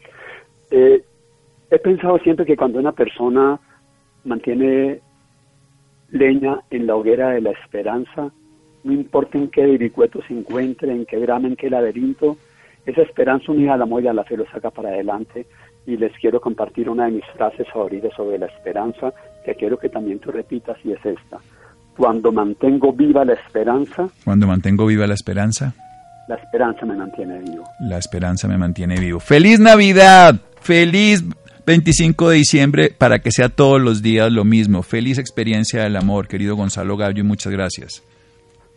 Eh, 0.71 1.03
he 1.71 1.79
pensado 1.79 2.19
siempre 2.19 2.45
que 2.45 2.59
cuando 2.59 2.79
una 2.79 2.93
persona 2.93 3.59
mantiene 4.25 5.01
leña 6.11 6.61
en 6.71 6.87
la 6.87 6.97
hoguera 6.97 7.31
de 7.31 7.41
la 7.41 7.51
esperanza, 7.51 8.31
no 8.85 8.93
importa 8.93 9.39
en 9.39 9.49
qué 9.49 9.67
vericueto 9.67 10.21
se 10.27 10.35
encuentre, 10.35 10.93
en 10.93 11.07
qué 11.07 11.19
drama, 11.19 11.49
en 11.49 11.57
qué 11.57 11.71
laberinto, 11.71 12.37
esa 12.87 13.03
esperanza 13.03 13.53
unida 13.53 13.75
al 13.75 13.83
amor 13.83 14.03
y 14.03 14.09
a 14.09 14.13
la 14.13 14.25
fe 14.25 14.37
lo 14.37 14.47
saca 14.47 14.71
para 14.71 14.89
adelante. 14.89 15.47
Y 15.87 15.97
les 15.97 16.13
quiero 16.21 16.41
compartir 16.41 16.89
una 16.89 17.07
de 17.07 17.13
mis 17.13 17.25
frases 17.37 17.67
favoritas 17.73 18.13
sobre 18.15 18.39
la 18.39 18.47
esperanza, 18.47 19.13
que 19.45 19.55
quiero 19.55 19.79
que 19.79 19.89
también 19.89 20.19
tú 20.19 20.31
repitas, 20.31 20.77
y 20.85 20.93
es 20.93 21.05
esta 21.05 21.39
cuando 22.01 22.33
mantengo 22.33 22.95
viva 22.95 23.27
la 23.27 23.35
esperanza. 23.35 24.09
Cuando 24.25 24.47
mantengo 24.47 24.87
viva 24.87 25.07
la 25.07 25.13
esperanza. 25.13 25.75
La 26.29 26.37
esperanza 26.37 26.87
me 26.87 26.97
mantiene 26.97 27.41
vivo. 27.41 27.65
La 27.81 27.99
esperanza 27.99 28.49
me 28.49 28.57
mantiene 28.57 28.99
vivo. 28.99 29.21
¡Feliz 29.21 29.61
Navidad! 29.61 30.37
¡Feliz 30.63 31.23
25 31.67 32.31
de 32.31 32.37
diciembre 32.37 32.95
para 32.97 33.19
que 33.21 33.31
sea 33.31 33.49
todos 33.49 33.81
los 33.81 34.03
días 34.03 34.33
lo 34.33 34.45
mismo! 34.45 34.83
¡Feliz 34.83 35.19
experiencia 35.19 35.83
del 35.83 35.97
amor, 35.97 36.29
querido 36.29 36.57
Gonzalo 36.57 36.97
Gallo, 36.97 37.21
y 37.21 37.25
muchas 37.25 37.53
gracias! 37.53 38.03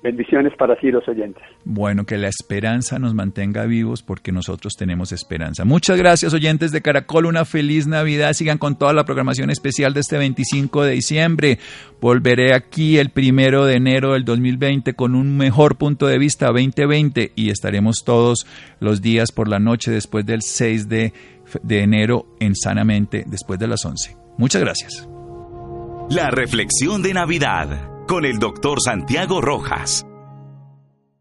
Bendiciones 0.04 0.52
para 0.58 0.78
sí 0.82 0.92
los 0.92 1.08
oyentes. 1.08 1.42
Bueno, 1.64 2.06
que 2.06 2.18
la 2.18 2.28
esperanza 2.28 3.00
nos 3.00 3.14
mantenga 3.14 3.66
vivos 3.66 4.04
porque 4.04 4.34
nosotros 4.34 4.74
tenemos 4.78 5.14
esperanza. 5.14 5.64
Muchas 5.64 5.98
gracias 5.98 6.34
oyentes 6.34 6.74
de 6.74 6.82
Caracol, 6.82 7.26
una 7.26 7.46
feliz 7.46 7.88
Navidad. 7.88 8.34
Sigan 8.34 8.58
con 8.58 8.78
toda 8.78 8.92
la 8.92 9.06
programación 9.06 9.50
especial 9.50 9.94
de 9.94 10.02
este 10.02 10.18
25 10.18 10.84
de 10.84 10.92
diciembre. 10.92 11.58
Volveré 12.02 12.54
aquí 12.54 12.98
el 12.98 13.12
primero 13.12 13.64
de 13.64 13.76
enero 13.76 14.12
del 14.12 14.26
2020 14.26 14.94
con 14.94 15.16
un 15.16 15.38
mejor 15.38 15.78
punto 15.78 16.06
de 16.08 16.18
vista 16.18 16.48
2020 16.48 17.32
y 17.34 17.50
estaremos 17.50 18.04
todos 18.06 18.46
los 18.82 19.02
días 19.02 19.32
por 19.32 19.48
la 19.48 19.60
noche 19.60 19.90
después 19.90 20.26
del 20.26 20.42
6 20.42 20.90
de, 20.90 21.14
de 21.62 21.82
enero 21.82 22.36
en 22.40 22.56
Sanamente 22.56 23.24
después 23.28 23.60
de 23.60 23.68
las 23.68 23.86
11. 23.86 24.18
Muchas 24.38 24.62
gracias. 24.62 25.08
La 26.10 26.32
reflexión 26.32 27.02
de 27.02 27.14
Navidad 27.14 27.90
con 28.08 28.26
el 28.26 28.40
doctor 28.40 28.82
Santiago 28.82 29.42
Rojas. 29.42 30.06